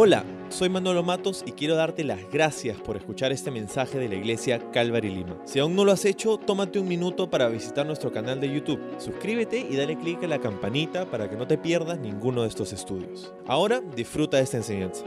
Hola, 0.00 0.24
soy 0.48 0.68
Manolo 0.68 1.02
Matos 1.02 1.42
y 1.44 1.50
quiero 1.50 1.74
darte 1.74 2.04
las 2.04 2.20
gracias 2.30 2.76
por 2.80 2.96
escuchar 2.96 3.32
este 3.32 3.50
mensaje 3.50 3.98
de 3.98 4.08
la 4.08 4.14
iglesia 4.14 4.70
Calvary 4.70 5.10
Lima. 5.10 5.36
Si 5.44 5.58
aún 5.58 5.74
no 5.74 5.84
lo 5.84 5.90
has 5.90 6.04
hecho, 6.04 6.36
tómate 6.38 6.78
un 6.78 6.86
minuto 6.86 7.28
para 7.28 7.48
visitar 7.48 7.84
nuestro 7.84 8.12
canal 8.12 8.40
de 8.40 8.48
YouTube. 8.48 8.80
Suscríbete 9.00 9.58
y 9.58 9.74
dale 9.74 9.98
clic 9.98 10.22
a 10.22 10.28
la 10.28 10.38
campanita 10.38 11.10
para 11.10 11.28
que 11.28 11.34
no 11.34 11.48
te 11.48 11.58
pierdas 11.58 11.98
ninguno 11.98 12.42
de 12.42 12.48
estos 12.48 12.72
estudios. 12.72 13.32
Ahora 13.48 13.80
disfruta 13.96 14.36
de 14.36 14.44
esta 14.44 14.58
enseñanza. 14.58 15.04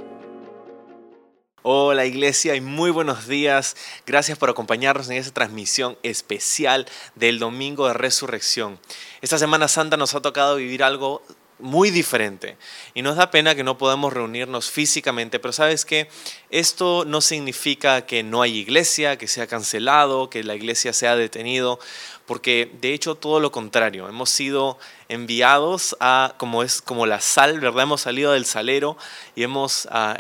Hola 1.64 2.06
iglesia 2.06 2.56
y 2.56 2.60
muy 2.60 2.92
buenos 2.92 3.30
días. 3.30 3.78
Gracias 4.06 4.38
por 4.38 4.50
acompañarnos 4.50 5.10
en 5.10 5.16
esta 5.16 5.32
transmisión 5.32 5.98
especial 6.04 6.86
del 7.16 7.40
Domingo 7.40 7.88
de 7.88 7.94
Resurrección. 7.94 8.78
Esta 9.22 9.38
Semana 9.38 9.70
Santa 9.70 9.96
nos 9.96 10.16
ha 10.16 10.22
tocado 10.22 10.58
vivir 10.58 10.84
algo 10.84 11.22
muy 11.62 11.92
diferente. 11.92 12.58
Y 12.94 13.02
nos 13.02 13.16
da 13.16 13.32
pena 13.32 13.56
que 13.56 13.64
no 13.64 13.78
podamos 13.78 14.14
reunirnos 14.14 14.70
físicamente, 14.70 15.40
pero 15.40 15.54
sabes 15.54 15.86
que 15.86 16.10
esto 16.50 17.06
no 17.06 17.22
significa 17.22 18.06
que 18.06 18.24
no 18.24 18.42
hay 18.42 18.58
iglesia, 18.58 19.18
que 19.18 19.28
sea 19.28 19.48
cancelado, 19.48 20.30
que 20.30 20.44
la 20.44 20.56
iglesia 20.56 20.94
sea 20.94 21.16
detenido, 21.16 21.80
porque 22.26 22.72
de 22.82 22.94
hecho 22.94 23.16
todo 23.16 23.40
lo 23.40 23.52
contrario, 23.52 24.08
hemos 24.08 24.30
sido 24.30 24.78
enviados 25.10 25.98
a, 26.00 26.36
como 26.38 26.64
es 26.64 26.82
como 26.82 27.06
la 27.06 27.20
sal, 27.20 27.60
¿verdad? 27.60 27.84
Hemos 27.84 28.02
salido 28.02 28.32
del 28.32 28.46
salero 28.46 28.98
y 29.36 29.44
hemos, 29.44 29.88
ah, 29.92 30.18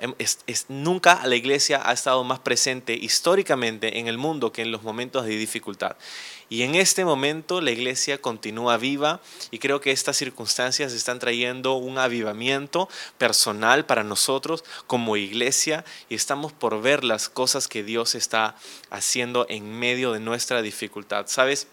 nunca 0.67 1.25
la 1.25 1.35
iglesia 1.35 1.81
ha 1.83 1.93
estado 1.93 2.23
más 2.23 2.39
presente 2.39 2.93
históricamente 2.93 3.99
en 3.99 4.07
el 4.07 4.17
mundo 4.17 4.51
que 4.51 4.61
en 4.61 4.71
los 4.71 4.83
momentos 4.83 5.25
de 5.25 5.37
dificultad. 5.37 5.95
Y 6.51 6.63
en 6.63 6.75
este 6.75 7.05
momento 7.05 7.61
la 7.61 7.71
iglesia 7.71 8.19
continúa 8.19 8.75
viva 8.75 9.21
y 9.51 9.59
creo 9.59 9.79
que 9.79 9.91
estas 9.91 10.17
circunstancias 10.17 10.91
están 10.91 11.17
trayendo 11.17 11.75
un 11.75 11.97
avivamiento 11.97 12.89
personal 13.17 13.85
para 13.85 14.03
nosotros 14.03 14.65
como 14.85 15.15
iglesia 15.15 15.85
y 16.09 16.15
estamos 16.15 16.51
por 16.51 16.81
ver 16.81 17.05
las 17.05 17.29
cosas 17.29 17.69
que 17.69 17.83
Dios 17.83 18.15
está 18.15 18.57
haciendo 18.89 19.45
en 19.47 19.79
medio 19.79 20.11
de 20.11 20.19
nuestra 20.19 20.61
dificultad. 20.61 21.27
¿Sabes? 21.27 21.67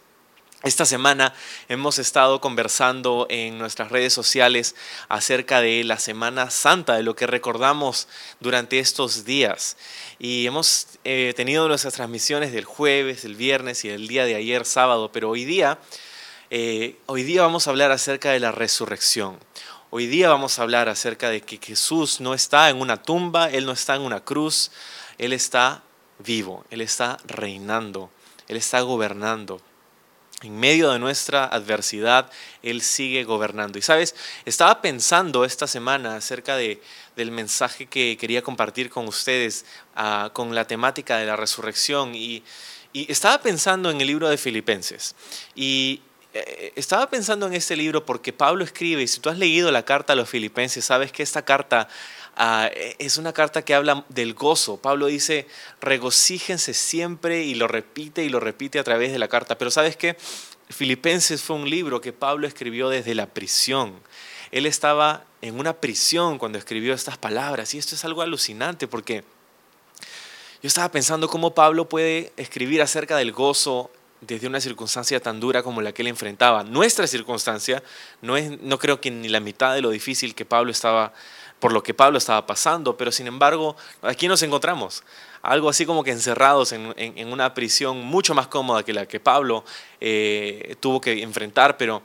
Esta 0.65 0.85
semana 0.85 1.35
hemos 1.69 2.01
estado 2.01 2.41
conversando 2.41 3.29
en 3.31 3.59
nuestras 3.59 3.93
redes 3.93 4.13
sociales 4.13 4.75
acerca 5.09 5.61
de 5.61 5.85
la 5.85 6.01
Semana 6.01 6.51
Santa, 6.51 6.97
de 6.97 7.05
lo 7.05 7.15
que 7.15 7.29
recordamos 7.29 8.09
durante 8.41 8.81
estos 8.81 9.25
días. 9.25 9.77
Y 10.19 10.47
hemos 10.47 10.99
eh, 11.05 11.33
tenido 11.37 11.69
nuestras 11.69 11.95
transmisiones 11.95 12.51
del 12.51 12.65
jueves, 12.65 13.25
el 13.25 13.37
viernes 13.37 13.85
y 13.85 13.91
el 13.91 14.09
día 14.09 14.25
de 14.25 14.35
ayer, 14.35 14.65
sábado, 14.65 15.13
pero 15.13 15.31
hoy 15.31 15.45
día, 15.45 15.79
eh, 16.51 16.97
hoy 17.07 17.23
día 17.23 17.43
vamos 17.43 17.69
a 17.69 17.71
hablar 17.71 17.93
acerca 17.93 18.33
de 18.33 18.41
la 18.41 18.51
resurrección. 18.51 19.39
Hoy 19.91 20.09
día 20.09 20.29
vamos 20.29 20.59
a 20.59 20.63
hablar 20.63 20.89
acerca 20.89 21.31
de 21.31 21.41
que 21.41 21.61
Jesús 21.63 22.21
no 22.21 22.35
está 22.35 22.69
en 22.69 22.81
una 22.81 23.01
tumba, 23.01 23.49
Él 23.49 23.65
no 23.65 23.71
está 23.71 23.95
en 23.95 24.03
una 24.03 24.25
cruz, 24.25 24.73
Él 25.19 25.33
está 25.33 25.85
vivo, 26.19 26.65
Él 26.71 26.81
está 26.81 27.19
reinando, 27.27 28.11
Él 28.49 28.57
está 28.57 28.81
gobernando. 28.81 29.63
En 30.43 30.57
medio 30.57 30.93
de 30.93 31.01
nuestra 31.01 31.47
adversidad, 31.47 32.31
Él 32.63 32.81
sigue 32.81 33.25
gobernando. 33.25 33.77
Y 33.77 33.83
sabes, 33.83 34.15
estaba 34.45 34.81
pensando 34.81 35.45
esta 35.45 35.67
semana 35.67 36.15
acerca 36.15 36.57
de, 36.57 36.81
del 37.17 37.33
mensaje 37.33 37.87
que 37.87 38.17
quería 38.17 38.41
compartir 38.43 38.89
con 38.89 39.09
ustedes 39.09 39.65
ah, 39.97 40.31
con 40.33 40.55
la 40.55 40.65
temática 40.65 41.17
de 41.17 41.27
la 41.27 41.35
resurrección 41.35 42.15
y, 42.15 42.45
y, 42.93 43.11
estaba 43.11 43.43
pensando 43.43 43.91
en 43.91 44.01
el 44.01 44.07
libro 44.07 44.29
de 44.29 44.39
Filipenses. 44.39 45.17
Y 45.57 46.03
eh, 46.35 46.73
estaba 46.77 47.11
pensando 47.11 47.47
en 47.49 47.55
este 47.55 47.75
libro 47.75 48.07
porque 48.07 48.33
Pablo 48.33 48.63
escribe, 48.63 49.03
y 49.03 49.09
si 49.09 49.19
tú 49.19 49.31
has 49.31 49.39
leído 49.39 49.73
la 49.73 49.85
carta 49.85 50.13
a 50.13 50.17
los 50.17 50.29
filipenses, 50.29 50.85
sabes 50.85 51.11
que 51.11 51.25
esta 51.25 51.43
carta 51.45 51.89
Ah, 52.41 52.71
es 53.01 53.17
una 53.17 53.33
carta 53.33 53.65
que 53.65 53.75
habla 53.75 54.05
del 54.11 54.33
gozo. 54.33 54.77
Pablo 54.77 55.07
dice, 55.07 55.49
regocíjense 55.81 56.73
siempre 56.73 57.43
y 57.43 57.57
lo 57.57 57.67
repite 57.67 58.23
y 58.23 58.29
lo 58.29 58.39
repite 58.39 58.79
a 58.79 58.85
través 58.85 59.11
de 59.11 59.19
la 59.19 59.27
carta. 59.27 59.59
Pero 59.59 59.73
sabes 59.73 59.97
qué? 59.97 60.17
Filipenses 60.69 61.43
fue 61.43 61.57
un 61.57 61.69
libro 61.69 62.01
que 62.01 62.13
Pablo 62.13 62.47
escribió 62.47 62.91
desde 62.91 63.17
la 63.17 63.27
prisión. 63.27 64.01
Él 64.53 64.67
estaba 64.67 65.25
en 65.43 65.59
una 65.59 65.73
prisión 65.73 66.39
cuando 66.39 66.59
escribió 66.59 66.95
estas 66.95 67.19
palabras 67.19 67.75
y 67.75 67.79
esto 67.79 67.97
es 67.97 68.05
algo 68.05 68.23
alucinante 68.23 68.87
porque 68.87 69.25
yo 70.63 70.69
estaba 70.69 70.93
pensando 70.93 71.29
cómo 71.29 71.55
Pablo 71.55 71.89
puede 71.89 72.33
escribir 72.37 72.83
acerca 72.83 73.17
del 73.17 73.33
gozo 73.33 73.91
desde 74.21 74.47
una 74.47 74.61
circunstancia 74.61 75.19
tan 75.21 75.41
dura 75.41 75.65
como 75.65 75.83
la 75.83 75.93
que 75.93 76.03
él 76.03 76.09
enfrentaba. 76.09 76.63
Nuestra 76.63 77.09
circunstancia 77.09 77.83
no 78.23 78.37
es, 78.37 78.61
no 78.61 78.79
creo 78.79 79.01
que 79.01 79.11
ni 79.11 79.29
la 79.29 79.41
mitad 79.41 79.75
de 79.75 79.81
lo 79.81 79.91
difícil 79.91 80.37
que 80.37 80.45
Pablo 80.45 80.71
estaba 80.71 81.13
por 81.61 81.73
lo 81.73 81.83
que 81.83 81.95
Pablo 81.95 82.19
estaba 82.19 82.47
pasando, 82.47 82.97
pero 82.97 83.11
sin 83.11 83.27
embargo, 83.27 83.77
aquí 84.03 84.29
nos 84.29 84.43
encontramos, 84.43 85.03
algo 85.43 85.69
así 85.69 85.87
como 85.87 86.05
que 86.05 86.11
encerrados 86.11 86.73
en, 86.73 87.33
una 87.33 87.55
prisión 87.55 88.05
mucho 88.05 88.35
más 88.35 88.47
cómoda 88.47 88.83
que 88.85 88.93
la 88.93 89.07
que 89.07 89.21
Pablo 89.21 89.65
eh, 90.01 90.77
tuvo 90.81 91.01
que 91.01 91.23
enfrentar, 91.23 91.77
pero, 91.77 92.03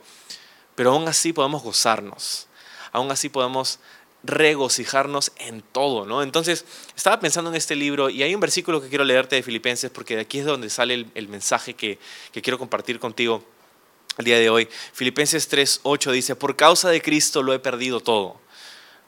pero 0.74 0.92
aún 0.92 1.06
así 1.08 1.32
podemos 1.32 1.62
gozarnos, 1.62 2.48
aún 2.92 3.10
así 3.10 3.28
podemos 3.28 3.78
regocijarnos 4.24 5.32
en 5.36 5.60
todo, 5.60 6.06
¿no? 6.06 6.22
Entonces, 6.22 6.64
estaba 6.96 7.20
pensando 7.20 7.50
en 7.50 7.56
este 7.56 7.76
libro 7.76 8.08
y 8.08 8.22
hay 8.22 8.34
un 8.34 8.40
versículo 8.40 8.80
que 8.80 8.88
quiero 8.88 9.04
leerte 9.04 9.36
de 9.36 9.42
Filipenses 9.42 9.90
porque 9.90 10.16
de 10.16 10.22
aquí 10.22 10.38
es 10.38 10.46
donde 10.46 10.70
sale 10.70 10.94
el, 10.94 11.10
el 11.14 11.28
mensaje 11.28 11.74
que, 11.74 11.98
que 12.32 12.40
quiero 12.40 12.58
compartir 12.58 12.98
contigo 12.98 13.44
el 14.16 14.24
día 14.24 14.38
de 14.38 14.48
hoy. 14.48 14.66
Filipenses 14.94 15.50
3:8 15.50 16.10
dice, 16.12 16.36
por 16.36 16.56
causa 16.56 16.88
de 16.88 17.02
Cristo 17.02 17.42
lo 17.42 17.52
he 17.52 17.58
perdido 17.58 18.00
todo 18.00 18.40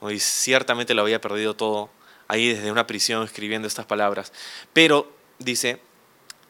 y 0.03 0.19
ciertamente 0.19 0.95
lo 0.95 1.03
había 1.03 1.21
perdido 1.21 1.55
todo 1.55 1.91
ahí 2.29 2.53
desde 2.53 2.71
una 2.71 2.87
prisión 2.87 3.23
escribiendo 3.23 3.69
estas 3.69 3.87
palabras. 3.87 4.33
Pero 4.73 5.11
dice, 5.39 5.81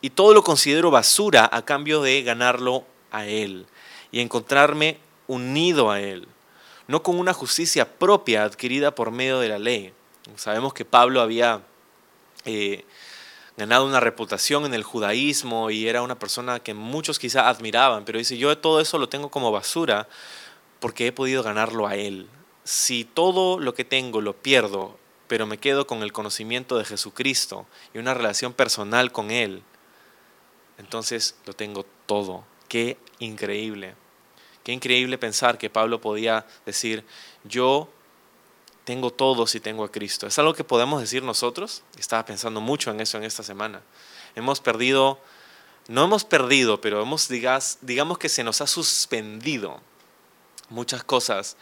y 0.00 0.10
todo 0.10 0.34
lo 0.34 0.42
considero 0.42 0.90
basura 0.90 1.48
a 1.50 1.64
cambio 1.64 2.02
de 2.02 2.22
ganarlo 2.22 2.84
a 3.10 3.26
Él 3.26 3.66
y 4.10 4.20
encontrarme 4.20 4.98
unido 5.26 5.90
a 5.90 6.00
Él, 6.00 6.28
no 6.86 7.02
con 7.02 7.18
una 7.18 7.32
justicia 7.32 7.98
propia 7.98 8.44
adquirida 8.44 8.94
por 8.94 9.10
medio 9.10 9.40
de 9.40 9.48
la 9.48 9.58
ley. 9.58 9.92
Sabemos 10.36 10.74
que 10.74 10.84
Pablo 10.84 11.20
había 11.20 11.62
eh, 12.44 12.84
ganado 13.56 13.86
una 13.86 14.00
reputación 14.00 14.66
en 14.66 14.74
el 14.74 14.82
judaísmo 14.82 15.70
y 15.70 15.88
era 15.88 16.02
una 16.02 16.18
persona 16.18 16.60
que 16.60 16.74
muchos 16.74 17.18
quizá 17.18 17.48
admiraban, 17.48 18.04
pero 18.04 18.18
dice, 18.18 18.36
yo 18.36 18.56
todo 18.58 18.80
eso 18.80 18.98
lo 18.98 19.08
tengo 19.08 19.30
como 19.30 19.50
basura 19.50 20.08
porque 20.78 21.06
he 21.06 21.12
podido 21.12 21.42
ganarlo 21.42 21.86
a 21.86 21.96
Él, 21.96 22.28
si 22.66 23.04
todo 23.04 23.60
lo 23.60 23.74
que 23.74 23.84
tengo 23.84 24.20
lo 24.20 24.34
pierdo, 24.34 24.98
pero 25.28 25.46
me 25.46 25.58
quedo 25.58 25.86
con 25.86 26.02
el 26.02 26.12
conocimiento 26.12 26.76
de 26.76 26.84
Jesucristo 26.84 27.64
y 27.94 27.98
una 27.98 28.12
relación 28.12 28.52
personal 28.52 29.12
con 29.12 29.30
Él, 29.30 29.62
entonces 30.76 31.36
lo 31.46 31.52
tengo 31.52 31.86
todo. 32.06 32.44
Qué 32.66 32.98
increíble. 33.20 33.94
Qué 34.64 34.72
increíble 34.72 35.16
pensar 35.16 35.58
que 35.58 35.70
Pablo 35.70 36.00
podía 36.00 36.44
decir, 36.66 37.04
yo 37.44 37.88
tengo 38.82 39.12
todo 39.12 39.46
si 39.46 39.60
tengo 39.60 39.84
a 39.84 39.92
Cristo. 39.92 40.26
¿Es 40.26 40.36
algo 40.40 40.52
que 40.52 40.64
podemos 40.64 41.00
decir 41.00 41.22
nosotros? 41.22 41.84
Estaba 41.96 42.24
pensando 42.26 42.60
mucho 42.60 42.90
en 42.90 43.00
eso 43.00 43.16
en 43.16 43.22
esta 43.22 43.44
semana. 43.44 43.80
Hemos 44.34 44.60
perdido, 44.60 45.20
no 45.86 46.04
hemos 46.04 46.24
perdido, 46.24 46.80
pero 46.80 47.00
hemos, 47.00 47.28
digamos 47.28 48.18
que 48.18 48.28
se 48.28 48.42
nos 48.42 48.60
ha 48.60 48.66
suspendido 48.66 49.80
muchas 50.68 51.04
cosas 51.04 51.56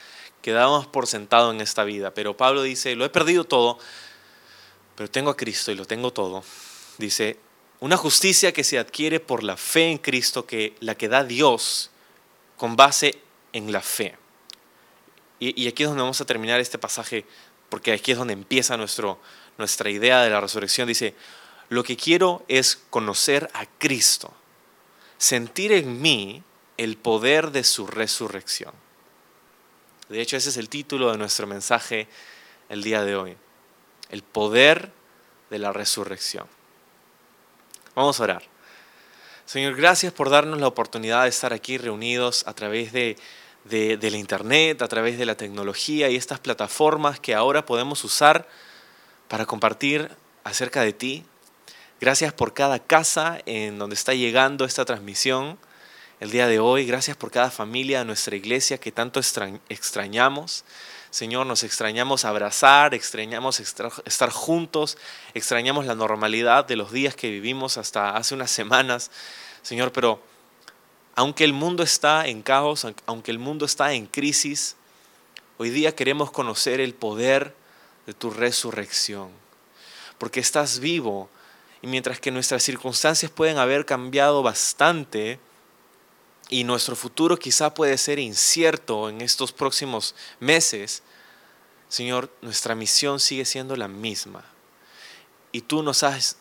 quedamos 0.45 0.87
por 0.87 1.07
sentado 1.07 1.51
en 1.53 1.63
esta 1.63 1.85
vida. 1.85 2.13
Pero 2.13 2.37
Pablo 2.37 2.63
dice, 2.63 2.95
lo 2.97 3.07
he 3.07 3.09
perdido 3.09 3.45
todo, 3.45 3.79
pero 4.95 5.11
tengo 5.11 5.31
a 5.31 5.37
Cristo 5.39 5.73
y 5.73 5.75
lo 5.75 5.87
tengo 5.87 6.13
todo. 6.13 6.45
Dice, 6.99 7.39
una 7.81 7.97
justicia 7.97 8.53
que 8.53 8.63
se 8.63 8.79
adquiere 8.79 9.21
por 9.21 9.43
la 9.43 9.57
fe 9.57 9.91
en 9.91 9.97
Cristo, 9.97 10.45
que 10.45 10.75
la 10.81 10.97
que 10.97 11.09
da 11.09 11.25
Dios 11.25 11.91
con 12.59 12.77
base 12.77 13.19
en 13.55 13.73
la 13.73 13.81
fe. 13.81 14.19
Y, 15.41 15.67
aquí 15.67 15.83
es 15.83 15.89
donde 15.89 16.03
vamos 16.03 16.21
a 16.21 16.27
terminar 16.27 16.61
este 16.61 16.77
pasaje, 16.77 17.25
porque 17.71 17.93
aquí 17.93 18.13
es 18.13 18.19
donde 18.19 18.35
empieza 18.35 18.77
nuestro, 18.77 19.19
nuestra 19.57 19.89
idea 19.89 20.21
de 20.23 20.29
la 20.29 20.43
resurrección. 20.43 20.87
Dice, 20.87 21.15
lo 21.71 21.85
que 21.85 21.97
quiero 21.97 22.45
es 22.49 22.83
conocer 22.91 23.49
a 23.55 23.65
Cristo, 23.79 24.31
sentir 25.17 25.73
en 25.73 26.03
mí 26.03 26.43
el 26.77 26.99
poder 26.99 27.51
de 27.51 27.65
su 27.65 27.87
resurrección. 27.87 28.84
De 30.09 30.21
hecho, 30.21 30.37
ese 30.37 30.51
es 30.51 30.57
el 30.57 30.69
título 30.69 31.11
de 31.11 31.19
nuestro 31.19 31.47
mensaje 31.47 32.09
el 32.69 32.83
día 32.83 33.05
de 33.05 33.17
hoy. 33.17 33.37
El 34.11 34.23
poder 34.23 34.93
de 35.51 35.59
la 35.59 35.73
resurrección. 35.73 36.47
Vamos 37.95 38.21
a 38.21 38.25
orar. 38.25 38.43
Señor, 39.47 39.77
gracias 39.77 40.13
por 40.13 40.31
darnos 40.31 40.61
la 40.61 40.67
oportunidad 40.67 41.25
de 41.25 41.29
estar 41.29 41.53
aquí 41.53 41.79
reunidos 41.79 42.47
a 42.47 42.55
través 42.55 42.93
de, 42.93 43.17
de, 43.65 44.11
la 44.11 44.17
internet, 44.17 44.83
a 44.83 44.89
través 44.89 45.19
de 45.19 45.27
la 45.27 45.37
tecnología 45.37 46.09
y 46.11 46.17
estas 46.17 46.41
plataformas 46.41 47.21
que 47.21 47.35
ahora 47.35 47.65
podemos 47.65 48.05
usar 48.05 48.49
para 49.29 49.47
compartir 49.47 50.11
acerca 50.45 50.83
de 50.83 50.93
ti. 50.93 51.25
Gracias 52.01 52.33
por 52.33 52.53
cada 52.53 52.79
casa 52.79 53.39
en 53.47 53.79
donde 53.79 53.95
está 53.95 54.15
llegando 54.15 54.65
esta 54.65 54.85
transmisión 54.85 55.59
el 56.21 56.31
día 56.31 56.47
de 56.47 56.59
hoy. 56.59 56.87
Gracias 56.87 57.17
por 57.17 57.31
cada 57.31 57.51
familia 57.51 58.01
de 58.01 58.05
nuestra 58.05 58.37
iglesia 58.37 58.79
que 58.79 58.93
tanto 58.93 59.21
extrañamos. 59.69 60.65
Señor, 61.11 61.47
nos 61.47 61.63
extrañamos 61.63 62.25
abrazar, 62.25 62.95
extrañamos 62.95 63.61
estar 63.61 64.31
juntos, 64.31 64.99
extrañamos 65.33 65.87
la 65.87 65.95
normalidad 65.95 66.65
de 66.67 66.77
los 66.77 66.91
días 66.91 67.15
que 67.15 67.31
vivimos 67.31 67.79
hasta 67.79 68.17
hace 68.17 68.35
unas 68.35 68.51
semanas, 68.51 69.11
Señor, 69.63 69.93
pero 69.93 70.21
aunque 71.15 71.45
el 71.45 71.53
mundo 71.53 71.85
está 71.85 72.27
en 72.27 72.43
caos, 72.43 72.85
aunque 73.07 73.31
el 73.31 73.39
mundo 73.39 73.65
está 73.65 73.93
en 73.93 74.07
crisis, 74.07 74.75
hoy 75.59 75.71
día 75.71 75.95
queremos 75.95 76.33
conocer 76.33 76.81
el 76.81 76.95
poder 76.95 77.55
de 78.07 78.15
tu 78.15 78.31
resurrección, 78.31 79.31
porque 80.19 80.41
estás 80.41 80.81
vivo 80.81 81.29
y 81.81 81.87
mientras 81.87 82.19
que 82.19 82.33
nuestras 82.33 82.65
circunstancias 82.65 83.31
pueden 83.31 83.59
haber 83.59 83.87
cambiado 83.87 84.43
bastante 84.43 85.39
y 86.49 86.65
nuestro 86.65 86.97
futuro 86.97 87.39
quizá 87.39 87.75
puede 87.75 87.97
ser 87.99 88.19
incierto 88.19 89.09
en 89.09 89.21
estos 89.21 89.53
próximos 89.53 90.15
meses, 90.41 91.03
Señor, 91.89 92.31
nuestra 92.43 92.75
misión 92.75 93.21
sigue 93.21 93.45
siendo 93.45 93.77
la 93.77 93.89
misma. 93.89 94.45
Y 95.53 95.63
tú 95.63 95.83
nos 95.83 96.03
has 96.03 96.37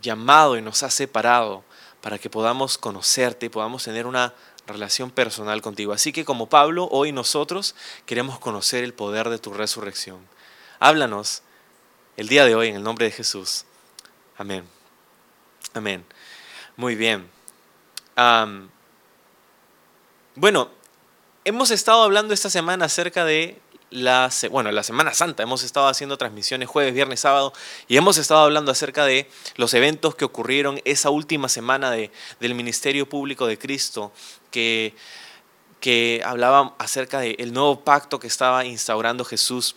llamado 0.00 0.56
y 0.56 0.62
nos 0.62 0.82
has 0.82 0.94
separado 0.94 1.64
para 2.00 2.18
que 2.18 2.30
podamos 2.30 2.78
conocerte 2.78 3.46
y 3.46 3.50
podamos 3.50 3.84
tener 3.84 4.06
una 4.06 4.34
relación 4.66 5.10
personal 5.10 5.62
contigo. 5.62 5.92
Así 5.92 6.12
que 6.12 6.24
como 6.24 6.48
Pablo, 6.48 6.88
hoy 6.90 7.12
nosotros 7.12 7.74
queremos 8.06 8.38
conocer 8.38 8.84
el 8.84 8.94
poder 8.94 9.28
de 9.28 9.38
tu 9.38 9.52
resurrección. 9.52 10.26
Háblanos 10.80 11.42
el 12.16 12.28
día 12.28 12.44
de 12.44 12.54
hoy 12.54 12.68
en 12.68 12.76
el 12.76 12.82
nombre 12.82 13.06
de 13.06 13.12
Jesús. 13.12 13.64
Amén. 14.36 14.66
Amén. 15.74 16.04
Muy 16.76 16.94
bien. 16.94 17.30
Bueno, 20.36 20.68
hemos 21.44 21.70
estado 21.70 22.02
hablando 22.02 22.34
esta 22.34 22.50
semana 22.50 22.86
acerca 22.86 23.24
de 23.24 23.60
la, 23.90 24.30
bueno, 24.50 24.72
la 24.72 24.82
Semana 24.82 25.14
Santa. 25.14 25.44
Hemos 25.44 25.62
estado 25.62 25.86
haciendo 25.86 26.18
transmisiones 26.18 26.68
jueves, 26.68 26.92
viernes, 26.92 27.20
sábado 27.20 27.52
y 27.86 27.96
hemos 27.96 28.18
estado 28.18 28.40
hablando 28.40 28.72
acerca 28.72 29.04
de 29.04 29.30
los 29.56 29.72
eventos 29.74 30.16
que 30.16 30.24
ocurrieron 30.24 30.80
esa 30.84 31.10
última 31.10 31.48
semana 31.48 31.90
de, 31.92 32.10
del 32.40 32.54
Ministerio 32.54 33.08
Público 33.08 33.46
de 33.46 33.58
Cristo 33.58 34.12
que, 34.50 34.94
que 35.78 36.22
hablaba 36.24 36.74
acerca 36.78 37.20
del 37.20 37.52
nuevo 37.52 37.80
pacto 37.84 38.18
que 38.18 38.26
estaba 38.26 38.64
instaurando 38.64 39.24
Jesús 39.24 39.76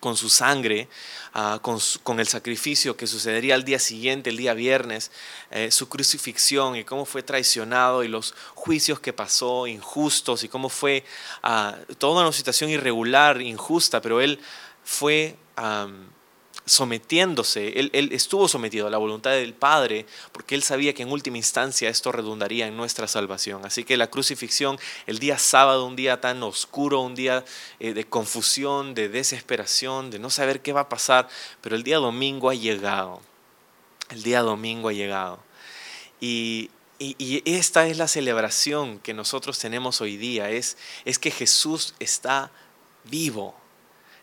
con 0.00 0.16
su 0.16 0.28
sangre, 0.28 0.88
ah, 1.34 1.60
con, 1.62 2.20
el 2.20 2.28
sacrificio 2.28 2.96
que 2.96 3.06
sucedería 3.06 3.54
al 3.54 3.64
día 3.64 3.78
siguiente, 3.78 4.30
el 4.30 4.36
día 4.36 4.54
viernes, 4.54 5.10
eh, 5.50 5.70
su 5.70 5.88
crucifixión 5.88 6.76
y 6.76 6.84
cómo 6.84 7.04
fue 7.04 7.22
traicionado 7.22 8.04
y 8.04 8.08
los 8.08 8.34
juicios 8.54 9.00
que 9.00 9.12
pasó 9.12 9.66
injustos 9.66 10.44
y 10.44 10.48
cómo 10.48 10.68
fue 10.68 11.04
ah, 11.42 11.76
toda 11.98 12.22
una 12.22 12.32
situación 12.32 12.70
irregular, 12.70 13.40
injusta, 13.40 14.00
pero 14.00 14.20
él 14.20 14.40
fue 14.84 15.36
sometiéndose, 16.66 17.78
él, 17.78 17.90
estuvo 18.12 18.48
sometido 18.48 18.88
a 18.88 18.90
la 18.90 18.98
voluntad 18.98 19.30
del 19.30 19.54
Padre, 19.54 20.04
porque 20.32 20.56
él 20.56 20.64
sabía 20.64 20.92
que 20.94 21.04
en 21.04 21.12
última 21.12 21.36
instancia 21.36 21.88
esto 21.88 22.10
redundaría 22.10 22.66
en 22.66 22.76
nuestra 22.76 23.06
salvación. 23.06 23.64
Así 23.64 23.84
que 23.84 23.96
la 23.96 24.10
crucifixión, 24.10 24.76
el 25.06 25.20
día 25.20 25.38
sábado, 25.38 25.86
un 25.86 25.94
día 25.94 26.20
tan 26.20 26.42
oscuro, 26.42 27.00
un 27.00 27.14
día 27.14 27.44
eh, 27.78 27.94
de 27.94 28.04
confusión, 28.04 28.94
de 28.94 29.08
desesperación, 29.08 30.10
de 30.10 30.18
no 30.18 30.28
saber 30.28 30.60
qué 30.60 30.72
va 30.72 30.82
a 30.82 30.88
pasar, 30.88 31.28
pero 31.60 31.76
el 31.76 31.84
día 31.84 31.98
domingo 31.98 32.50
ha 32.50 32.54
llegado. 32.54 33.22
El 34.10 34.24
día 34.24 34.42
domingo 34.42 34.88
ha 34.88 34.92
llegado. 34.92 35.38
Y, 36.20 36.70
y, 36.98 37.42
esta 37.44 37.86
es 37.86 37.96
la 37.96 38.08
celebración 38.08 38.98
que 38.98 39.14
nosotros 39.14 39.58
tenemos 39.60 40.00
hoy 40.00 40.16
día, 40.16 40.50
es, 40.50 40.76
es 41.04 41.20
que 41.20 41.30
Jesús 41.30 41.94
está 42.00 42.50
vivo 43.04 43.54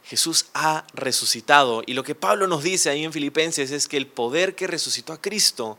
Jesús 0.04 0.48
ha 0.54 0.86
resucitado. 0.94 1.84
Y 1.86 1.94
lo 1.94 2.04
que 2.04 2.16
Pablo 2.16 2.48
nos 2.48 2.64
dice 2.64 2.90
ahí 2.90 3.04
en 3.04 3.14
Filipenses 3.14 3.72
es 3.72 3.88
que 3.88 3.98
el 3.98 4.08
poder 4.08 4.56
que 4.56 4.68
resucitó 4.68 5.14
a 5.14 5.22
Cristo 5.22 5.78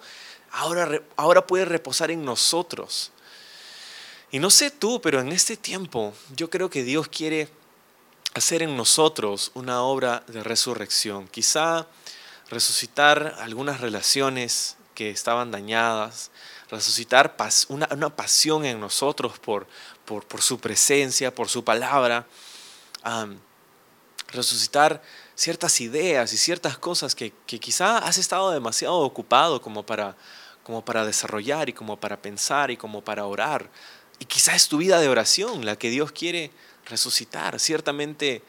ahora, 0.51 1.03
ahora 1.17 1.47
puede 1.47 1.65
reposar 1.65 2.11
en 2.11 2.25
nosotros. 2.25 3.13
Y 4.31 4.39
no 4.39 4.51
sé 4.51 4.71
tú, 4.71 5.01
pero 5.01 5.21
en 5.21 5.31
este 5.31 5.57
tiempo 5.57 6.13
yo 6.35 6.51
creo 6.51 6.71
que 6.71 6.83
Dios 6.83 7.09
quiere 7.09 7.49
hacer 8.35 8.63
en 8.63 8.77
nosotros 8.77 9.53
una 9.55 9.83
obra 9.83 10.25
de 10.27 10.43
resurrección. 10.43 11.29
Quizá 11.29 11.87
resucitar 12.51 13.37
algunas 13.39 13.81
relaciones 13.81 14.77
que 14.95 15.11
estaban 15.11 15.51
dañadas, 15.51 16.31
resucitar 16.71 17.37
una, 17.69 18.11
pasión 18.11 18.65
en 18.65 18.81
nosotros 18.81 19.39
por, 19.39 19.67
por, 20.05 20.43
su 20.43 20.59
presencia, 20.59 21.35
por 21.35 21.49
su 21.49 21.65
palabra 21.65 22.27
resucitar 24.35 25.03
ciertas 25.35 25.81
ideas 25.81 26.33
y 26.33 26.37
ciertas 26.37 26.79
cosas 26.79 27.15
que, 27.15 27.33
quizá 27.47 27.99
has 27.99 28.19
estado 28.19 28.51
demasiado 28.51 28.99
ocupado 28.99 29.63
como 29.63 29.85
para, 29.85 30.17
como 30.63 30.85
para 30.85 31.05
desarrollar 31.07 31.69
y 31.69 31.73
como 31.73 31.99
para 31.99 32.21
pensar 32.21 32.71
y 32.71 32.77
como 32.77 33.03
para 33.03 33.25
orar. 33.25 33.71
Y 34.19 34.27
quizá 34.27 34.55
es 34.55 34.69
tu 34.69 34.79
vida 34.79 35.01
de 35.01 35.09
oración 35.09 35.65
la 35.65 35.77
que 35.77 35.91
Dios 35.91 36.13
quiere 36.13 36.51
resucitar. 36.87 37.59
Ciertamente 37.59 38.43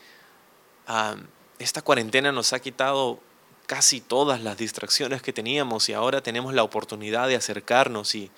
esta 1.59 1.81
cuarentena 1.81 2.31
nos 2.31 2.53
ha 2.53 2.59
quitado 2.59 3.19
casi 3.65 4.01
todas 4.01 4.41
las 4.41 4.57
distracciones 4.57 5.21
que 5.21 5.33
teníamos 5.33 5.89
y 5.89 5.93
ahora 5.93 6.21
tenemos 6.21 6.53
la 6.53 6.63
oportunidad 6.63 7.27
de 7.27 7.35
acercarnos 7.35 8.15
y, 8.15 8.31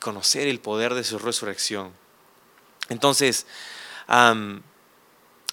conocer 0.00 0.48
el 0.48 0.60
poder 0.60 0.92
de 0.92 1.02
su 1.02 1.18
resurrección. 1.18 1.92
Entonces, 2.90 3.46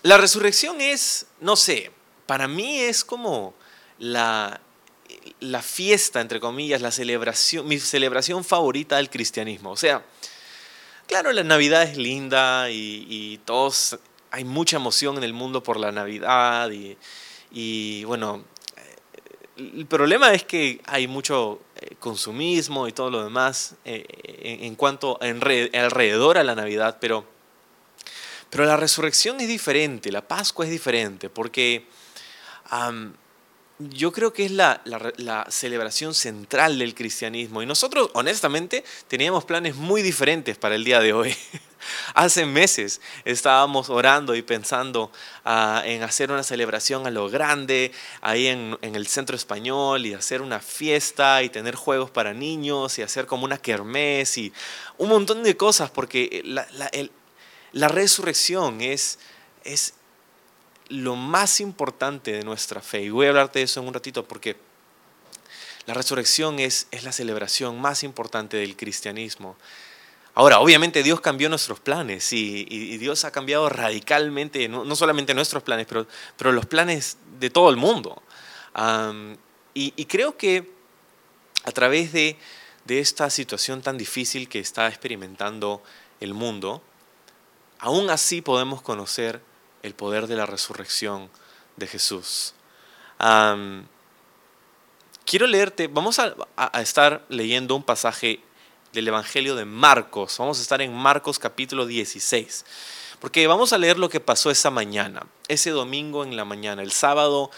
la 0.03 0.17
resurrección 0.17 0.81
es, 0.81 1.27
no 1.39 1.55
sé, 1.55 1.91
para 2.25 2.47
mí 2.47 2.79
es 2.79 3.03
como 3.03 3.53
la, 3.99 4.61
la 5.39 5.61
fiesta, 5.61 6.21
entre 6.21 6.39
comillas, 6.39 6.81
la 6.81 6.91
celebración, 6.91 7.67
mi 7.67 7.79
celebración 7.79 8.43
favorita 8.43 8.97
del 8.97 9.09
cristianismo. 9.09 9.71
O 9.71 9.77
sea, 9.77 10.03
claro, 11.07 11.31
la 11.31 11.43
Navidad 11.43 11.83
es 11.83 11.97
linda 11.97 12.69
y, 12.69 13.39
todos, 13.45 13.97
hay 14.31 14.43
mucha 14.43 14.77
emoción 14.77 15.17
en 15.17 15.23
el 15.23 15.33
mundo 15.33 15.63
por 15.63 15.77
la 15.77 15.91
Navidad 15.91 16.69
y, 17.51 18.03
bueno, 18.05 18.43
el 19.57 19.85
problema 19.85 20.33
es 20.33 20.43
que 20.43 20.81
hay 20.85 21.07
mucho 21.07 21.61
eh, 21.77 21.95
consumismo 21.97 22.89
y 22.89 22.91
todo 22.91 23.09
lo 23.09 23.23
demás 23.23 23.75
eh, 23.85 24.05
en, 24.61 24.75
cuanto 24.75 25.17
alrededor 25.21 26.37
a 26.37 26.43
la 26.43 26.55
Navidad, 26.55 26.97
pero 26.99 27.25
pero 28.55 28.69
la 28.69 28.77
resurrección 28.77 29.41
es 29.41 29.49
diferente, 29.49 30.13
la 30.13 30.25
Pascua 30.25 30.63
es 30.63 30.71
diferente, 30.71 31.29
porque 31.29 31.85
yo 33.79 34.13
creo 34.13 34.31
que 34.31 34.45
es 34.45 34.51
la, 34.51 34.79
celebración 35.49 36.13
central 36.13 36.79
del 36.79 36.95
cristianismo. 36.95 37.61
Y 37.61 37.65
nosotros, 37.65 38.11
honestamente, 38.13 38.85
teníamos 39.09 39.43
planes 39.43 39.75
muy 39.75 40.01
diferentes 40.01 40.57
para 40.57 40.75
el 40.75 40.85
día 40.85 41.01
de 41.01 41.11
hoy. 41.11 41.35
Hace 42.13 42.45
meses 42.45 43.01
estábamos 43.25 43.89
orando 43.89 44.33
y 44.35 44.41
pensando 44.41 45.11
ah, 45.43 45.83
en 45.83 46.01
hacer 46.03 46.31
una 46.31 46.43
celebración 46.43 47.05
a 47.05 47.11
lo 47.11 47.29
grande 47.29 47.91
ahí 48.21 48.47
en, 48.47 48.77
el 48.81 49.05
centro 49.07 49.35
español 49.35 50.05
y 50.05 50.13
hacer 50.13 50.41
una 50.41 50.61
fiesta 50.61 51.43
y 51.43 51.49
tener 51.49 51.75
juegos 51.75 52.09
para 52.09 52.33
niños 52.33 52.97
y 52.99 53.01
hacer 53.01 53.25
como 53.25 53.43
una 53.43 53.57
kermés 53.57 54.37
y 54.37 54.53
un 54.97 55.09
montón 55.09 55.43
de 55.43 55.57
cosas 55.57 55.91
porque 55.91 56.41
el, 56.93 57.11
la 57.75 57.89
resurrección 57.89 58.79
es, 58.79 59.19
es 59.65 59.95
lo 60.87 61.17
más 61.17 61.59
importante 61.59 62.31
de 62.31 62.43
nuestra 62.43 62.81
fe. 62.81 63.03
Y 63.03 63.09
voy 63.09 63.25
a 63.25 63.29
hablarte 63.29 63.59
de 63.59 63.65
eso 63.65 63.81
en 63.81 63.87
un 63.87 63.93
ratito 63.93 64.25
porque 64.25 64.55
la 65.85 65.93
resurrección 65.93 66.59
es, 66.59 66.87
es 66.91 67.03
la 67.03 67.11
celebración 67.11 67.81
más 67.81 68.03
importante 68.03 68.55
del 68.55 68.77
cristianismo. 68.77 69.57
Ahora, 70.35 70.59
obviamente 70.59 71.03
Dios 71.03 71.19
cambió 71.19 71.49
nuestros 71.49 71.81
planes 71.81 72.31
y, 72.31 72.97
Dios 72.97 73.25
ha 73.25 73.31
cambiado 73.31 73.67
radicalmente, 73.67 74.69
no, 74.69 74.95
solamente 74.95 75.33
nuestros 75.33 75.61
planes, 75.61 75.85
pero, 75.85 76.07
pero, 76.37 76.53
los 76.53 76.65
planes 76.65 77.17
de 77.41 77.49
todo 77.49 77.69
el 77.69 77.75
mundo. 77.75 78.23
y, 79.73 80.05
creo 80.05 80.37
que 80.37 80.71
a 81.65 81.71
través 81.71 82.13
de, 82.13 82.37
de 82.85 82.99
esta 82.99 83.29
situación 83.29 83.81
tan 83.81 83.97
difícil 83.97 84.47
que 84.47 84.59
está 84.59 84.87
experimentando 84.87 85.83
el 86.21 86.33
mundo, 86.33 86.81
aún 87.85 88.09
así 88.09 88.41
podemos 88.41 88.81
conocer 88.81 89.43
el 89.83 89.93
poder 89.93 90.25
de 90.25 90.35
la 90.35 90.47
resurrección 90.47 91.29
de 91.75 91.85
Jesús. 91.85 92.55
quiero 95.23 95.45
leerte, 95.45 95.85
vamos 95.87 96.17
a, 96.17 96.33
estar 96.81 97.23
leyendo 97.29 97.75
un 97.75 97.83
pasaje 97.83 98.41
del 98.91 99.07
Evangelio 99.07 99.55
de 99.55 99.65
Marcos, 99.65 100.35
vamos 100.39 100.57
a 100.57 100.63
estar 100.63 100.81
en 100.81 100.95
Marcos 100.95 101.37
capítulo 101.37 101.85
16, 101.85 102.65
porque 103.19 103.45
vamos 103.45 103.71
a 103.71 103.77
leer 103.77 103.99
lo 103.99 104.09
que 104.09 104.19
pasó 104.19 104.49
esa 104.49 104.71
mañana, 104.71 105.27
ese 105.47 105.69
domingo 105.69 106.23
en 106.23 106.35
la 106.35 106.43
mañana. 106.43 106.81
El 106.81 106.91
sábado 106.91 107.51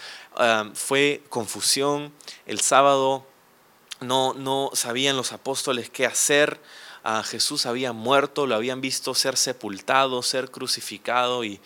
fue 0.74 1.22
confusión, 1.30 2.12
el 2.44 2.60
sábado 2.60 3.24
no, 4.00 4.34
no 4.34 4.72
sabían 4.74 5.16
los 5.16 5.32
apóstoles 5.32 5.88
qué 5.88 6.04
hacer, 6.04 6.60
a 7.02 7.22
Jesús 7.22 7.66
había 7.66 7.92
muerto, 7.92 8.46
lo 8.46 8.54
habían 8.54 8.80
visto 8.80 9.14
ser 9.14 9.36
sepultado, 9.36 10.22
ser 10.22 10.50
crucificado 10.50 11.44
y, 11.44 11.60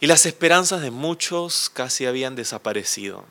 Y 0.00 0.06
las 0.06 0.26
esperanzas 0.26 0.82
de 0.82 0.90
muchos 0.90 1.70
casi 1.70 2.06
habían 2.06 2.34
desaparecido. 2.34 3.24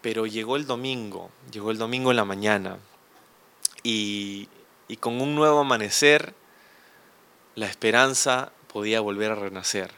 Pero 0.00 0.26
llegó 0.26 0.56
el 0.56 0.66
domingo, 0.66 1.30
llegó 1.50 1.70
el 1.70 1.78
domingo 1.78 2.10
en 2.10 2.16
la 2.16 2.24
mañana. 2.24 2.78
Y, 3.82 4.48
y 4.88 4.96
con 4.96 5.20
un 5.20 5.34
nuevo 5.34 5.60
amanecer, 5.60 6.34
la 7.54 7.66
esperanza 7.66 8.52
podía 8.72 9.00
volver 9.00 9.32
a 9.32 9.34
renacer. 9.34 9.90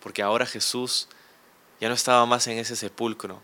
Porque 0.00 0.22
ahora 0.22 0.46
Jesús 0.46 1.08
ya 1.80 1.88
no 1.88 1.94
estaba 1.94 2.26
más 2.26 2.46
en 2.46 2.58
ese 2.58 2.76
sepulcro. 2.76 3.40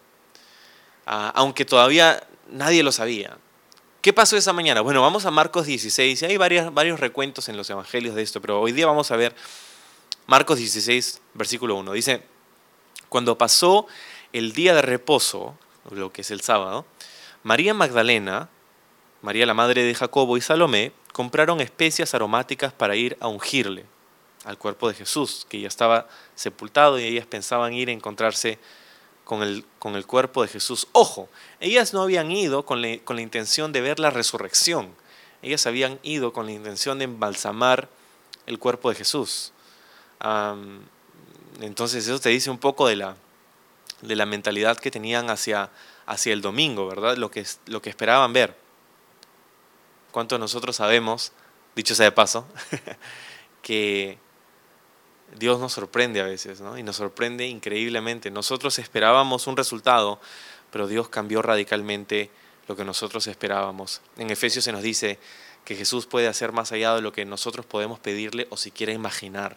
Ah, 1.07 1.33
aunque 1.35 1.65
todavía 1.65 2.23
nadie 2.51 2.83
lo 2.83 2.93
sabía. 2.93 3.39
¿Qué 4.01 4.13
pasó 4.13 4.37
esa 4.37 4.53
mañana? 4.53 4.81
Bueno, 4.81 5.03
vamos 5.03 5.27
a 5.27 5.33
Marcos 5.33 5.67
16. 5.67 6.23
Y 6.23 6.25
hay 6.25 6.37
varios 6.37 7.01
recuentos 7.01 7.49
en 7.49 7.57
los 7.57 7.69
evangelios 7.69 8.15
de 8.15 8.23
esto, 8.23 8.41
pero 8.41 8.61
hoy 8.61 8.71
día 8.71 8.87
vamos 8.87 9.11
a 9.11 9.17
ver 9.17 9.35
Marcos 10.29 10.59
16, 10.59 11.21
versículo 11.35 11.75
1. 11.75 11.93
Dice, 11.95 12.23
cuando 13.09 13.37
pasó 13.37 13.89
el 14.33 14.53
día 14.53 14.73
de 14.73 14.83
reposo, 14.83 15.59
lo 15.91 16.13
que 16.13 16.21
es 16.21 16.31
el 16.31 16.43
sábado, 16.43 16.87
María 17.43 17.75
Magdalena, 17.75 18.49
María 19.21 19.47
la 19.47 19.55
madre 19.55 19.83
de 19.83 19.95
Jacobo 19.97 20.37
y 20.37 20.43
Salomé 20.43 20.93
compraron 21.13 21.61
especias 21.61 22.15
aromáticas 22.15 22.73
para 22.73 22.95
ir 22.95 23.17
a 23.19 23.27
ungirle 23.27 23.85
al 24.45 24.59
cuerpo 24.59 24.89
de 24.89 24.95
Jesús, 24.95 25.45
que 25.49 25.61
ya 25.61 25.67
estaba 25.67 26.07
sepultado 26.37 27.01
y 27.01 27.05
ellas 27.05 27.27
pensaban 27.27 27.73
ir 27.73 27.89
a 27.89 27.93
encontrarse 27.93 28.61
con 29.29 29.45
el, 29.45 29.65
con 29.79 29.95
el 29.95 30.05
cuerpo 30.05 30.43
de 30.43 30.49
Jesús. 30.49 30.89
Ojo, 30.91 31.29
ellas 31.61 31.95
no 31.95 32.03
habían 32.03 32.33
ido 32.33 32.65
con 32.65 32.83
la, 32.83 32.99
con 33.05 33.15
la 33.15 33.23
intención 33.23 33.71
de 33.71 33.83
ver 33.83 34.01
la 34.01 34.11
resurrección, 34.11 34.93
ellas 35.43 35.67
habían 35.67 36.01
ido 36.03 36.33
con 36.33 36.47
la 36.47 36.53
intención 36.53 36.99
de 36.99 37.05
embalsamar 37.05 37.89
el 38.47 38.59
cuerpo 38.59 38.89
de 38.89 38.97
Jesús 38.97 39.53
entonces 41.61 42.07
eso 42.07 42.21
te 42.21 42.29
dice 42.31 42.51
un 42.51 42.59
poco 42.59 42.89
de 42.89 42.97
la, 42.97 43.17
de 44.03 44.17
la 44.17 44.27
mentalidad 44.27 44.77
que 44.79 44.91
tenían 44.91 45.31
hacia, 45.31 45.71
hacia 46.07 46.33
el 46.33 46.41
domingo, 46.41 46.89
¿verdad? 46.89 47.17
Lo 47.17 47.31
que, 47.31 47.45
lo 47.67 47.83
que 47.83 47.91
esperaban 47.91 48.33
ver. 48.33 48.57
¿Cuántos 50.11 50.41
nosotros 50.41 50.77
sabemos, 50.77 51.33
dicho 51.75 51.95
sea 51.95 52.07
de 52.07 52.13
paso, 52.13 52.47
que 53.63 54.19
Dios 55.37 55.61
nos 55.61 55.73
sorprende 55.73 56.21
a 56.21 56.25
veces, 56.25 56.61
¿no? 56.61 56.79
Y 56.79 56.83
nos 56.83 56.97
sorprende 56.97 57.47
increíblemente. 57.47 58.31
Nosotros 58.31 58.79
esperábamos 58.79 59.47
un 59.47 59.57
resultado, 59.57 60.21
pero 60.71 60.87
Dios 60.87 61.09
cambió 61.09 61.43
radicalmente 61.43 62.31
lo 62.67 62.77
que 62.77 62.85
nosotros 62.85 63.27
esperábamos. 63.27 64.01
En 64.17 64.31
Efesios 64.31 64.65
se 64.65 64.73
nos 64.73 64.83
dice 64.83 65.19
que 65.65 65.75
Jesús 65.75 66.07
puede 66.07 66.29
hacer 66.29 66.53
más 66.53 66.73
allá 66.73 66.95
de 66.95 67.03
lo 67.03 67.13
que 67.13 67.25
nosotros 67.25 67.67
podemos 67.67 67.99
pedirle 67.99 68.47
o 68.51 68.57
siquiera 68.57 68.93
imaginar. 68.93 69.57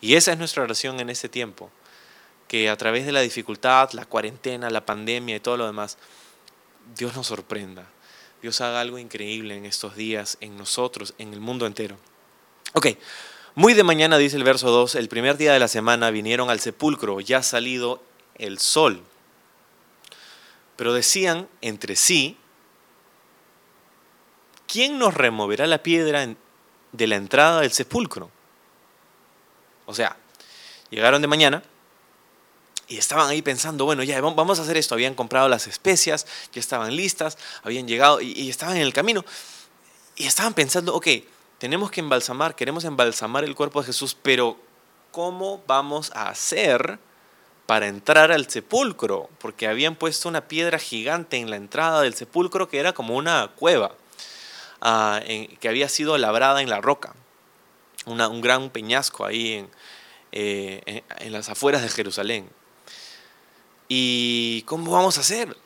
Y 0.00 0.14
esa 0.14 0.32
es 0.32 0.38
nuestra 0.38 0.62
oración 0.62 1.00
en 1.00 1.10
este 1.10 1.28
tiempo, 1.28 1.70
que 2.46 2.70
a 2.70 2.76
través 2.76 3.06
de 3.06 3.12
la 3.12 3.20
dificultad, 3.20 3.90
la 3.92 4.04
cuarentena, 4.04 4.70
la 4.70 4.84
pandemia 4.86 5.36
y 5.36 5.40
todo 5.40 5.56
lo 5.56 5.66
demás, 5.66 5.98
Dios 6.96 7.16
nos 7.16 7.26
sorprenda. 7.26 7.86
Dios 8.40 8.60
haga 8.60 8.80
algo 8.80 8.98
increíble 8.98 9.56
en 9.56 9.66
estos 9.66 9.96
días, 9.96 10.38
en 10.40 10.56
nosotros, 10.56 11.14
en 11.18 11.32
el 11.32 11.40
mundo 11.40 11.66
entero. 11.66 11.96
Ok, 12.74 12.88
muy 13.58 13.74
de 13.74 13.82
mañana, 13.82 14.18
dice 14.18 14.36
el 14.36 14.44
verso 14.44 14.70
2, 14.70 14.94
el 14.94 15.08
primer 15.08 15.36
día 15.36 15.52
de 15.52 15.58
la 15.58 15.66
semana 15.66 16.12
vinieron 16.12 16.48
al 16.48 16.60
sepulcro, 16.60 17.18
ya 17.18 17.42
salido 17.42 18.00
el 18.36 18.60
sol. 18.60 19.02
Pero 20.76 20.92
decían 20.92 21.48
entre 21.60 21.96
sí, 21.96 22.36
¿quién 24.68 24.96
nos 25.00 25.12
removerá 25.14 25.66
la 25.66 25.82
piedra 25.82 26.24
de 26.92 27.06
la 27.08 27.16
entrada 27.16 27.62
del 27.62 27.72
sepulcro? 27.72 28.30
O 29.86 29.92
sea, 29.92 30.16
llegaron 30.90 31.20
de 31.20 31.26
mañana 31.26 31.64
y 32.86 32.96
estaban 32.96 33.28
ahí 33.28 33.42
pensando, 33.42 33.86
bueno, 33.86 34.04
ya 34.04 34.20
vamos 34.20 34.60
a 34.60 34.62
hacer 34.62 34.76
esto. 34.76 34.94
Habían 34.94 35.16
comprado 35.16 35.48
las 35.48 35.66
especias, 35.66 36.28
ya 36.52 36.60
estaban 36.60 36.94
listas, 36.94 37.36
habían 37.64 37.88
llegado 37.88 38.20
y, 38.20 38.48
estaban 38.48 38.76
en 38.76 38.82
el 38.82 38.92
camino. 38.92 39.24
Y 40.14 40.28
estaban 40.28 40.54
pensando, 40.54 40.94
ok, 40.94 41.08
tenemos 41.58 41.90
que 41.90 42.00
embalsamar, 42.00 42.54
queremos 42.54 42.84
embalsamar 42.84 43.44
el 43.44 43.54
cuerpo 43.54 43.80
de 43.80 43.86
Jesús, 43.86 44.16
pero 44.20 44.56
¿cómo 45.10 45.62
vamos 45.66 46.10
a 46.14 46.28
hacer 46.28 46.98
para 47.66 47.88
entrar 47.88 48.32
al 48.32 48.48
sepulcro? 48.48 49.28
Porque 49.38 49.66
habían 49.66 49.96
puesto 49.96 50.28
una 50.28 50.48
piedra 50.48 50.78
gigante 50.78 51.36
en 51.36 51.50
la 51.50 51.56
entrada 51.56 52.02
del 52.02 52.14
sepulcro 52.14 52.68
que 52.68 52.78
era 52.78 52.92
como 52.92 53.16
una 53.16 53.50
cueva, 53.56 53.92
ah, 54.80 55.20
que 55.24 55.68
había 55.68 55.88
sido 55.88 56.16
labrada 56.18 56.62
en 56.62 56.70
la 56.70 56.80
roca 56.80 57.14
un 58.08 58.40
gran 58.40 58.70
peñasco 58.70 59.24
ahí 59.24 59.66
eh, 60.32 61.02
en, 61.18 61.32
las 61.32 61.48
afueras 61.48 61.82
de 61.82 61.88
Jerusalén. 61.88 62.48
¿Y 63.88 64.62
cómo 64.62 64.92
vamos 64.92 65.18
a 65.18 65.20
hacer? 65.20 65.56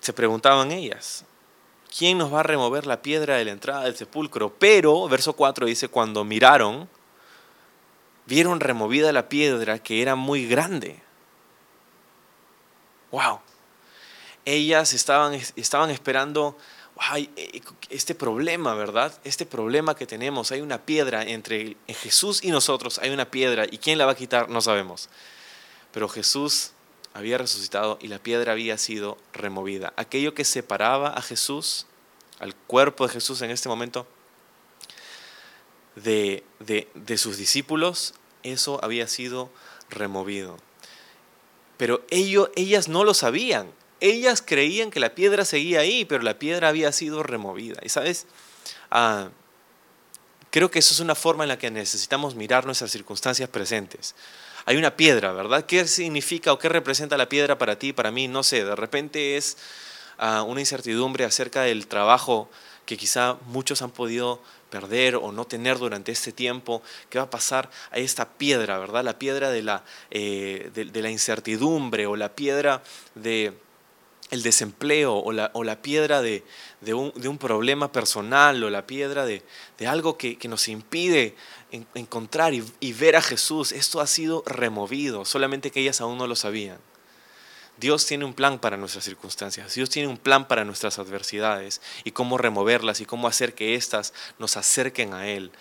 Se 0.00 0.12
preguntaban 0.12 0.72
ellas. 0.72 1.24
¿Quién 1.96 2.16
nos 2.16 2.32
va 2.32 2.40
a 2.40 2.42
remover 2.44 2.86
la 2.86 3.02
piedra 3.02 3.36
de 3.36 3.44
la 3.44 3.50
entrada 3.50 3.84
del 3.84 3.96
sepulcro? 3.96 4.54
Pero, 4.58 5.08
verso 5.08 5.34
4 5.34 5.66
dice, 5.66 5.88
cuando 5.88 6.24
miraron, 6.24 6.88
vieron 8.24 8.60
removida 8.60 9.12
la 9.12 9.28
piedra 9.28 9.78
que 9.78 10.00
era 10.00 10.14
muy 10.14 10.46
grande. 10.46 11.02
¡Wow! 13.10 13.40
Ellas 14.46 14.94
estaban, 14.94 15.34
esperando 15.90 16.56
eh, 17.14 17.60
este 17.90 18.14
problema, 18.14 18.74
¿verdad? 18.74 19.12
Este 19.22 19.44
problema 19.44 19.94
que 19.94 20.06
tenemos, 20.06 20.50
hay 20.50 20.62
una 20.62 20.78
piedra 20.78 21.22
entre 21.22 21.76
Jesús 21.88 22.42
y 22.42 22.50
nosotros, 22.50 22.98
hay 23.00 23.10
una 23.10 23.30
piedra, 23.30 23.66
y 23.70 23.76
quién 23.76 23.98
la 23.98 24.06
va 24.06 24.12
a 24.12 24.16
quitar 24.16 24.48
no 24.48 24.62
sabemos. 24.62 25.10
Pero 25.92 26.08
Jesús 26.08 26.72
había 27.14 27.38
resucitado 27.38 27.98
y 28.00 28.08
la 28.08 28.18
piedra 28.18 28.52
había 28.52 28.78
sido 28.78 29.18
removida. 29.32 29.92
Aquello 29.96 30.34
que 30.34 30.44
separaba 30.44 31.08
a 31.08 31.22
Jesús, 31.22 31.86
al 32.38 32.54
cuerpo 32.54 33.06
de 33.06 33.12
Jesús 33.12 33.42
en 33.42 33.50
este 33.50 33.68
momento, 33.68 34.06
de, 35.96 36.44
de 36.58 37.18
sus 37.18 37.36
discípulos, 37.36 38.14
eso 38.42 38.82
había 38.82 39.06
sido 39.08 39.50
removido. 39.90 40.56
Pero 41.76 42.04
ellas 42.10 42.88
no 42.88 43.04
lo 43.04 43.14
sabían 43.14 43.72
ellas 44.02 44.42
creían 44.44 44.90
que 44.90 44.98
la 44.98 45.14
piedra 45.14 45.44
seguía 45.44 45.80
ahí, 45.80 46.04
pero 46.04 46.24
la 46.24 46.38
piedra 46.38 46.68
había 46.68 46.90
sido 46.90 47.22
removida. 47.22 47.80
Y 47.84 47.88
sabes, 47.88 48.26
ah, 48.90 49.30
creo 50.52 50.70
que 50.70 50.78
eso 50.78 50.94
es 50.94 51.00
una 51.00 51.14
forma 51.14 51.44
en 51.44 51.48
la 51.48 51.58
que 51.58 51.70
necesitamos 51.70 52.36
mirar 52.36 52.66
nuestras 52.66 52.92
circunstancias 52.92 53.48
presentes. 53.48 54.14
Hay 54.66 54.76
una 54.76 54.96
piedra, 54.96 55.32
¿verdad? 55.32 55.64
¿Qué 55.64 55.88
significa 55.88 56.52
o 56.52 56.58
qué 56.58 56.68
representa 56.68 57.16
la 57.16 57.28
piedra 57.28 57.58
para 57.58 57.78
ti, 57.78 57.92
para 57.92 58.12
mí? 58.12 58.28
No 58.28 58.42
sé, 58.42 58.62
de 58.62 58.76
repente 58.76 59.36
es 59.36 59.56
ah, 60.18 60.42
una 60.42 60.60
incertidumbre 60.60 61.24
acerca 61.24 61.62
del 61.62 61.86
trabajo 61.86 62.50
que 62.84 62.98
quizá 62.98 63.38
muchos 63.46 63.80
han 63.80 63.90
podido 63.90 64.40
perder 64.70 65.16
o 65.16 65.32
no 65.32 65.46
tener 65.46 65.78
durante 65.78 66.12
este 66.12 66.32
tiempo, 66.32 66.82
¿qué 67.08 67.18
va 67.18 67.24
a 67.24 67.30
pasar 67.30 67.70
a 67.90 67.98
esta 67.98 68.28
piedra, 68.28 68.78
verdad? 68.78 69.04
La 69.04 69.18
piedra 69.18 69.50
de 69.50 69.62
la, 69.62 69.84
eh, 70.10 70.70
de 70.72 71.02
la 71.02 71.10
incertidumbre 71.10 72.06
o 72.06 72.16
la 72.16 72.30
piedra 72.30 72.82
de, 73.14 73.54
el 74.32 74.42
desempleo 74.42 75.14
o 75.14 75.30
la, 75.30 75.50
o 75.52 75.62
la 75.62 75.82
piedra 75.82 76.22
de, 76.22 76.42
un, 76.94 77.38
problema 77.38 77.92
personal 77.92 78.64
o 78.64 78.70
la 78.70 78.86
piedra 78.86 79.26
de, 79.26 79.42
algo 79.86 80.16
que, 80.16 80.38
nos 80.48 80.68
impide 80.68 81.36
encontrar 81.94 82.54
y, 82.54 82.64
y, 82.80 82.94
ver 82.94 83.14
a 83.14 83.22
Jesús, 83.22 83.72
esto 83.72 84.00
ha 84.00 84.06
sido 84.06 84.42
removido, 84.46 85.26
solamente 85.26 85.70
que 85.70 85.80
ellas 85.80 86.00
aún 86.00 86.16
no 86.16 86.26
lo 86.26 86.34
sabían. 86.34 86.78
Dios 87.76 88.06
tiene 88.06 88.24
un 88.24 88.32
plan 88.32 88.58
para 88.58 88.78
nuestras 88.78 89.04
circunstancias, 89.04 89.74
Dios 89.74 89.90
tiene 89.90 90.08
un 90.08 90.16
plan 90.16 90.48
para 90.48 90.64
nuestras 90.64 90.98
adversidades 90.98 91.82
y 92.02 92.12
cómo 92.12 92.38
removerlas 92.38 93.02
y 93.02 93.04
cómo 93.04 93.28
hacer 93.28 93.54
que 93.54 93.74
éstas 93.74 94.14
nos 94.38 94.56
acerquen 94.56 95.12
a 95.12 95.28
Él 95.28 95.52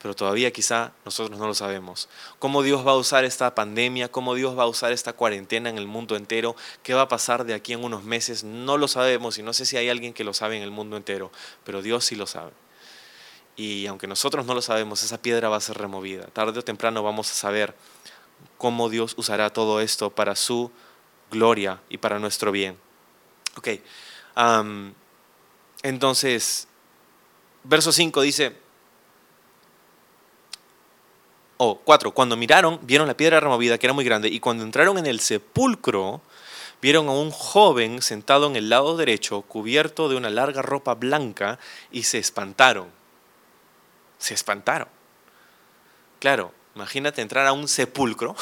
pero 0.00 0.14
todavía 0.14 0.50
quizá 0.50 0.92
nosotros 1.04 1.38
no 1.38 1.46
lo 1.46 1.54
sabemos. 1.54 2.08
¿Cómo 2.38 2.62
Dios 2.62 2.86
va 2.86 2.92
a 2.92 2.96
usar 2.96 3.24
esta 3.24 3.54
pandemia? 3.54 4.10
¿Cómo 4.10 4.34
Dios 4.34 4.58
va 4.58 4.62
a 4.62 4.66
usar 4.66 4.92
esta 4.92 5.12
cuarentena 5.12 5.68
en 5.68 5.76
el 5.76 5.86
mundo 5.86 6.16
entero? 6.16 6.56
¿Qué 6.82 6.94
va 6.94 7.02
a 7.02 7.08
pasar 7.08 7.44
de 7.44 7.52
aquí 7.52 7.74
en 7.74 7.84
unos 7.84 8.02
meses? 8.02 8.42
No 8.42 8.78
lo 8.78 8.88
sabemos 8.88 9.36
y 9.38 9.42
no 9.42 9.52
sé 9.52 9.66
si 9.66 9.76
hay 9.76 9.90
alguien 9.90 10.14
que 10.14 10.24
lo 10.24 10.32
sabe 10.32 10.56
en 10.56 10.62
el 10.62 10.70
mundo 10.70 10.96
entero, 10.96 11.30
pero 11.64 11.82
Dios 11.82 12.06
sí 12.06 12.16
lo 12.16 12.26
sabe. 12.26 12.52
Y 13.56 13.86
aunque 13.86 14.06
nosotros 14.06 14.46
no 14.46 14.54
lo 14.54 14.62
sabemos, 14.62 15.02
esa 15.02 15.20
piedra 15.20 15.50
va 15.50 15.56
a 15.56 15.60
ser 15.60 15.76
removida. 15.76 16.26
Tarde 16.28 16.58
o 16.58 16.64
temprano 16.64 17.02
vamos 17.02 17.30
a 17.30 17.34
saber 17.34 17.74
cómo 18.56 18.88
Dios 18.88 19.12
usará 19.18 19.50
todo 19.50 19.82
esto 19.82 20.10
para 20.10 20.34
su 20.34 20.70
gloria 21.30 21.82
y 21.90 21.98
para 21.98 22.18
nuestro 22.18 22.52
bien. 22.52 22.78
Ok. 23.56 23.68
entonces, 25.82 26.68
verso 27.64 27.92
5 27.92 28.22
dice, 28.22 28.56
o 31.62 31.76
cuatro, 31.76 32.12
cuando 32.12 32.38
miraron, 32.38 32.80
vieron 32.84 33.06
la 33.06 33.18
piedra 33.18 33.38
removida, 33.38 33.76
que 33.76 33.84
era 33.84 33.92
muy 33.92 34.02
grande, 34.02 34.28
y 34.28 34.40
cuando 34.40 34.64
entraron 34.64 34.96
en 34.96 35.04
el 35.04 35.20
sepulcro, 35.20 36.22
vieron 36.80 37.06
a 37.08 37.12
un 37.12 37.30
joven 37.30 38.00
sentado 38.00 38.46
en 38.46 38.56
el 38.56 38.70
lado 38.70 38.96
derecho, 38.96 39.42
cubierto 39.42 40.08
de 40.08 40.16
una 40.16 40.30
larga 40.30 40.62
ropa 40.62 40.94
blanca, 40.94 41.58
y 41.92 42.04
se 42.04 42.16
espantaron. 42.16 42.88
Se 44.16 44.32
espantaron. 44.32 44.88
Claro, 46.18 46.54
imagínate 46.74 47.20
entrar 47.20 47.46
a 47.46 47.52
un 47.52 47.68
sepulcro 47.68 48.34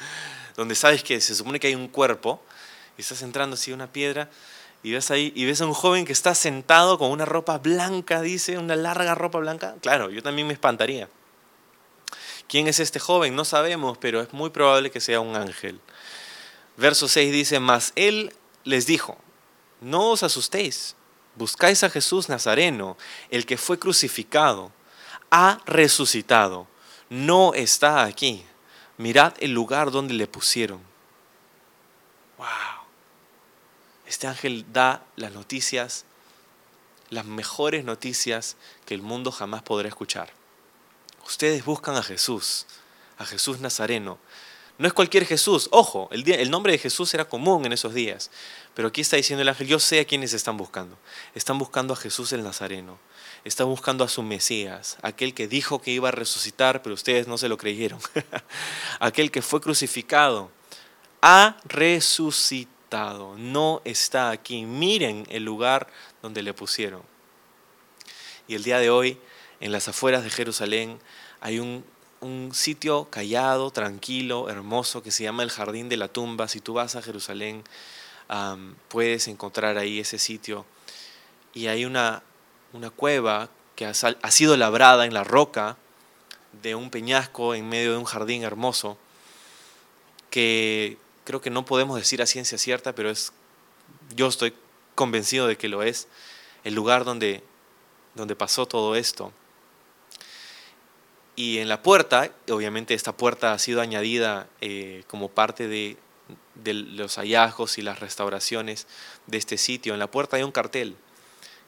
donde 0.54 0.74
sabes 0.74 1.02
que 1.02 1.22
se 1.22 1.34
supone 1.34 1.58
que 1.58 1.68
hay 1.68 1.74
un 1.74 1.88
cuerpo, 1.88 2.42
y 2.98 3.00
estás 3.00 3.22
entrando 3.22 3.54
así 3.54 3.72
una 3.72 3.90
piedra, 3.90 4.28
y 4.82 4.92
ves 4.92 5.10
ahí, 5.10 5.32
y 5.34 5.46
ves 5.46 5.62
a 5.62 5.66
un 5.66 5.72
joven 5.72 6.04
que 6.04 6.12
está 6.12 6.34
sentado 6.34 6.98
con 6.98 7.12
una 7.12 7.24
ropa 7.24 7.56
blanca, 7.56 8.20
dice, 8.20 8.58
una 8.58 8.76
larga 8.76 9.14
ropa 9.14 9.38
blanca. 9.38 9.76
Claro, 9.80 10.10
yo 10.10 10.22
también 10.22 10.46
me 10.46 10.52
espantaría. 10.52 11.08
¿Quién 12.48 12.66
es 12.66 12.80
este 12.80 12.98
joven? 12.98 13.36
No 13.36 13.44
sabemos, 13.44 13.98
pero 13.98 14.22
es 14.22 14.32
muy 14.32 14.48
probable 14.50 14.90
que 14.90 15.00
sea 15.00 15.20
un 15.20 15.36
ángel. 15.36 15.80
Verso 16.78 17.06
6 17.06 17.30
dice, 17.30 17.60
mas 17.60 17.92
él 17.94 18.34
les 18.64 18.86
dijo, 18.86 19.18
no 19.80 20.10
os 20.10 20.22
asustéis, 20.22 20.96
buscáis 21.36 21.84
a 21.84 21.90
Jesús 21.90 22.28
Nazareno, 22.28 22.96
el 23.30 23.44
que 23.44 23.58
fue 23.58 23.78
crucificado, 23.78 24.72
ha 25.30 25.60
resucitado, 25.66 26.66
no 27.10 27.52
está 27.52 28.04
aquí. 28.04 28.44
Mirad 28.96 29.34
el 29.40 29.52
lugar 29.52 29.90
donde 29.90 30.14
le 30.14 30.26
pusieron. 30.26 30.80
Wow. 32.38 32.46
Este 34.06 34.26
ángel 34.26 34.64
da 34.72 35.04
las 35.16 35.32
noticias, 35.32 36.06
las 37.10 37.26
mejores 37.26 37.84
noticias 37.84 38.56
que 38.86 38.94
el 38.94 39.02
mundo 39.02 39.30
jamás 39.30 39.62
podrá 39.62 39.88
escuchar. 39.88 40.37
Ustedes 41.28 41.62
buscan 41.62 41.94
a 41.94 42.02
Jesús, 42.02 42.64
a 43.18 43.26
Jesús 43.26 43.60
Nazareno. 43.60 44.18
No 44.78 44.86
es 44.86 44.94
cualquier 44.94 45.26
Jesús, 45.26 45.68
ojo, 45.72 46.08
el, 46.10 46.50
nombre 46.50 46.72
de 46.72 46.78
Jesús 46.78 47.12
era 47.12 47.28
común 47.28 47.66
en 47.66 47.74
esos 47.74 47.92
días, 47.92 48.30
pero 48.72 48.88
aquí 48.88 49.02
está 49.02 49.16
diciendo 49.16 49.42
el 49.42 49.48
ángel, 49.50 49.66
yo 49.66 49.78
sé 49.78 50.00
a 50.00 50.06
quiénes 50.06 50.32
están 50.32 50.56
buscando. 50.56 50.96
Están 51.34 51.58
buscando 51.58 51.92
a 51.92 51.96
Jesús 51.96 52.32
el 52.32 52.42
Nazareno, 52.42 52.98
están 53.44 53.66
buscando 53.66 54.04
a 54.04 54.08
su 54.08 54.22
Mesías, 54.22 54.96
aquel 55.02 55.34
que 55.34 55.48
dijo 55.48 55.82
que 55.82 55.90
iba 55.90 56.08
a 56.08 56.12
resucitar, 56.12 56.80
pero 56.80 56.94
ustedes 56.94 57.28
no 57.28 57.36
se 57.36 57.50
lo 57.50 57.58
creyeron. 57.58 58.00
aquel 58.98 59.30
que 59.30 59.42
fue 59.42 59.60
crucificado, 59.60 60.50
ha 61.20 61.58
resucitado, 61.64 63.36
no 63.36 63.82
está 63.84 64.30
aquí. 64.30 64.64
Miren 64.64 65.26
el 65.28 65.44
lugar 65.44 65.88
donde 66.22 66.42
le 66.42 66.54
pusieron. 66.54 67.02
Y 68.46 68.54
el 68.54 68.62
día 68.62 68.78
de 68.78 68.88
hoy, 68.88 69.18
en 69.60 69.72
las 69.72 69.88
afueras 69.88 70.24
de 70.24 70.30
Jerusalén, 70.30 71.00
hay 71.40 71.58
un, 71.58 71.84
un 72.20 72.50
sitio 72.52 73.08
callado, 73.10 73.70
tranquilo, 73.70 74.48
hermoso, 74.48 75.02
que 75.02 75.10
se 75.10 75.24
llama 75.24 75.42
el 75.42 75.50
Jardín 75.50 75.88
de 75.88 75.96
la 75.96 76.08
Tumba. 76.08 76.48
Si 76.48 76.60
tú 76.60 76.74
vas 76.74 76.96
a 76.96 77.02
Jerusalén, 77.02 77.62
puedes 78.88 79.28
encontrar 79.28 79.78
ahí 79.78 80.00
ese 80.00 80.18
sitio. 80.18 80.66
Y 81.54 81.66
hay 81.66 81.84
una, 81.84 82.22
una 82.72 82.90
cueva 82.90 83.48
que 83.76 83.86
ha, 83.86 83.92
ha 84.22 84.30
sido 84.30 84.56
labrada 84.56 85.06
en 85.06 85.14
la 85.14 85.24
roca 85.24 85.76
de 86.62 86.74
un 86.74 86.90
peñasco 86.90 87.54
en 87.54 87.68
medio 87.68 87.92
de 87.92 87.98
un 87.98 88.04
jardín 88.04 88.42
hermoso, 88.42 88.98
que 90.30 90.98
creo 91.24 91.40
que 91.40 91.50
no 91.50 91.64
podemos 91.64 91.96
decir 91.96 92.22
a 92.22 92.26
ciencia 92.26 92.58
cierta, 92.58 92.94
pero 92.94 93.10
es, 93.10 93.32
yo 94.14 94.26
estoy 94.26 94.54
convencido 94.94 95.46
de 95.46 95.56
que 95.56 95.68
lo 95.68 95.82
es, 95.82 96.08
el 96.64 96.74
lugar 96.74 97.04
donde, 97.04 97.42
donde 98.14 98.34
pasó 98.34 98.66
todo 98.66 98.96
esto. 98.96 99.32
Y 101.38 101.60
en 101.60 101.68
la 101.68 101.84
puerta, 101.84 102.32
obviamente 102.50 102.94
esta 102.94 103.16
puerta 103.16 103.52
ha 103.52 103.60
sido 103.60 103.80
añadida 103.80 104.48
eh, 104.60 105.04
como 105.06 105.28
parte 105.28 105.68
de, 105.68 105.96
de, 106.56 106.74
los 106.74 107.14
hallazgos 107.14 107.78
y 107.78 107.82
las 107.82 108.00
restauraciones 108.00 108.88
de 109.28 109.38
este 109.38 109.56
sitio. 109.56 109.92
En 109.92 110.00
la 110.00 110.10
puerta 110.10 110.36
hay 110.36 110.42
un 110.42 110.50
cartel 110.50 110.96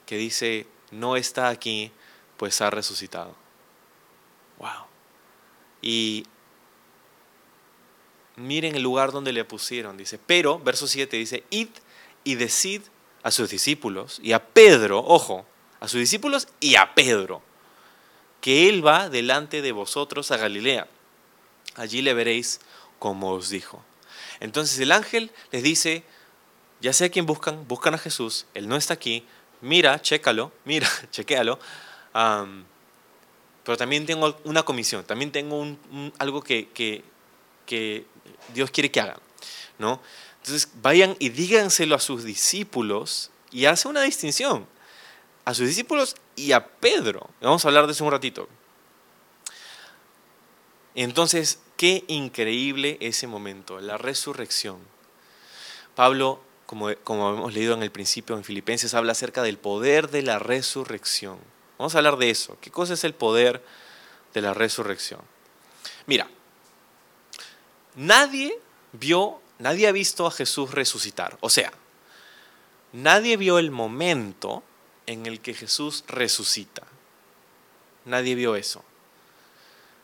que 0.07 0.17
dice, 0.17 0.67
no 0.91 1.15
está 1.15 1.50
aquí, 1.50 1.93
pues 2.37 2.61
ha 2.61 2.71
resucitado. 2.71 3.37
Wow. 4.59 4.87
Y 5.83 6.27
miren 8.35 8.75
el 8.75 8.83
lugar 8.83 9.12
donde 9.12 9.33
le 9.33 9.45
pusieron, 9.45 9.97
dice, 9.97 10.19
pero, 10.19 10.59
verso 10.59 10.89
7 10.89 11.17
dice, 11.17 11.45
id 11.50 11.69
y 12.25 12.35
decid 12.35 12.83
a 13.23 13.30
sus 13.30 13.50
discípulos 13.50 14.19
y 14.21 14.33
a 14.33 14.45
Pedro, 14.45 14.99
ojo, 14.99 15.47
a 15.78 15.87
sus 15.87 16.00
discípulos 16.00 16.49
y 16.59 16.75
a 16.75 16.93
Pedro, 16.93 17.41
que 18.41 18.69
él 18.69 18.87
va 18.87 19.09
delante 19.09 19.63
de 19.63 19.73
vosotros 19.73 20.31
a 20.31 20.37
Galilea. 20.37 20.87
Allí 21.75 22.03
le 22.03 22.15
veréis 22.15 22.61
como 22.99 23.33
os 23.33 23.50
dijo. 23.50 23.85
Entonces 24.41 24.79
el 24.79 24.93
ángel 24.93 25.31
les 25.53 25.63
dice, 25.63 26.05
ya 26.81 26.93
sé 26.93 27.07
a 27.07 27.11
quién 27.11 27.26
buscan, 27.26 27.67
buscan 27.69 27.95
a 27.95 27.99
Jesús, 27.99 28.47
él 28.55 28.69
no 28.69 28.76
está 28.76 28.95
aquí, 28.95 29.25
mira, 29.61 30.00
chécalo, 30.00 30.53
mira, 30.65 30.89
chequéalo. 31.11 31.59
Pero 33.65 33.76
también 33.76 34.07
tengo 34.07 34.37
una 34.45 34.63
comisión, 34.63 35.05
también 35.05 35.31
tengo 35.31 35.76
algo 36.19 36.43
que, 36.43 36.69
que, 36.71 37.05
que 37.67 38.07
Dios 38.55 38.71
quiere 38.71 38.91
que 38.91 39.00
hagan. 39.00 39.21
¿no? 39.81 40.00
Entonces 40.43 40.69
vayan 40.81 41.17
y 41.19 41.31
díganselo 41.31 41.97
a 41.97 41.99
sus 41.99 42.23
discípulos 42.23 43.31
y 43.50 43.65
hace 43.65 43.89
una 43.89 44.03
distinción. 44.03 44.67
A 45.45 45.55
sus 45.55 45.67
discípulos 45.67 46.15
y 46.47 46.53
a 46.53 46.67
Pedro. 46.67 47.31
Vamos 47.41 47.65
a 47.65 47.69
hablar 47.69 47.87
de 47.87 47.93
eso 47.93 48.05
un 48.05 48.13
ratito. 48.13 48.49
Entonces, 50.95 51.61
qué 51.76 52.05
increíble 52.09 52.99
ese 53.00 53.26
momento, 53.26 53.81
la 53.81 53.97
resurrección. 53.99 54.79
Pablo, 55.95 56.41
como, 56.67 56.89
como 57.05 57.35
hemos 57.35 57.55
leído 57.55 57.75
en 57.75 57.83
el 57.83 57.91
principio 57.91 58.37
en 58.37 58.45
Filipenses, 58.45 58.95
habla 58.95 59.13
acerca 59.13 59.43
del 59.43 59.59
poder 59.59 60.11
de 60.11 60.23
la 60.23 60.39
resurrección. 60.39 61.39
Vamos 61.79 61.95
a 61.95 61.99
hablar 61.99 62.17
de 62.17 62.31
eso. 62.31 62.59
¿Qué 62.61 62.71
cosa 62.71 62.95
es 62.95 63.05
el 63.05 63.15
poder 63.15 63.65
de 64.35 64.41
la 64.41 64.53
resurrección? 64.53 65.21
Mira, 66.07 66.29
nadie 67.95 68.59
vio, 68.93 69.41
nadie 69.59 69.89
ha 69.89 69.93
visto 69.93 70.26
a 70.26 70.31
Jesús 70.31 70.73
resucitar. 70.73 71.39
O 71.41 71.50
sea, 71.50 71.73
nadie 72.93 73.37
vio 73.37 73.59
el 73.59 73.71
momento 73.71 74.63
en 75.11 75.27
el 75.27 75.41
que 75.41 75.55
Jesús 75.55 76.05
resucita. 76.07 76.83
Nadie 78.05 78.35
vio 78.37 78.55
eso. 78.55 78.85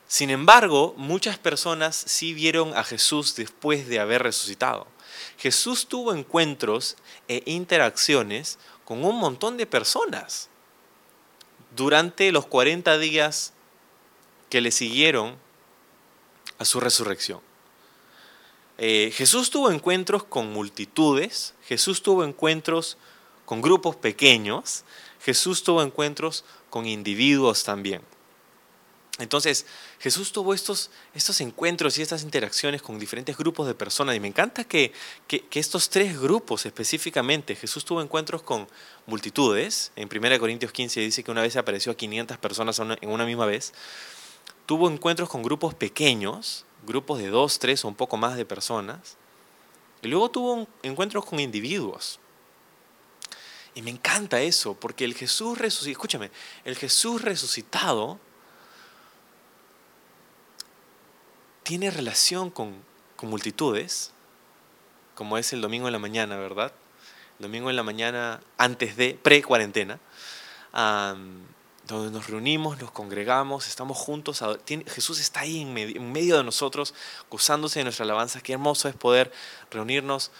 Sin 0.08 0.30
embargo, 0.30 0.94
muchas 0.96 1.38
personas 1.38 1.96
sí 1.96 2.34
vieron 2.34 2.76
a 2.76 2.84
Jesús 2.84 3.36
después 3.36 3.88
de 3.88 4.00
haber 4.00 4.22
resucitado. 4.22 4.86
Jesús 5.38 5.86
tuvo 5.86 6.12
encuentros 6.12 6.96
e 7.28 7.42
interacciones 7.46 8.58
con 8.84 9.04
un 9.04 9.18
montón 9.18 9.56
de 9.56 9.66
personas 9.66 10.48
durante 11.74 12.32
los 12.32 12.46
40 12.46 12.98
días 12.98 13.52
que 14.50 14.60
le 14.60 14.70
siguieron 14.70 15.36
a 16.58 16.64
su 16.64 16.80
resurrección. 16.80 17.40
Eh, 18.78 19.12
Jesús 19.14 19.50
tuvo 19.50 19.70
encuentros 19.70 20.24
con 20.24 20.52
multitudes, 20.52 21.54
Jesús 21.64 22.02
tuvo 22.02 22.24
encuentros 22.24 22.98
con 23.46 23.62
grupos 23.62 23.96
pequeños, 23.96 24.84
Jesús 25.22 25.62
tuvo 25.62 25.82
encuentros 25.82 26.44
con 26.68 26.84
individuos 26.84 27.64
también. 27.64 28.02
Entonces, 29.18 29.64
Jesús 29.98 30.30
tuvo 30.30 30.52
estos, 30.52 30.90
estos 31.14 31.40
encuentros 31.40 31.96
y 31.96 32.02
estas 32.02 32.22
interacciones 32.22 32.82
con 32.82 32.98
diferentes 32.98 33.38
grupos 33.38 33.66
de 33.66 33.74
personas. 33.74 34.14
Y 34.14 34.20
me 34.20 34.28
encanta 34.28 34.64
que, 34.64 34.92
que, 35.26 35.40
que, 35.40 35.58
estos 35.58 35.88
tres 35.88 36.20
grupos 36.20 36.66
específicamente, 36.66 37.56
Jesús 37.56 37.86
tuvo 37.86 38.02
encuentros 38.02 38.42
con 38.42 38.68
multitudes. 39.06 39.90
En 39.96 40.10
1 40.14 40.38
Corintios 40.38 40.70
15 40.70 41.00
dice 41.00 41.24
que 41.24 41.30
una 41.30 41.40
vez 41.40 41.56
apareció 41.56 41.92
a 41.92 41.96
500 41.96 42.36
personas 42.36 42.78
en 42.78 43.08
una 43.08 43.24
misma 43.24 43.46
vez. 43.46 43.72
Tuvo 44.66 44.90
encuentros 44.90 45.30
con 45.30 45.42
grupos 45.42 45.74
pequeños, 45.74 46.66
grupos 46.86 47.18
de 47.18 47.28
dos, 47.28 47.58
tres 47.58 47.86
o 47.86 47.88
un 47.88 47.94
poco 47.94 48.18
más 48.18 48.36
de 48.36 48.44
personas. 48.44 49.16
Y 50.02 50.08
luego 50.08 50.30
tuvo 50.30 50.68
encuentros 50.82 51.24
con 51.24 51.40
individuos. 51.40 52.20
Y 53.76 53.82
me 53.82 53.90
encanta 53.90 54.40
eso, 54.40 54.72
porque 54.72 55.04
el 55.04 55.14
Jesús 55.14 55.58
resucitado, 55.58 55.92
escúchame, 55.92 56.30
el 56.64 56.76
Jesús 56.76 57.20
resucitado 57.20 58.18
tiene 61.62 61.90
relación 61.90 62.50
con, 62.50 62.82
con 63.16 63.28
multitudes, 63.28 64.12
como 65.14 65.36
es 65.36 65.52
el 65.52 65.60
domingo 65.60 65.88
en 65.88 65.92
la 65.92 65.98
mañana, 65.98 66.38
¿verdad? 66.38 66.72
El 67.38 67.42
domingo 67.42 67.68
en 67.68 67.76
la 67.76 67.82
mañana 67.82 68.40
antes 68.56 68.96
de, 68.96 69.12
pre-cuarentena, 69.12 70.00
donde 70.72 72.10
nos 72.10 72.28
reunimos, 72.28 72.80
nos 72.80 72.90
congregamos, 72.92 73.68
estamos 73.68 73.98
juntos. 73.98 74.42
Jesús 74.86 75.20
está 75.20 75.40
ahí 75.40 75.60
en 75.60 76.12
medio, 76.12 76.38
de 76.38 76.44
nosotros, 76.44 76.94
gozándose 77.30 77.80
de 77.80 77.84
nuestra 77.84 78.04
alabanza. 78.04 78.40
Qué 78.40 78.54
hermoso 78.54 78.88
es 78.88 78.94
poder 78.94 79.30
reunirnos 79.70 80.30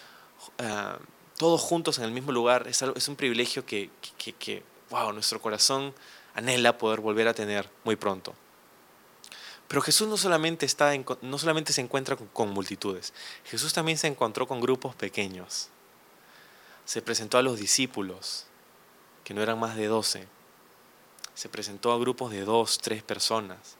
todos 1.37 1.61
juntos 1.61 1.97
en 1.99 2.03
el 2.03 2.11
mismo 2.11 2.31
lugar. 2.31 2.67
Es, 2.67 2.81
algo, 2.83 2.97
es 2.97 3.07
un 3.07 3.15
privilegio 3.15 3.65
que, 3.65 3.89
que, 4.17 4.33
que, 4.33 4.63
wow, 4.89 5.13
nuestro 5.13 5.41
corazón 5.41 5.93
anhela 6.33 6.77
poder 6.77 6.99
volver 6.99 7.27
a 7.27 7.33
tener 7.33 7.69
muy 7.83 7.95
pronto. 7.95 8.33
Pero 9.67 9.81
Jesús 9.81 10.07
no 10.07 10.17
solamente, 10.17 10.65
está 10.65 10.93
en, 10.93 11.05
no 11.21 11.37
solamente 11.37 11.73
se 11.73 11.81
encuentra 11.81 12.15
con, 12.15 12.27
con 12.27 12.49
multitudes, 12.49 13.13
Jesús 13.45 13.73
también 13.73 13.97
se 13.97 14.07
encontró 14.07 14.47
con 14.47 14.61
grupos 14.61 14.95
pequeños. 14.95 15.69
Se 16.85 17.01
presentó 17.01 17.37
a 17.37 17.41
los 17.41 17.59
discípulos, 17.59 18.45
que 19.23 19.33
no 19.33 19.43
eran 19.43 19.59
más 19.59 19.75
de 19.75 19.87
doce. 19.87 20.25
Se 21.33 21.49
presentó 21.49 21.91
a 21.91 21.99
grupos 21.99 22.31
de 22.31 22.45
dos, 22.45 22.77
tres 22.77 23.03
personas. 23.03 23.75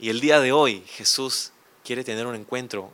Y 0.00 0.10
el 0.10 0.20
día 0.20 0.40
de 0.40 0.50
hoy 0.50 0.82
Jesús 0.88 1.52
quiere 1.84 2.02
tener 2.02 2.26
un 2.26 2.34
encuentro 2.34 2.90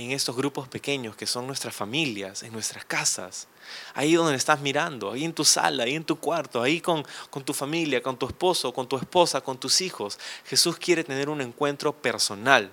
en 0.00 0.12
estos 0.12 0.36
grupos 0.36 0.68
pequeños 0.68 1.16
que 1.16 1.26
son 1.26 1.46
nuestras 1.46 1.74
familias, 1.74 2.42
en 2.42 2.52
nuestras 2.52 2.84
casas. 2.84 3.48
Ahí 3.94 4.14
donde 4.14 4.34
estás 4.34 4.60
mirando, 4.60 5.12
ahí 5.12 5.24
en 5.24 5.32
tu 5.32 5.44
sala, 5.44 5.84
ahí 5.84 5.94
en 5.94 6.04
tu 6.04 6.18
cuarto, 6.18 6.62
ahí 6.62 6.80
con, 6.80 7.04
con 7.30 7.44
tu 7.44 7.52
familia, 7.52 8.02
con 8.02 8.16
tu 8.16 8.26
esposo, 8.26 8.72
con 8.72 8.88
tu 8.88 8.96
esposa, 8.96 9.40
con 9.40 9.58
tus 9.58 9.80
hijos. 9.80 10.18
Jesús 10.44 10.76
quiere 10.76 11.04
tener 11.04 11.28
un 11.28 11.40
encuentro 11.40 11.92
personal 11.92 12.72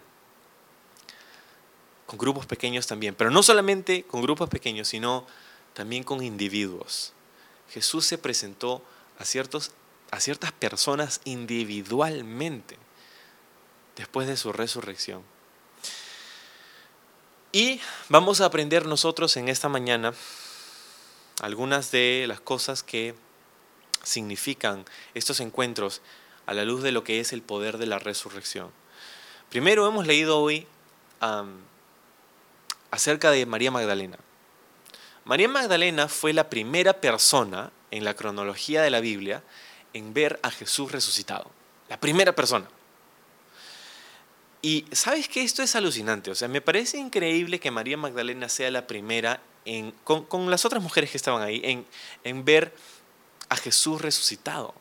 con 2.05 2.17
grupos 2.17 2.45
pequeños 2.45 2.87
también, 2.87 3.13
pero 3.15 3.29
no 3.29 3.43
solamente 3.43 4.03
con 4.03 4.21
grupos 4.21 4.49
pequeños, 4.49 4.87
sino 4.87 5.27
también 5.73 6.03
con 6.03 6.23
individuos. 6.23 7.13
Jesús 7.69 8.05
se 8.05 8.17
presentó 8.17 8.81
a, 9.19 9.25
ciertos, 9.25 9.71
a 10.11 10.19
ciertas 10.19 10.51
personas 10.53 11.21
individualmente 11.25 12.77
después 13.97 14.27
de 14.27 14.37
su 14.37 14.51
resurrección. 14.51 15.21
Y 17.51 17.79
vamos 18.09 18.41
a 18.41 18.45
aprender 18.45 18.85
nosotros 18.85 19.37
en 19.37 19.47
esta 19.47 19.69
mañana 19.69 20.13
algunas 21.41 21.91
de 21.91 22.25
las 22.27 22.41
cosas 22.41 22.83
que 22.83 23.15
significan 24.03 24.85
estos 25.13 25.39
encuentros 25.39 26.01
a 26.45 26.53
la 26.53 26.65
luz 26.65 26.83
de 26.83 26.91
lo 26.91 27.03
que 27.03 27.19
es 27.19 27.31
el 27.31 27.41
poder 27.41 27.77
de 27.77 27.85
la 27.85 27.99
resurrección. 27.99 28.71
Primero 29.49 29.87
hemos 29.87 30.05
leído 30.05 30.39
hoy 30.39 30.67
acerca 32.91 33.31
de 33.31 33.45
María 33.45 33.71
Magdalena. 33.71 34.17
María 35.23 35.47
Magdalena 35.47 36.07
fue 36.09 36.33
la 36.33 36.49
primera 36.49 36.93
persona 36.93 37.71
en 37.91 38.03
la 38.03 38.13
cronología 38.13 38.81
de 38.81 38.89
la 38.89 38.99
Biblia 38.99 39.41
en 39.93 40.13
ver 40.13 40.39
a 40.43 40.51
Jesús 40.51 40.91
resucitado. 40.91 41.49
La 41.87 41.99
primera 41.99 42.33
persona. 42.33 42.67
Y 44.61 44.85
sabes 44.91 45.27
que 45.29 45.43
esto 45.43 45.61
es 45.61 45.75
alucinante, 45.75 46.31
o 46.31 46.35
sea, 46.35 46.47
me 46.47 46.61
parece 46.61 46.97
increíble 46.97 47.59
que 47.59 47.71
María 47.71 47.97
Magdalena 47.97 48.49
sea 48.49 48.71
la 48.71 48.87
primera, 48.87 49.41
en, 49.65 49.91
con, 50.03 50.49
las 50.49 50.65
otras 50.65 50.81
mujeres 50.81 51.11
que 51.11 51.17
estaban 51.17 51.41
ahí, 51.43 51.61
en, 51.63 51.85
en 52.23 52.43
ver 52.43 52.73
a 53.49 53.55
Jesús 53.55 54.01
resucitado. 54.01 54.73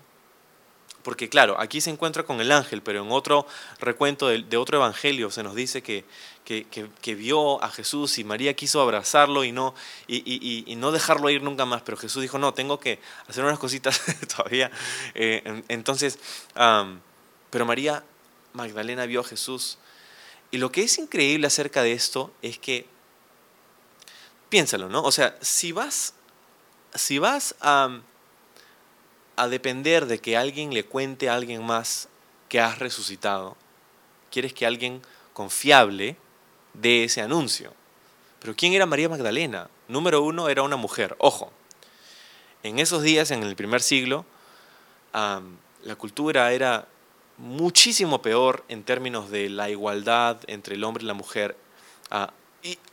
Porque 1.07 1.29
claro, 1.29 1.55
aquí 1.61 1.81
se 1.81 1.91
encuentra 1.91 2.25
con 2.25 2.41
el 2.41 2.51
ángel, 2.51 2.83
pero 2.83 3.05
en 3.05 3.13
otro 3.13 3.47
recuento 3.79 4.27
de, 4.27 4.57
otro 4.57 4.79
evangelio 4.79 5.31
se 5.31 5.45
nos 5.45 5.55
dice 5.55 5.81
que, 5.81 6.05
que, 6.45 7.15
vio 7.15 7.63
a 7.63 7.71
Jesús 7.71 8.19
y 8.19 8.25
María 8.25 8.57
quiso 8.57 8.81
abrazarlo 8.81 9.45
y 9.45 9.53
no, 9.53 9.73
y, 10.09 10.75
no 10.79 10.91
dejarlo 10.91 11.31
ir 11.31 11.45
nunca 11.45 11.65
más, 11.65 11.83
pero 11.83 11.97
Jesús 11.97 12.23
dijo, 12.23 12.39
no, 12.39 12.55
tengo 12.55 12.81
que 12.81 12.99
hacer 13.29 13.45
unas 13.45 13.61
cositas 13.61 14.03
todavía. 14.37 14.73
Eh, 15.15 15.63
entonces, 15.69 16.19
pero 17.51 17.65
María 17.65 18.03
Magdalena 18.57 19.07
vio 19.07 19.21
a 19.21 19.25
Jesús. 19.25 19.79
Y 20.51 20.59
lo 20.59 20.73
que 20.73 20.83
es 20.83 20.99
increíble 20.99 21.47
acerca 21.47 21.83
de 21.83 21.93
esto 21.93 22.33
es 22.43 22.59
que, 22.59 22.87
piénsalo, 24.49 24.89
¿no? 24.89 25.03
O 25.03 25.13
sea, 25.13 25.37
si 25.41 25.73
vas, 25.73 26.15
si 26.95 27.19
vas 27.19 27.55
a 27.61 28.01
a 29.37 29.49
depender 29.49 30.07
de 30.07 30.19
que 30.19 30.37
alguien 30.37 30.73
le 30.73 30.85
cuente 30.85 31.29
a 31.29 31.35
alguien 31.35 31.65
más 31.65 32.09
que 32.49 32.59
has 32.59 32.79
resucitado. 32.79 33.57
Quieres 34.31 34.53
que 34.55 34.67
alguien 34.67 35.03
confiable 35.35 36.17
dé 36.73 37.05
ese 37.05 37.21
anuncio. 37.21 37.73
Pero 38.41 38.57
¿quién 38.57 38.73
era 38.73 38.87
María 38.87 39.09
Magdalena? 39.09 39.69
Número 39.89 40.23
uno, 40.23 40.49
era 40.49 40.63
una 40.63 40.77
mujer. 40.77 41.17
Ojo, 41.19 41.53
en 42.63 42.79
esos 42.79 43.03
días, 43.03 43.31
en 43.31 43.43
el 43.43 43.57
primer 43.57 43.83
siglo, 43.83 44.25
la 45.13 45.97
cultura 45.97 46.53
era 46.53 46.89
muchísimo 47.39 48.23
peor 48.23 48.65
en 48.69 48.83
términos 48.83 49.31
de 49.31 49.49
la 49.49 49.69
igualdad 49.69 50.39
entre 50.47 50.75
el 50.77 50.85
hombre 50.85 51.05
y 51.05 51.07
la 51.07 51.15
mujer. 51.15 51.57
Ah, 52.11 52.33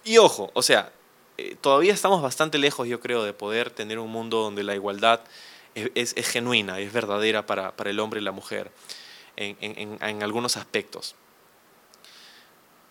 y, 0.03 0.17
ojo, 0.17 0.51
o 0.53 0.61
sea, 0.61 0.91
eh, 1.37 1.55
todavía 1.59 1.93
estamos 1.93 2.21
bastante 2.21 2.57
lejos, 2.57 2.87
yo 2.87 2.99
creo, 2.99 3.23
de 3.23 3.33
poder 3.33 3.71
tener 3.71 3.99
un 3.99 4.11
mundo 4.11 4.41
donde 4.41 4.63
la 4.63 4.75
igualdad 4.75 5.21
es, 5.73 6.13
genuina, 6.27 6.79
es 6.79 6.93
verdadera 6.93 7.45
para, 7.45 7.73
el 7.85 7.99
hombre 7.99 8.21
y 8.21 8.23
la 8.23 8.31
mujer 8.31 8.71
en, 9.35 10.23
algunos 10.23 10.57
aspectos. 10.57 11.15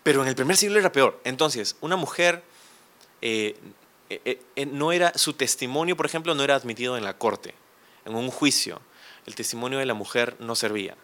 Pero 0.02 0.22
en 0.22 0.28
el 0.28 0.34
primer 0.34 0.56
siglo 0.56 0.80
era 0.80 0.90
peor. 0.90 1.20
Entonces, 1.22 1.76
una 1.80 1.94
mujer 1.94 2.42
eh, 3.20 3.56
eh, 4.10 4.66
no 4.66 4.90
era, 4.90 5.16
su 5.16 5.34
testimonio, 5.34 5.96
por 5.96 6.06
ejemplo, 6.06 6.34
no 6.34 6.42
era 6.42 6.56
admitido 6.56 6.96
en 6.96 7.04
la 7.04 7.16
corte, 7.16 7.54
en 8.04 8.16
un 8.16 8.30
juicio. 8.30 8.80
El 9.26 9.36
testimonio 9.36 9.78
de 9.78 9.86
la 9.86 9.94
mujer 9.94 10.34
no 10.40 10.56
servía. 10.56 10.96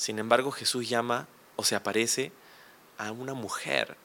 Sin 0.00 0.18
embargo, 0.18 0.50
Jesús 0.50 0.88
llama 0.88 1.28
o 1.56 1.62
se 1.62 1.74
aparece 1.74 2.32
a 2.96 3.12
una 3.12 3.34
mujer, 3.34 3.98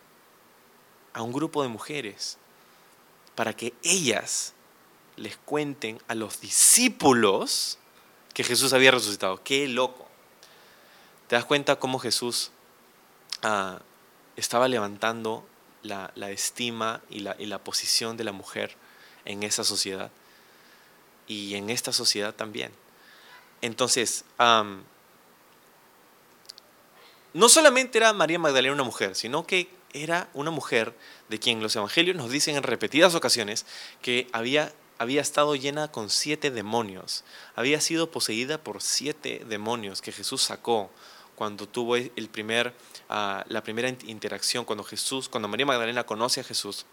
a 1.14 1.22
un 1.22 1.32
grupo 1.32 1.64
de 1.64 1.70
mujeres, 1.70 2.38
para 3.34 3.56
que 3.56 3.74
ellas 3.82 4.52
les 5.16 5.38
cuenten 5.38 6.02
a 6.10 6.16
los 6.16 6.42
discípulos 6.42 7.78
que 8.34 8.44
Jesús 8.44 8.74
había 8.74 8.92
resucitado. 8.92 9.42
Qué 9.42 9.70
loco. 9.70 10.06
¿Te 11.30 11.38
das 11.38 11.46
cuenta 11.46 11.78
cómo 11.78 11.98
Jesús 11.98 12.52
ah, 13.42 13.80
estaba 14.36 14.68
levantando 14.68 15.48
la, 15.82 16.12
estima 16.30 17.04
y 17.10 17.20
la, 17.20 17.38
y 17.40 17.46
la, 17.46 17.60
posición 17.60 18.18
de 18.18 18.26
la 18.26 18.34
mujer 18.34 18.76
en 19.24 19.44
esa 19.44 19.64
sociedad? 19.64 20.12
Y 21.26 21.56
en 21.56 21.70
esta 21.70 21.94
sociedad 21.94 22.36
también. 22.36 22.74
Entonces, 23.62 24.26
no 27.36 27.50
solamente 27.50 27.98
era 27.98 28.14
María 28.14 28.40
Magdalena 28.40 28.74
una 28.74 28.84
mujer, 28.84 29.14
sino 29.14 29.46
que 29.46 29.68
era 29.92 30.30
una 30.34 30.52
mujer 30.52 30.96
de 31.28 31.38
quien 31.38 31.62
los 31.62 31.76
evangelios 31.76 32.16
nos 32.16 32.30
dicen 32.30 32.56
en 32.56 32.64
repetidas 32.64 33.14
ocasiones 33.14 33.66
que 34.02 34.28
había 34.32 34.74
había 34.98 35.20
estado 35.20 35.54
llena 35.56 35.92
con 35.92 36.10
siete 36.10 36.50
demonios, 36.50 37.26
había 37.54 37.82
sido 37.82 38.10
poseída 38.12 38.58
por 38.58 38.82
siete 38.82 39.44
demonios 39.46 40.02
que 40.02 40.14
Jesús 40.14 40.42
sacó 40.42 40.90
cuando 41.36 41.68
tuvo 41.68 41.98
el 41.98 42.30
primer, 42.30 42.74
ah, 43.10 43.44
la 43.50 43.62
primera 43.62 43.90
interacción, 43.90 44.64
cuando 44.64 44.86
Jesús, 44.86 45.28
cuando 45.28 45.50
María 45.50 45.66
Magdalena 45.66 46.06
conoce 46.06 46.40
a 46.40 46.46
Jesús. 46.46 46.86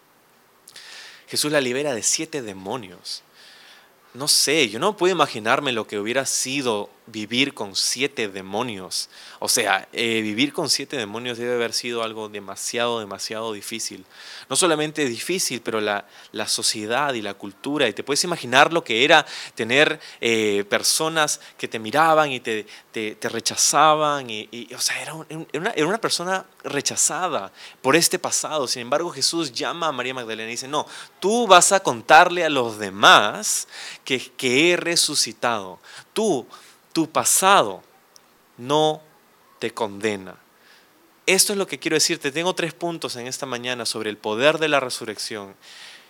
Jesús 1.28 1.52
la 1.52 1.61
libera 1.61 1.94
de 1.94 2.02
siete 2.02 2.42
demonios 2.42 3.22
no 4.14 4.29
sé, 4.29 4.68
yo 4.68 4.79
no 4.79 4.96
puedo 4.96 5.12
imaginarme 5.12 5.72
lo 5.72 5.87
que 5.87 5.98
hubiera 5.98 6.27
sido 6.27 6.90
vivir 7.07 7.55
con 7.55 7.75
siete 7.75 8.29
demonios. 8.29 9.09
O 9.38 9.48
sea, 9.48 9.88
eh, 9.92 10.20
vivir 10.20 10.53
con 10.53 10.68
siete 10.68 10.98
demonios 10.98 11.38
debe 11.38 11.55
haber 11.55 11.72
sido 11.72 12.03
algo 12.03 12.29
demasiado, 12.29 13.01
demasiado 13.01 13.53
difícil. 13.55 14.05
No 14.51 14.57
solamente 14.57 15.07
difícil, 15.07 15.62
pero 15.62 15.81
la, 15.81 16.07
la 16.33 16.46
sociedad 16.46 17.14
y 17.14 17.22
la 17.22 17.35
cultura. 17.35 17.88
Y 17.88 17.94
te 17.94 18.05
puedes 18.05 18.22
imaginar 18.25 18.72
lo 18.72 18.85
que 18.85 19.05
era 19.05 19.25
tener 19.55 19.98
eh, 20.20 20.64
personas 20.68 21.40
que 21.57 21.66
te 21.66 21.79
miraban 21.79 22.31
y 22.31 22.40
te, 22.40 22.66
te, 22.92 23.29
rechazaban. 23.31 24.29
Y, 24.29 24.68
o 24.75 24.81
sea, 24.81 25.01
era, 25.01 25.14
una, 25.14 25.70
era 25.70 25.87
una 25.87 26.01
persona 26.01 26.44
rechazada 26.64 27.53
por 27.81 27.96
este 27.96 28.18
pasado. 28.18 28.66
Sin 28.66 28.83
embargo, 28.83 29.11
Jesús 29.11 29.53
llama 29.53 29.88
a 29.88 29.92
María 29.92 30.14
Magdalena 30.14 30.48
y 30.48 30.53
dice, 30.53 30.68
no, 30.68 30.87
tú 31.20 31.46
vas 31.46 31.72
a 31.72 31.81
contarle 31.81 32.44
a 32.44 32.51
los 32.51 32.79
demás 32.79 33.68
que, 34.05 34.33
he 34.40 34.77
resucitado. 34.77 35.79
Tú, 36.12 36.46
tu 36.92 37.11
pasado, 37.11 37.83
no 38.57 39.03
te 39.59 39.72
condena. 39.72 40.37
Esto 41.27 41.53
es 41.53 41.59
lo 41.59 41.66
que 41.66 41.79
quiero 41.79 41.94
decirte. 41.94 42.33
Tengo 42.33 42.55
tres 42.55 42.75
puntos 42.75 43.16
en 43.16 43.27
esta 43.27 43.46
mañana 43.46 43.87
sobre 43.87 44.11
el 44.11 44.16
poder 44.16 44.59
de 44.59 44.68
la 44.68 44.81
resurrección. 44.81 45.55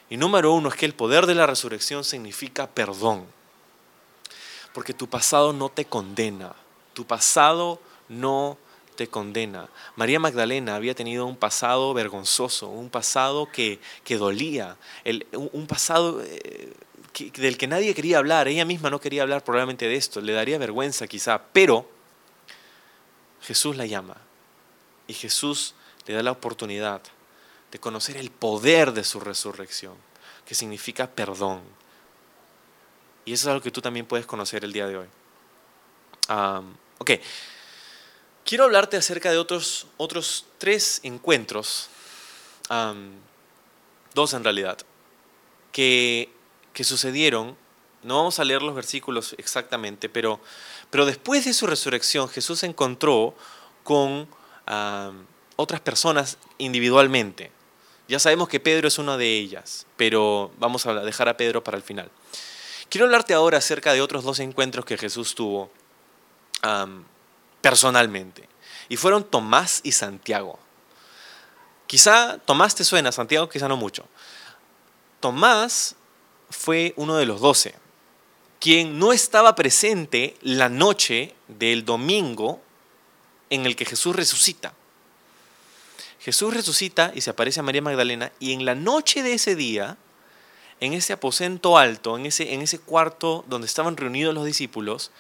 Y 0.09 0.17
número 0.17 0.53
uno 0.53 0.69
es 0.69 0.75
que 0.75 0.87
el 0.87 0.95
poder 0.95 1.27
de 1.27 1.35
la 1.35 1.47
resurrección 1.47 2.05
significa 2.05 2.67
perdón. 2.67 3.27
Porque 4.73 4.95
tu 4.95 5.09
pasado 5.09 5.53
no 5.53 5.69
te 5.69 5.85
condena. 5.85 6.55
Tu 6.95 7.07
pasado 7.07 7.81
no 8.09 8.59
te 8.94 9.09
condena. 9.09 9.68
María 9.96 10.20
Magdalena 10.20 10.76
había 10.76 10.94
tenido 10.94 11.26
un 11.26 11.37
pasado 11.37 11.92
vergonzoso, 11.94 12.68
un 12.68 12.90
pasado 12.90 13.50
que, 13.50 13.81
que 14.05 14.16
dolía, 14.16 14.76
un 15.33 15.66
pasado 15.66 16.22
eh, 16.22 16.72
del 17.35 17.59
que 17.59 17.66
nadie 17.66 17.94
quería 17.94 18.18
hablar, 18.18 18.48
ella 18.48 18.64
misma 18.64 18.90
no 18.90 19.00
quería 19.00 19.22
hablar 19.22 19.44
probablemente 19.44 19.87
de 19.87 19.96
esto, 19.96 20.20
le 20.20 20.33
daría 20.33 20.59
vergüenza 20.59 21.07
quizá, 21.07 21.42
pero 21.52 21.88
Jesús 23.42 23.76
la 23.76 23.87
llama 23.87 24.16
y 25.07 25.14
Jesús 25.14 25.74
le 26.07 26.14
da 26.14 26.22
la 26.22 26.31
oportunidad 26.31 27.02
de 27.70 27.78
conocer 27.78 28.16
el 28.16 28.31
poder 28.31 28.92
de 28.92 29.05
su 29.05 29.20
resurrección, 29.20 29.94
que 30.46 30.55
significa 30.55 31.09
perdón. 31.09 31.62
Y 33.24 33.33
eso 33.33 33.48
es 33.48 33.52
algo 33.52 33.62
que 33.62 33.70
tú 33.70 33.81
también 33.81 34.07
puedes 34.07 34.26
conocer 34.26 34.64
el 34.64 34.72
día 34.72 34.87
de 34.87 34.98
hoy. 34.98 35.07
Quiero 38.44 38.64
hablarte 38.64 38.96
acerca 38.96 39.31
de 39.31 39.38
otros, 39.38 39.87
otros 39.96 40.46
tres 40.59 41.00
encuentros, 41.02 41.88
dos 44.14 44.35
en 44.35 44.44
realidad, 44.44 44.78
que 45.72 46.31
que 46.72 46.85
sucedieron, 46.85 47.57
no 48.02 48.16
vamos 48.16 48.38
a 48.38 48.44
leer 48.44 48.62
los 48.62 48.74
versículos 48.74 49.35
exactamente, 49.38 50.09
pero, 50.09 50.40
pero 50.90 51.07
después 51.07 51.44
de 51.44 51.52
su 51.52 51.66
resurrección 51.66 52.28
Jesús 52.28 52.61
se 52.61 52.66
encontró 52.66 53.35
con 53.85 54.28
otras 55.57 55.81
personas 55.81 56.38
individualmente. 56.59 57.52
Ya 58.09 58.18
sabemos 58.18 58.48
que 58.48 58.61
Pedro 58.61 58.88
es 58.88 58.98
una 58.98 59.16
de 59.16 59.38
ellas, 59.38 59.87
pero 59.96 60.50
vamos 60.59 60.87
a 60.87 60.94
dejar 60.94 61.28
a 61.28 61.37
Pedro 61.37 61.62
para 61.62 61.76
el 61.76 61.83
final. 61.83 62.11
Quiero 62.88 63.07
hablarte 63.07 63.35
ahora 63.35 63.59
acerca 63.59 63.92
de 63.92 64.02
otros 64.02 64.24
dos 64.24 64.38
encuentros 64.40 64.85
que 64.85 64.98
Jesús 64.98 65.35
tuvo 65.35 65.70
personalmente. 67.62 68.48
Y 68.90 68.98
fueron 68.98 69.25
Tomás 69.25 69.81
y 69.83 69.92
Santiago. 69.92 70.59
Quizá 71.87 72.38
Tomás 72.44 72.75
te 72.75 72.85
suena, 72.85 73.12
Santiago 73.12 73.48
quizá 73.48 73.68
no 73.68 73.79
mucho. 73.79 74.07
Tomás 75.20 75.96
fue 76.51 76.92
uno 76.96 77.16
de 77.16 77.25
los 77.25 77.40
doce, 77.40 77.75
quien 78.61 78.98
no 78.98 79.12
estaba 79.12 79.55
presente 79.55 80.37
la 80.42 80.68
noche 80.68 81.35
del 81.48 81.85
domingo 81.85 82.61
en 83.51 83.66
el 83.66 83.77
que 83.77 83.85
Jesús 83.85 84.14
resucita. 84.14 84.75
Jesús 86.20 86.55
resucita 86.55 87.12
y 87.14 87.20
se 87.20 87.31
aparece 87.31 87.61
a 87.61 87.62
María 87.64 87.83
Magdalena 87.83 88.33
y 88.38 88.53
en 88.53 88.64
la 88.64 88.75
noche 88.75 89.22
de 89.22 89.35
ese 89.35 89.57
día, 89.57 89.96
en 90.79 90.92
ese 90.92 91.12
aposento 91.12 91.79
alto, 91.79 92.16
en 92.16 92.27
ese, 92.27 92.55
en 92.55 92.62
ese 92.62 92.79
cuarto 92.79 93.44
donde 93.48 93.66
estaban 93.66 93.96
reunidos 93.96 94.35
los 94.35 94.44
discípulos, 94.44 95.11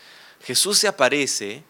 Jesús 0.44 0.78
se 0.78 0.88
aparece 0.88 1.64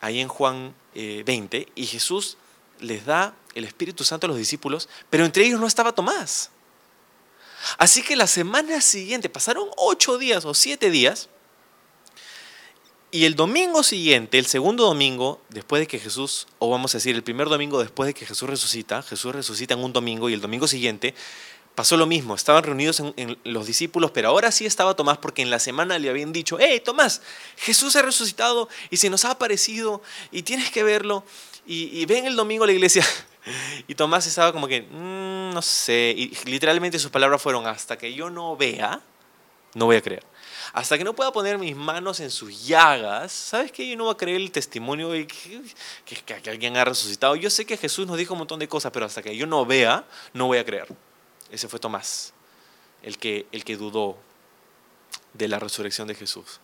ahí 0.00 0.20
en 0.20 0.28
Juan 0.28 0.74
20 0.94 1.56
eh, 1.56 1.68
y 1.74 1.86
Jesús 1.86 2.36
les 2.80 3.04
da 3.06 3.34
el 3.54 3.64
Espíritu 3.64 4.04
Santo 4.04 4.26
a 4.26 4.28
los 4.28 4.38
discípulos, 4.38 4.88
pero 5.10 5.24
entre 5.24 5.44
ellos 5.44 5.60
no 5.60 5.66
estaba 5.66 5.92
Tomás. 5.92 6.50
Así 7.78 8.02
que 8.02 8.16
la 8.16 8.26
semana 8.26 8.80
siguiente, 8.80 9.28
pasaron 9.28 9.68
ocho 9.76 10.18
días 10.18 10.44
o 10.44 10.54
siete 10.54 10.90
días, 10.90 11.28
y 13.10 13.24
el 13.24 13.34
domingo 13.34 13.82
siguiente, 13.82 14.38
el 14.38 14.46
segundo 14.46 14.84
domingo, 14.84 15.40
después 15.48 15.80
de 15.80 15.86
que 15.86 15.98
Jesús, 15.98 16.48
o 16.58 16.68
vamos 16.68 16.94
a 16.94 16.98
decir, 16.98 17.14
el 17.14 17.22
primer 17.22 17.48
domingo 17.48 17.80
después 17.80 18.08
de 18.08 18.14
que 18.14 18.26
Jesús 18.26 18.48
resucita, 18.48 19.02
Jesús 19.02 19.34
resucita 19.34 19.74
en 19.74 19.82
un 19.82 19.92
domingo 19.92 20.28
y 20.28 20.34
el 20.34 20.40
domingo 20.40 20.66
siguiente 20.68 21.14
pasó 21.76 21.96
lo 21.96 22.06
mismo, 22.06 22.34
estaban 22.34 22.64
reunidos 22.64 23.00
en, 23.00 23.38
los 23.44 23.66
discípulos, 23.66 24.10
pero 24.10 24.30
ahora 24.30 24.50
sí 24.50 24.66
estaba 24.66 24.96
Tomás 24.96 25.18
porque 25.18 25.42
en 25.42 25.50
la 25.50 25.60
semana 25.60 25.98
le 26.00 26.10
habían 26.10 26.32
dicho, 26.32 26.56
hey 26.58 26.80
Tomás, 26.84 27.22
Jesús 27.56 27.94
ha 27.94 28.02
resucitado 28.02 28.68
y 28.90 28.96
se 28.96 29.10
nos 29.10 29.24
ha 29.24 29.32
aparecido 29.32 30.02
y 30.32 30.42
tienes 30.42 30.72
que 30.72 30.82
verlo 30.82 31.22
y, 31.66 32.04
ven 32.06 32.26
el 32.26 32.34
domingo 32.34 32.64
a 32.64 32.66
la 32.66 32.72
iglesia. 32.72 33.06
Y 33.86 33.94
Tomás 33.94 34.26
estaba 34.26 34.52
como 34.52 34.66
que, 34.66 34.82
mm, 34.82 35.54
no 35.54 35.62
sé, 35.62 36.12
y 36.16 36.36
literalmente 36.46 36.98
sus 36.98 37.12
palabras 37.12 37.40
fueron, 37.40 37.64
hasta 37.68 37.96
que 37.96 38.12
yo 38.12 38.28
no 38.28 38.56
vea, 38.56 39.00
no 39.74 39.84
voy 39.84 39.94
a 39.94 40.02
creer 40.02 40.24
hasta 40.72 40.98
que 40.98 41.04
no 41.04 41.14
pueda 41.14 41.32
poner 41.32 41.56
mis 41.56 41.74
manos 41.74 42.20
en 42.20 42.30
sus 42.30 42.66
llagas, 42.66 43.32
¿sabes 43.32 43.72
qué? 43.72 43.88
Yo 43.88 43.96
no 43.96 44.04
voy 44.04 44.14
a 44.14 44.16
creer 44.16 44.40
el 44.40 44.50
testimonio 44.50 45.10
de 45.10 45.26
que, 45.26 45.62
que, 46.04 46.50
alguien 46.50 46.76
ha 46.76 46.84
resucitado. 46.84 47.34
Yo 47.36 47.48
sé 47.48 47.64
que 47.64 47.76
Jesús 47.76 48.06
nos 48.06 48.18
dijo 48.18 48.34
un 48.34 48.40
montón 48.40 48.58
de 48.58 48.68
cosas, 48.68 48.92
pero 48.92 49.06
hasta 49.06 49.22
que 49.22 49.34
yo 49.34 49.46
no 49.46 49.64
vea, 49.64 50.04
no 50.34 50.48
voy 50.48 50.58
a 50.58 50.64
creer. 50.66 50.88
Ese 51.50 51.68
fue 51.68 51.78
Tomás, 51.78 52.32
el 53.02 53.18
que, 53.18 53.46
el 53.52 53.64
que 53.64 53.76
dudó 53.76 54.16
de 55.32 55.48
la 55.48 55.58
resurrección 55.58 56.08
de 56.08 56.14
Jesús. 56.14 56.60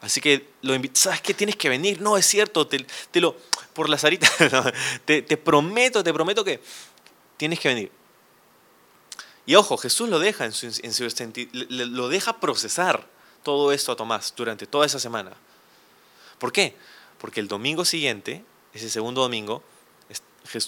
Así 0.00 0.20
que 0.20 0.48
lo 0.62 0.74
¿sabes 0.94 1.20
qué? 1.20 1.32
Tienes 1.32 1.56
que 1.56 1.68
venir. 1.68 2.00
No, 2.00 2.16
es 2.16 2.26
cierto, 2.26 2.66
te, 2.66 2.84
lo, 3.20 3.36
por 3.72 3.88
la 3.88 3.96
zarita, 3.98 4.28
te, 5.04 5.22
te 5.22 5.36
prometo, 5.36 6.02
te 6.02 6.12
prometo 6.12 6.44
que 6.44 6.60
tienes 7.36 7.60
que 7.60 7.68
venir. 7.68 7.92
Y 9.46 9.54
ojo, 9.54 9.76
Jesús 9.76 10.08
lo 10.08 10.18
deja 10.18 10.44
en 10.44 10.52
su, 10.52 10.66
en 10.66 10.92
su 10.92 11.06
lo 11.52 12.08
deja 12.08 12.40
procesar 12.40 13.08
todo 13.42 13.72
esto 13.72 13.92
a 13.92 13.96
Tomás 13.96 14.32
durante 14.36 14.66
toda 14.66 14.86
esa 14.86 14.98
semana. 14.98 15.32
¿Por 16.38 16.52
qué? 16.52 16.76
Porque 17.18 17.40
el 17.40 17.48
domingo 17.48 17.84
siguiente, 17.84 18.44
ese 18.72 18.90
segundo 18.90 19.22
domingo, 19.22 19.62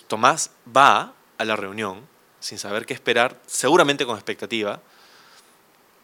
Tomás 0.06 0.50
va 0.74 1.14
a 1.38 1.44
la 1.44 1.56
reunión 1.56 2.06
sin 2.44 2.58
saber 2.58 2.84
qué 2.84 2.92
esperar, 2.92 3.40
seguramente 3.46 4.04
con 4.04 4.16
expectativa. 4.16 4.78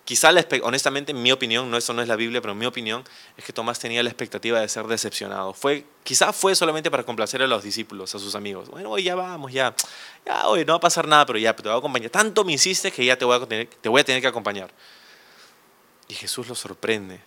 Quizá, 0.06 0.32
honestamente, 0.62 1.12
en 1.12 1.22
mi 1.22 1.30
opinión, 1.30 1.70
no 1.70 1.76
eso 1.76 1.92
no 1.92 2.00
es 2.00 2.08
la 2.08 2.16
Biblia, 2.16 2.40
pero 2.40 2.52
en 2.52 2.58
mi 2.58 2.64
opinión 2.64 3.04
es 3.36 3.44
que 3.44 3.52
Tomás 3.52 3.78
tenía 3.78 4.02
la 4.02 4.08
expectativa 4.08 4.58
de 4.58 4.66
ser 4.66 4.86
decepcionado. 4.86 5.52
Fue, 5.52 5.84
quizá 6.02 6.32
fue 6.32 6.54
solamente 6.54 6.90
para 6.90 7.04
complacer 7.04 7.42
a 7.42 7.46
los 7.46 7.62
discípulos, 7.62 8.14
a 8.14 8.18
sus 8.18 8.34
amigos. 8.34 8.70
Bueno, 8.70 8.88
hoy 8.88 9.02
ya 9.02 9.14
vamos, 9.14 9.52
ya, 9.52 9.74
ya, 10.24 10.48
hoy 10.48 10.64
no 10.64 10.72
va 10.72 10.78
a 10.78 10.80
pasar 10.80 11.06
nada, 11.06 11.26
pero 11.26 11.38
ya 11.38 11.54
te 11.54 11.62
voy 11.62 11.72
a 11.72 11.76
acompañar. 11.76 12.08
Tanto 12.10 12.42
me 12.42 12.52
insistes 12.52 12.90
que 12.90 13.04
ya 13.04 13.18
te 13.18 13.26
voy 13.26 13.36
a 13.36 13.46
te 13.46 13.88
voy 13.90 14.00
a 14.00 14.04
tener 14.04 14.22
que 14.22 14.28
acompañar. 14.28 14.72
Y 16.08 16.14
Jesús 16.14 16.48
lo 16.48 16.54
sorprende. 16.54 17.20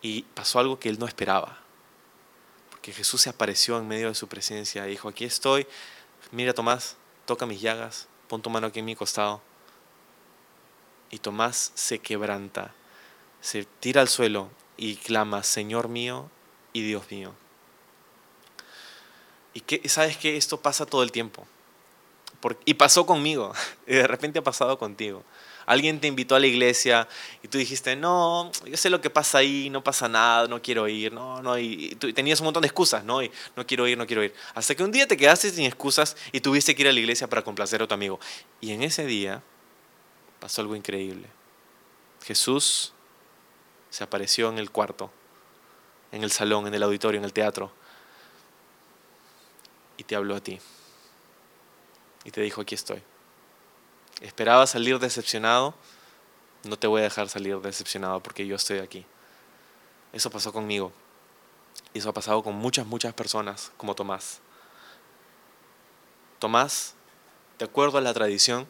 Y 0.00 0.22
pasó 0.22 0.58
algo 0.58 0.78
que 0.78 0.88
él 0.88 0.98
no 0.98 1.06
esperaba. 1.06 1.58
Porque 2.70 2.94
Jesús 2.94 3.20
se 3.20 3.28
apareció 3.28 3.76
en 3.78 3.86
medio 3.86 4.08
de 4.08 4.14
su 4.14 4.26
presencia 4.26 4.86
y 4.86 4.90
dijo, 4.90 5.06
aquí 5.10 5.26
estoy, 5.26 5.66
mira 6.32 6.54
Tomás, 6.54 6.96
toca 7.26 7.46
mis 7.46 7.60
llagas, 7.60 8.08
pon 8.28 8.42
tu 8.42 8.50
mano 8.50 8.68
aquí 8.68 8.80
en 8.80 8.84
mi 8.84 8.96
costado. 8.96 9.40
Y 11.10 11.18
Tomás 11.18 11.72
se 11.74 11.98
quebranta, 11.98 12.74
se 13.40 13.64
tira 13.64 14.00
al 14.00 14.08
suelo 14.08 14.50
y 14.76 14.96
clama, 14.96 15.42
Señor 15.42 15.88
mío 15.88 16.30
y 16.72 16.82
Dios 16.82 17.10
mío. 17.10 17.34
Y 19.52 19.60
que, 19.60 19.88
sabes 19.88 20.16
que 20.16 20.36
esto 20.36 20.60
pasa 20.60 20.86
todo 20.86 21.02
el 21.02 21.12
tiempo. 21.12 21.46
y 22.64 22.74
pasó 22.74 23.06
conmigo, 23.06 23.52
y 23.86 23.94
de 23.94 24.06
repente 24.06 24.40
ha 24.40 24.42
pasado 24.42 24.78
contigo. 24.78 25.22
Alguien 25.66 26.00
te 26.00 26.06
invitó 26.06 26.34
a 26.34 26.40
la 26.40 26.46
iglesia 26.46 27.08
y 27.42 27.48
tú 27.48 27.58
dijiste, 27.58 27.96
no, 27.96 28.50
yo 28.66 28.76
sé 28.76 28.90
lo 28.90 29.00
que 29.00 29.10
pasa 29.10 29.38
ahí, 29.38 29.70
no 29.70 29.82
pasa 29.82 30.08
nada, 30.08 30.46
no 30.48 30.60
quiero 30.60 30.88
ir, 30.88 31.12
no, 31.12 31.42
no, 31.42 31.58
y 31.58 31.94
tenías 32.14 32.40
un 32.40 32.44
montón 32.44 32.62
de 32.62 32.68
excusas, 32.68 33.04
¿no? 33.04 33.22
Y 33.22 33.30
no 33.56 33.66
quiero 33.66 33.86
ir, 33.88 33.96
no 33.96 34.06
quiero 34.06 34.22
ir. 34.22 34.34
Hasta 34.54 34.74
que 34.74 34.82
un 34.82 34.92
día 34.92 35.06
te 35.06 35.16
quedaste 35.16 35.50
sin 35.50 35.64
excusas 35.64 36.16
y 36.32 36.40
tuviste 36.40 36.74
que 36.74 36.82
ir 36.82 36.88
a 36.88 36.92
la 36.92 37.00
iglesia 37.00 37.28
para 37.28 37.42
complacer 37.42 37.82
a 37.82 37.86
tu 37.86 37.94
amigo. 37.94 38.20
Y 38.60 38.72
en 38.72 38.82
ese 38.82 39.06
día 39.06 39.42
pasó 40.40 40.60
algo 40.60 40.76
increíble. 40.76 41.26
Jesús 42.24 42.92
se 43.90 44.04
apareció 44.04 44.48
en 44.48 44.58
el 44.58 44.70
cuarto, 44.70 45.10
en 46.12 46.24
el 46.24 46.30
salón, 46.30 46.66
en 46.66 46.74
el 46.74 46.82
auditorio, 46.82 47.18
en 47.18 47.24
el 47.24 47.32
teatro, 47.32 47.72
y 49.96 50.04
te 50.04 50.16
habló 50.16 50.34
a 50.34 50.40
ti. 50.40 50.58
Y 52.24 52.30
te 52.30 52.40
dijo, 52.40 52.60
aquí 52.60 52.74
estoy. 52.74 53.02
Esperaba 54.20 54.66
salir 54.66 54.98
decepcionado, 54.98 55.74
no 56.64 56.78
te 56.78 56.86
voy 56.86 57.00
a 57.00 57.04
dejar 57.04 57.28
salir 57.28 57.58
decepcionado 57.58 58.22
porque 58.22 58.46
yo 58.46 58.56
estoy 58.56 58.78
aquí. 58.78 59.04
Eso 60.12 60.30
pasó 60.30 60.52
conmigo. 60.52 60.92
Eso 61.92 62.08
ha 62.08 62.14
pasado 62.14 62.42
con 62.42 62.54
muchas, 62.54 62.86
muchas 62.86 63.12
personas 63.14 63.72
como 63.76 63.94
Tomás. 63.94 64.40
Tomás, 66.38 66.94
de 67.58 67.64
acuerdo 67.64 67.98
a 67.98 68.00
la 68.00 68.14
tradición, 68.14 68.66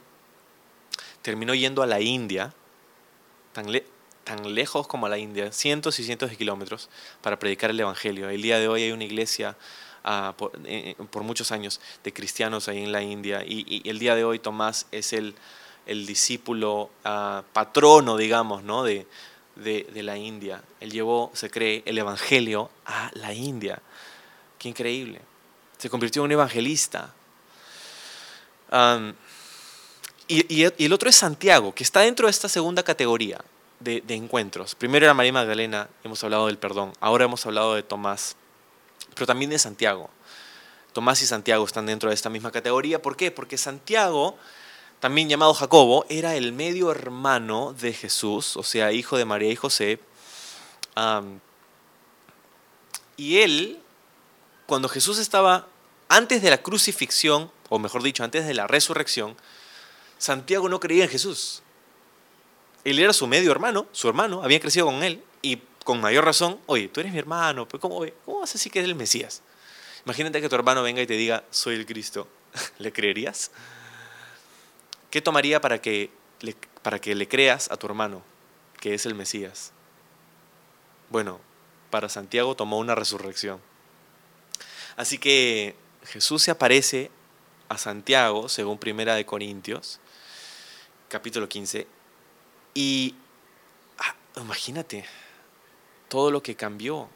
terminó 1.22 1.54
yendo 1.54 1.82
a 1.82 1.86
la 1.86 2.00
India, 2.00 2.52
tan, 3.52 3.66
tan 4.24 4.54
lejos 4.54 4.86
como 4.86 5.06
a 5.06 5.08
la 5.08 5.18
India, 5.18 5.52
cientos 5.52 5.98
y 5.98 6.04
cientos 6.04 6.30
de 6.30 6.36
kilómetros, 6.36 6.88
para 7.22 7.38
predicar 7.38 7.70
el 7.70 7.80
Evangelio. 7.80 8.28
El 8.28 8.42
día 8.42 8.58
de 8.58 8.68
hoy 8.68 8.82
hay 8.82 8.92
una 8.92 9.04
iglesia 9.04 9.56
Ah, 10.06 10.34
eh, 10.66 10.94
por, 11.10 11.22
muchos 11.22 11.50
años 11.50 11.80
de 12.02 12.12
cristianos 12.12 12.68
ahí 12.68 12.82
en 12.82 12.92
la 12.92 13.02
India. 13.02 13.42
Y, 13.42 13.88
el 13.88 13.98
día 13.98 14.14
de 14.14 14.22
hoy 14.22 14.38
Tomás 14.38 14.86
es 14.92 15.14
el, 15.14 15.34
el 15.86 16.04
discípulo 16.04 16.90
ah, 17.04 17.42
patrono, 17.54 18.18
digamos, 18.18 18.62
¿no? 18.62 18.82
de, 18.82 19.06
de, 19.56 20.02
la 20.02 20.18
India. 20.18 20.62
Él 20.80 20.90
llevó, 20.90 21.30
se 21.32 21.48
cree, 21.48 21.82
el 21.86 21.96
Evangelio 21.96 22.70
a 22.84 23.10
la 23.14 23.32
India. 23.32 23.80
Qué 24.58 24.68
increíble. 24.68 25.22
Se 25.78 25.88
convirtió 25.88 26.20
en 26.20 26.26
un 26.26 26.32
evangelista. 26.32 27.14
y, 30.28 30.54
y, 30.54 30.84
el 30.84 30.92
otro 30.92 31.08
es 31.08 31.16
Santiago, 31.16 31.74
que 31.74 31.82
está 31.82 32.00
dentro 32.00 32.26
de 32.26 32.30
esta 32.30 32.50
segunda 32.50 32.82
categoría 32.82 33.42
de, 33.80 34.02
de 34.02 34.14
encuentros. 34.14 34.74
Primero 34.74 35.06
era 35.06 35.14
María 35.14 35.32
Magdalena, 35.32 35.88
hemos 36.04 36.22
hablado 36.24 36.48
del 36.48 36.58
perdón. 36.58 36.92
Ahora 37.00 37.24
hemos 37.24 37.46
hablado 37.46 37.74
de 37.74 37.82
Tomás 37.82 38.36
pero 39.14 39.26
también 39.26 39.50
de 39.50 39.58
Santiago. 39.58 40.10
Tomás 40.92 41.20
y 41.22 41.26
Santiago 41.26 41.64
están 41.64 41.86
dentro 41.86 42.08
de 42.08 42.14
esta 42.14 42.30
misma 42.30 42.52
categoría. 42.52 43.02
¿Por 43.02 43.16
qué? 43.16 43.30
Porque 43.30 43.58
Santiago, 43.58 44.38
también 45.00 45.28
llamado 45.28 45.52
Jacobo, 45.52 46.06
era 46.08 46.36
el 46.36 46.52
medio 46.52 46.90
hermano 46.90 47.72
de 47.72 47.92
Jesús, 47.92 48.56
o 48.56 48.62
sea, 48.62 48.92
hijo 48.92 49.16
de 49.16 49.24
María 49.24 49.50
y 49.50 49.56
José. 49.56 49.98
y 53.16 53.38
él, 53.38 53.80
cuando 54.66 54.88
Jesús 54.88 55.18
estaba 55.18 55.66
antes 56.08 56.42
de 56.42 56.50
la 56.50 56.62
crucifixión, 56.62 57.50
o 57.68 57.78
mejor 57.78 58.02
dicho, 58.02 58.22
antes 58.22 58.46
de 58.46 58.54
la 58.54 58.66
resurrección, 58.66 59.36
Santiago 60.18 60.68
no 60.68 60.78
creía 60.78 61.04
en 61.04 61.10
Jesús. 61.10 61.62
Él 62.84 62.98
era 62.98 63.12
su 63.12 63.26
medio 63.26 63.50
hermano, 63.50 63.86
su 63.92 64.08
hermano, 64.08 64.42
había 64.44 64.60
crecido 64.60 64.86
con 64.86 65.02
él, 65.02 65.24
y 65.42 65.60
con 65.84 66.00
mayor 66.00 66.24
razón, 66.24 66.58
oye, 66.66 66.88
tú 66.88 67.00
eres 67.00 67.12
mi 67.12 67.18
hermano, 67.18 67.68
¿cómo, 67.68 68.04
cómo 68.24 68.40
vas 68.40 68.50
a 68.50 68.54
decir 68.54 68.72
que 68.72 68.80
eres 68.80 68.88
el 68.88 68.96
Mesías? 68.96 69.42
Imagínate 70.04 70.40
que 70.40 70.48
tu 70.48 70.54
hermano 70.54 70.82
venga 70.82 71.00
y 71.00 71.06
te 71.06 71.14
diga, 71.14 71.44
soy 71.50 71.76
el 71.76 71.86
Cristo. 71.86 72.26
¿Le 72.78 72.92
creerías? 72.92 73.50
¿Qué 75.10 75.20
tomaría 75.20 75.60
para 75.60 75.80
que, 75.80 76.10
le, 76.40 76.56
para 76.82 76.98
que 76.98 77.14
le 77.14 77.28
creas 77.28 77.70
a 77.70 77.76
tu 77.76 77.86
hermano 77.86 78.22
que 78.80 78.94
es 78.94 79.06
el 79.06 79.14
Mesías? 79.14 79.72
Bueno, 81.10 81.40
para 81.90 82.08
Santiago 82.08 82.56
tomó 82.56 82.78
una 82.78 82.94
resurrección. 82.94 83.60
Así 84.96 85.18
que 85.18 85.76
Jesús 86.04 86.42
se 86.42 86.50
aparece 86.50 87.10
a 87.68 87.78
Santiago, 87.78 88.48
según 88.48 88.78
Primera 88.78 89.14
de 89.14 89.24
Corintios, 89.24 90.00
capítulo 91.08 91.48
15, 91.48 91.86
y 92.74 93.14
ah, 93.98 94.14
imagínate 94.40 95.04
todo 96.14 96.30
lo 96.30 96.44
que 96.44 96.54
cambió 96.54 97.08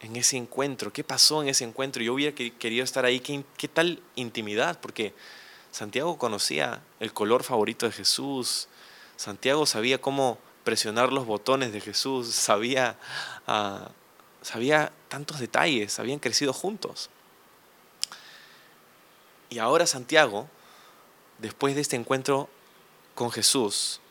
en 0.00 0.16
ese 0.16 0.36
encuentro, 0.36 0.92
qué 0.92 1.02
pasó 1.02 1.40
en 1.40 1.48
ese 1.48 1.64
encuentro. 1.64 2.02
Yo 2.02 2.12
hubiera 2.12 2.36
querido 2.36 2.84
estar 2.84 3.06
ahí, 3.06 3.20
qué, 3.20 3.68
tal 3.68 4.02
intimidad, 4.16 4.78
porque 4.82 5.14
Santiago 5.70 6.18
conocía 6.18 6.82
el 7.00 7.14
color 7.14 7.42
favorito 7.42 7.86
de 7.86 7.92
Jesús, 7.92 8.68
Santiago 9.16 9.64
sabía 9.64 9.98
cómo 9.98 10.36
presionar 10.62 11.10
los 11.10 11.24
botones 11.24 11.72
de 11.72 11.80
Jesús, 11.80 12.34
sabía, 12.34 12.98
ah, 13.46 13.88
sabía 14.42 14.92
tantos 15.08 15.40
detalles, 15.40 15.98
habían 15.98 16.18
crecido 16.18 16.52
juntos. 16.52 17.08
Y 19.48 19.58
ahora 19.58 19.86
Santiago, 19.86 20.50
después 21.38 21.74
de 21.74 21.80
este 21.80 21.96
encuentro 21.96 22.50
con 23.14 23.30
Jesús, 23.30 24.02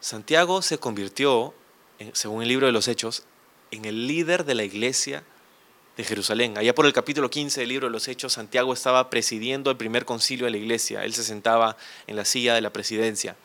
Santiago 0.00 0.62
se 0.62 0.78
convirtió, 0.78 1.52
según 2.12 2.42
el 2.42 2.48
libro 2.48 2.66
de 2.66 2.72
los 2.72 2.88
Hechos, 2.88 3.24
en 3.70 3.84
el 3.84 4.06
líder 4.06 4.44
de 4.44 4.54
la 4.54 4.64
iglesia 4.64 5.22
de 5.96 6.04
Jerusalén. 6.04 6.56
Allá 6.56 6.74
por 6.74 6.86
el 6.86 6.92
capítulo 6.92 7.28
15 7.28 7.60
del 7.60 7.68
libro 7.68 7.88
de 7.88 7.92
los 7.92 8.06
Hechos, 8.08 8.34
Santiago 8.34 8.72
estaba 8.72 9.10
presidiendo 9.10 9.70
el 9.70 9.76
primer 9.76 10.04
concilio 10.04 10.46
de 10.46 10.52
la 10.52 10.56
iglesia. 10.56 11.04
Él 11.04 11.12
se 11.12 11.24
sentaba 11.24 11.76
en 12.06 12.16
la 12.16 12.24
silla 12.24 12.54
de 12.54 12.60
la 12.60 12.72
presidencia 12.72 13.36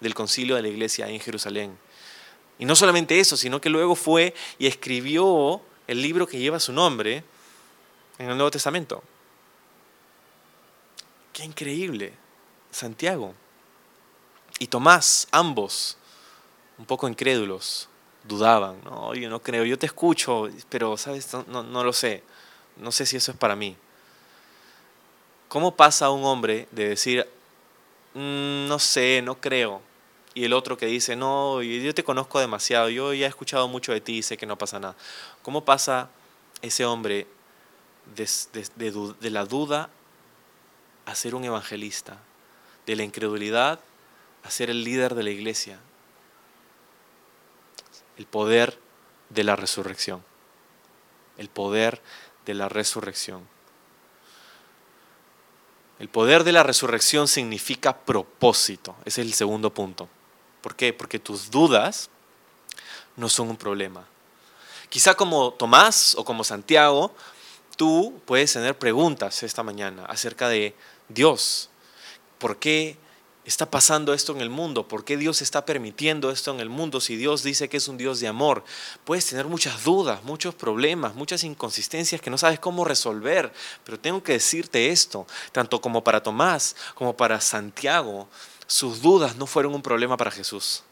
del 0.00 0.14
concilio 0.14 0.56
de 0.56 0.62
la 0.62 0.68
iglesia 0.68 1.08
en 1.08 1.20
Jerusalén. 1.20 1.78
Y 2.58 2.64
no 2.64 2.74
solamente 2.74 3.20
eso, 3.20 3.36
sino 3.36 3.60
que 3.60 3.70
luego 3.70 3.94
fue 3.94 4.34
y 4.58 4.66
escribió 4.66 5.62
el 5.86 6.02
libro 6.02 6.26
que 6.26 6.38
lleva 6.38 6.58
su 6.58 6.72
nombre 6.72 7.22
en 8.18 8.28
el 8.28 8.36
Nuevo 8.36 8.50
Testamento. 8.50 9.02
Qué 11.32 11.44
increíble. 11.44 12.12
Santiago 12.70 13.34
y 14.58 14.66
Tomás, 14.66 15.28
ambos, 15.30 15.96
un 16.78 16.86
poco 16.86 17.08
incrédulos, 17.08 17.88
dudaban. 18.24 18.82
No, 18.84 19.14
yo 19.14 19.28
no 19.30 19.40
creo, 19.40 19.64
yo 19.64 19.78
te 19.78 19.86
escucho, 19.86 20.48
pero, 20.68 20.96
¿sabes? 20.96 21.28
No, 21.48 21.62
no, 21.62 21.84
lo 21.84 21.92
sé. 21.92 22.22
No 22.76 22.92
sé 22.92 23.06
si 23.06 23.16
eso 23.16 23.32
es 23.32 23.36
para 23.36 23.56
mí. 23.56 23.76
¿Cómo 25.48 25.74
pasa 25.74 26.10
un 26.10 26.24
hombre 26.24 26.68
de 26.70 26.90
decir, 26.90 27.26
mm, 28.14 28.68
no 28.68 28.78
sé, 28.78 29.20
no 29.22 29.40
creo, 29.40 29.82
y 30.34 30.44
el 30.44 30.52
otro 30.52 30.76
que 30.78 30.86
dice, 30.86 31.16
no, 31.16 31.62
yo 31.62 31.94
te 31.94 32.04
conozco 32.04 32.38
demasiado, 32.38 32.88
yo 32.88 33.12
ya 33.12 33.26
he 33.26 33.28
escuchado 33.28 33.66
mucho 33.66 33.92
de 33.92 34.00
ti 34.00 34.18
y 34.18 34.22
sé 34.22 34.36
que 34.36 34.46
no 34.46 34.56
pasa 34.56 34.78
nada. 34.78 34.96
¿Cómo 35.42 35.64
pasa 35.64 36.08
ese 36.62 36.84
hombre 36.84 37.26
de, 38.14 39.30
la 39.30 39.44
duda 39.44 39.90
a 41.04 41.14
ser 41.14 41.34
un 41.34 41.44
evangelista, 41.44 42.18
de 42.86 42.96
la 42.96 43.02
incredulidad 43.02 43.80
a 44.42 44.50
ser 44.50 44.70
el 44.70 44.84
líder 44.84 45.14
de 45.14 45.24
la 45.24 45.30
iglesia? 45.30 45.80
El 48.20 48.26
poder 48.26 48.78
de 49.30 49.44
la 49.44 49.56
resurrección. 49.56 50.22
El 51.38 51.48
poder 51.48 52.02
de 52.44 52.52
la 52.52 52.68
resurrección. 52.68 53.48
El 55.98 56.10
poder 56.10 56.44
de 56.44 56.52
la 56.52 56.62
resurrección 56.62 57.28
significa 57.28 57.96
propósito. 57.96 58.94
Ese 59.06 59.22
es 59.22 59.26
el 59.26 59.32
segundo 59.32 59.72
punto. 59.72 60.06
¿Por 60.60 60.76
qué? 60.76 60.92
Porque 60.92 61.18
tus 61.18 61.50
dudas 61.50 62.10
no 63.16 63.30
son 63.30 63.48
un 63.48 63.56
problema. 63.56 64.06
Quizá 64.90 65.14
como 65.14 65.54
Tomás 65.54 66.14
o 66.14 66.22
como 66.22 66.44
Santiago, 66.44 67.14
tú 67.78 68.20
puedes 68.26 68.52
tener 68.52 68.76
preguntas 68.76 69.42
esta 69.44 69.62
mañana 69.62 70.04
acerca 70.04 70.50
de 70.50 70.76
Dios. 71.08 71.70
¿Por 72.36 72.58
qué 72.58 72.98
está 73.50 73.68
pasando 73.68 74.14
esto 74.14 74.32
en 74.32 74.40
el 74.40 74.48
mundo? 74.48 74.86
¿Por 74.86 75.04
qué 75.04 75.16
Dios 75.16 75.42
está 75.42 75.66
permitiendo 75.66 76.30
esto 76.30 76.52
en 76.52 76.60
el 76.60 76.70
mundo 76.70 77.00
si 77.00 77.16
Dios 77.16 77.42
dice 77.42 77.68
que 77.68 77.76
es 77.76 77.88
un 77.88 77.98
Dios 77.98 78.20
de 78.20 78.28
amor? 78.28 78.64
Puedes 79.04 79.26
tener 79.26 79.46
muchas 79.46 79.82
dudas, 79.82 80.22
muchos 80.22 80.54
problemas, 80.54 81.14
muchas 81.16 81.42
inconsistencias 81.42 82.20
que 82.20 82.30
no 82.30 82.38
sabes 82.38 82.60
cómo 82.60 82.84
resolver, 82.84 83.52
pero 83.84 83.98
tengo 83.98 84.22
que 84.22 84.32
decirte 84.32 84.90
esto, 84.90 85.26
tanto 85.52 85.80
como 85.80 86.02
para 86.04 86.22
Tomás 86.22 86.76
como 86.94 87.16
para 87.16 87.40
Santiago, 87.40 88.28
sus 88.68 89.02
dudas 89.02 89.36
no 89.36 89.46
fueron 89.46 89.74
un 89.74 89.82
problema 89.82 90.16
para 90.16 90.30
Jesús. 90.30 90.84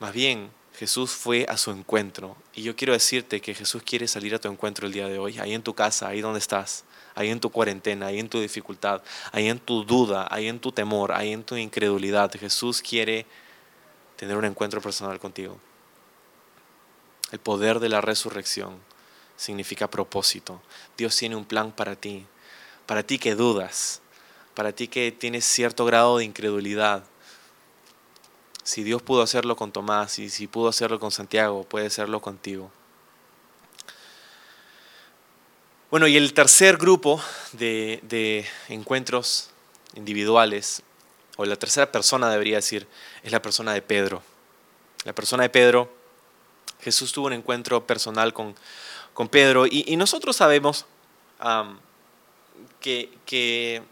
Más 0.00 0.12
bien, 0.12 0.50
Jesús 0.76 1.12
fue 1.12 1.46
a 1.48 1.56
su 1.56 1.70
encuentro. 1.70 2.36
Y 2.54 2.62
yo 2.62 2.74
quiero 2.74 2.94
decirte 2.94 3.40
que 3.40 3.54
Jesús 3.54 3.82
quiere 3.84 4.08
salir 4.08 4.34
a 4.34 4.38
tu 4.38 4.48
encuentro 4.48 4.86
el 4.86 4.92
día 4.92 5.06
de 5.06 5.18
hoy, 5.18 5.38
ahí 5.38 5.54
en 5.54 5.62
tu 5.62 5.74
casa, 5.74 6.08
ahí 6.08 6.20
donde 6.20 6.40
estás, 6.40 6.84
ahí 7.20 7.30
en 7.30 7.40
tu 7.40 7.50
cuarentena, 7.50 8.06
ahí 8.06 8.18
en 8.18 8.28
tu 8.28 8.40
dificultad, 8.40 9.02
ahí 9.32 9.48
en 9.48 9.58
tu 9.58 9.84
duda, 9.84 10.26
ahí 10.30 10.48
en 10.48 10.58
tu 10.58 10.72
temor, 10.72 11.12
ahí 11.12 11.32
en 11.32 11.44
tu 11.44 11.56
incredulidad. 11.56 12.32
Jesús 12.32 12.82
quiere 12.82 13.26
tener 14.16 14.36
un 14.36 14.44
encuentro 14.44 14.80
personal 14.80 15.18
contigo. 15.18 15.58
El 17.30 17.38
poder 17.38 17.78
de 17.78 17.88
la 17.88 18.00
resurrección 18.00 18.78
significa 19.36 19.88
propósito. 19.88 20.60
Dios 20.96 21.16
tiene 21.16 21.36
un 21.36 21.44
plan 21.44 21.72
para 21.72 21.94
ti, 21.94 22.26
para 22.86 23.02
ti 23.02 23.18
que 23.18 23.34
dudas, 23.34 24.00
para 24.54 24.72
ti 24.72 24.88
que 24.88 25.12
tienes 25.12 25.44
cierto 25.44 25.84
grado 25.84 26.18
de 26.18 26.24
incredulidad, 26.24 27.04
si 28.62 28.82
Dios 28.82 29.02
pudo 29.02 29.22
hacerlo 29.22 29.56
con 29.56 29.72
Tomás 29.72 30.18
y 30.18 30.28
si 30.28 30.46
pudo 30.46 30.68
hacerlo 30.68 31.00
con 31.00 31.10
Santiago, 31.10 31.64
puede 31.64 31.86
hacerlo 31.86 32.20
contigo. 32.20 32.70
Bueno, 35.90 36.06
y 36.06 36.16
el 36.16 36.32
tercer 36.34 36.76
grupo 36.76 37.20
de, 37.52 38.46
encuentros 38.68 39.50
individuales, 39.94 40.84
o 41.36 41.44
la 41.44 41.56
tercera 41.56 41.90
persona 41.90 42.30
debería 42.30 42.56
decir, 42.56 42.86
es 43.24 43.32
la 43.32 43.42
persona 43.42 43.72
de 43.72 43.82
Pedro. 43.82 44.22
La 45.04 45.12
persona 45.12 45.42
de 45.42 45.48
Pedro, 45.48 45.92
Jesús 46.80 47.12
tuvo 47.12 47.26
un 47.26 47.32
encuentro 47.32 47.88
personal 47.88 48.32
con, 48.32 48.54
Pedro 49.30 49.66
y, 49.66 49.96
nosotros 49.96 50.36
sabemos 50.36 50.86
que 52.78 53.82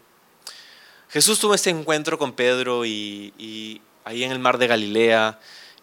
Jesús 1.09 1.39
tuvo 1.39 1.53
este 1.53 1.69
encuentro 1.69 2.17
con 2.17 2.31
Pedro 2.31 2.85
y, 2.85 3.81
ahí 4.05 4.23
en 4.23 4.31
el 4.31 4.39
mar 4.39 4.57
de 4.57 4.67
Galilea 4.67 5.37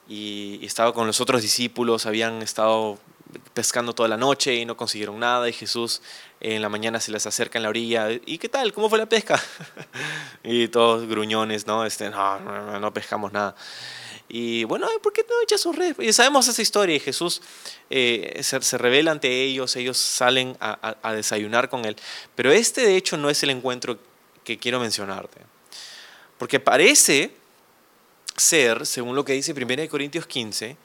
y, 0.09 0.65
estaba 0.65 0.95
con 0.95 1.07
los 1.07 1.21
otros 1.21 1.43
discípulos, 1.43 2.07
habían 2.07 2.41
estado 2.41 2.99
pescando 3.55 3.95
toda 3.95 4.09
la 4.09 4.17
noche 4.17 4.55
y 4.55 4.65
no 4.65 4.77
consiguieron 4.77 5.19
nada 5.19 5.49
y 5.49 5.53
Jesús 5.53 6.03
en 6.41 6.63
la 6.63 6.69
mañana 6.69 7.01
se 7.01 7.11
les 7.11 7.27
acerca 7.27 7.59
en 7.59 7.65
la 7.65 7.69
orilla 7.69 8.09
y 8.11 8.39
¿qué 8.39 8.49
tal? 8.49 8.73
¿Cómo 8.73 8.89
fue 8.89 8.99
la 8.99 9.07
pesca? 9.07 9.43
y 10.45 10.69
todos 10.69 11.07
gruñones, 11.07 11.67
¿no? 11.67 11.85
Este, 11.85 12.11
no, 12.11 12.79
no, 12.79 12.95
pescamos 12.95 13.33
nada. 13.33 13.57
Y 14.29 14.65
bueno, 14.65 14.89
¿por 15.03 15.13
qué 15.13 15.25
no 15.29 15.41
echas 15.43 15.65
un 15.67 15.75
red? 15.77 15.99
Y 16.01 16.13
sabemos 16.13 16.49
esa 16.49 16.61
historia 16.61 16.97
y 16.97 17.01
Jesús 17.01 17.43
eh, 17.91 18.41
se, 18.43 18.79
revela 18.79 19.13
ante 19.13 19.43
ellos, 19.43 19.77
ellos 19.77 19.99
salen 19.99 20.57
a, 20.61 20.97
a, 21.01 21.13
desayunar 21.13 21.69
con 21.69 21.85
él. 21.85 21.97
Pero 22.35 22.51
este 22.51 22.83
de 22.83 22.97
hecho 22.97 23.17
no 23.17 23.31
es 23.31 23.43
el 23.45 23.51
encuentro 23.51 23.99
que 24.45 24.59
quiero 24.59 24.81
mencionarte. 24.81 25.41
Porque 26.39 26.61
parece 26.61 27.33
ser, 28.37 28.85
según 28.85 29.15
lo 29.15 29.25
que 29.25 29.33
dice 29.33 29.53
1 29.53 29.89
Corintios 29.89 30.27
15, 30.27 30.77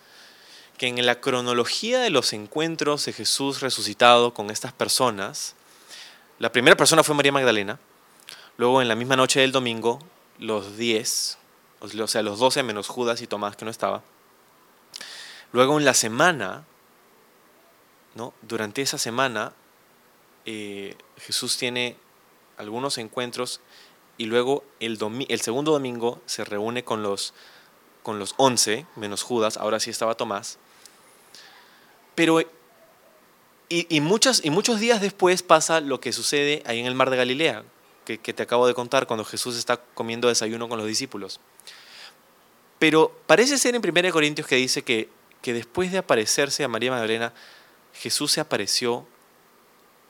que 0.82 0.88
en 0.88 1.06
la 1.06 1.22
cronología 1.22 2.00
de 2.00 2.10
los 2.10 2.34
encuentros 2.34 3.06
de 3.06 3.14
Jesús 3.14 3.62
resucitado 3.62 4.34
con 4.34 4.50
estas 4.50 4.74
personas, 4.74 5.54
la 6.40 6.52
primera 6.52 6.76
persona 6.76 7.04
fue 7.04 7.14
María 7.14 7.32
Magdalena, 7.32 7.80
luego 8.58 8.82
en 8.82 8.88
la 8.88 8.96
misma 8.96 9.16
noche 9.16 9.42
del 9.42 9.52
domingo, 9.52 10.00
los 10.40 10.78
10, 10.78 11.38
o 11.82 12.08
sea, 12.08 12.24
los 12.24 12.40
12 12.40 12.64
menos 12.64 12.88
Judas 12.88 13.22
y 13.22 13.28
Tomás 13.28 13.56
que 13.56 13.64
no 13.64 13.70
estaba, 13.70 14.02
luego 15.52 15.78
en 15.78 15.86
la 15.86 15.94
semana, 15.94 16.66
¿no? 18.16 18.34
durante 18.42 18.82
esa 18.82 18.98
semana, 18.98 19.54
eh, 20.46 20.98
Jesús 21.18 21.58
tiene 21.58 21.96
algunos 22.58 22.98
encuentros 22.98 23.62
y 24.18 24.26
luego 24.26 24.64
el, 24.80 24.98
el 25.30 25.42
segundo 25.42 25.74
domingo 25.74 26.20
se 26.26 26.44
reúne 26.44 26.84
con 26.84 27.04
los, 27.04 27.36
con 28.02 28.18
los 28.18 28.34
11, 28.38 28.88
menos 28.96 29.22
Judas, 29.22 29.58
ahora 29.58 29.80
sí 29.80 29.92
estaba 29.92 30.16
Tomás. 30.16 30.58
Pero, 32.16 32.42
y, 33.70 33.88
y 33.90 34.02
muchos 34.02 34.80
días 34.80 35.02
después 35.02 35.44
pasa 35.44 35.82
lo 35.82 36.00
que 36.02 36.12
sucede 36.12 36.64
ahí 36.66 36.80
en 36.80 36.86
el 36.86 36.96
mar 36.96 37.10
de 37.10 37.18
Galilea, 37.18 37.64
que, 38.06 38.18
que 38.18 38.34
te 38.34 38.44
acabo 38.44 38.68
de 38.68 38.74
contar, 38.74 39.08
cuando 39.08 39.24
Jesús 39.26 39.58
está 39.58 39.78
comiendo 39.78 40.28
desayuno 40.28 40.68
con 40.68 40.78
los 40.78 40.88
discípulos. 40.88 41.40
Pero 42.80 43.16
parece 43.28 43.58
ser 43.58 43.76
en 43.76 43.82
1 43.88 44.12
Corintios 44.12 44.48
que 44.48 44.56
dice 44.56 44.82
que, 44.82 45.08
que 45.42 45.54
después 45.54 45.92
de 45.92 46.00
aparecerse 46.00 46.64
a 46.64 46.68
María 46.68 46.92
Magdalena, 46.92 47.34
Jesús 47.94 48.32
se 48.32 48.42
apareció 48.42 49.06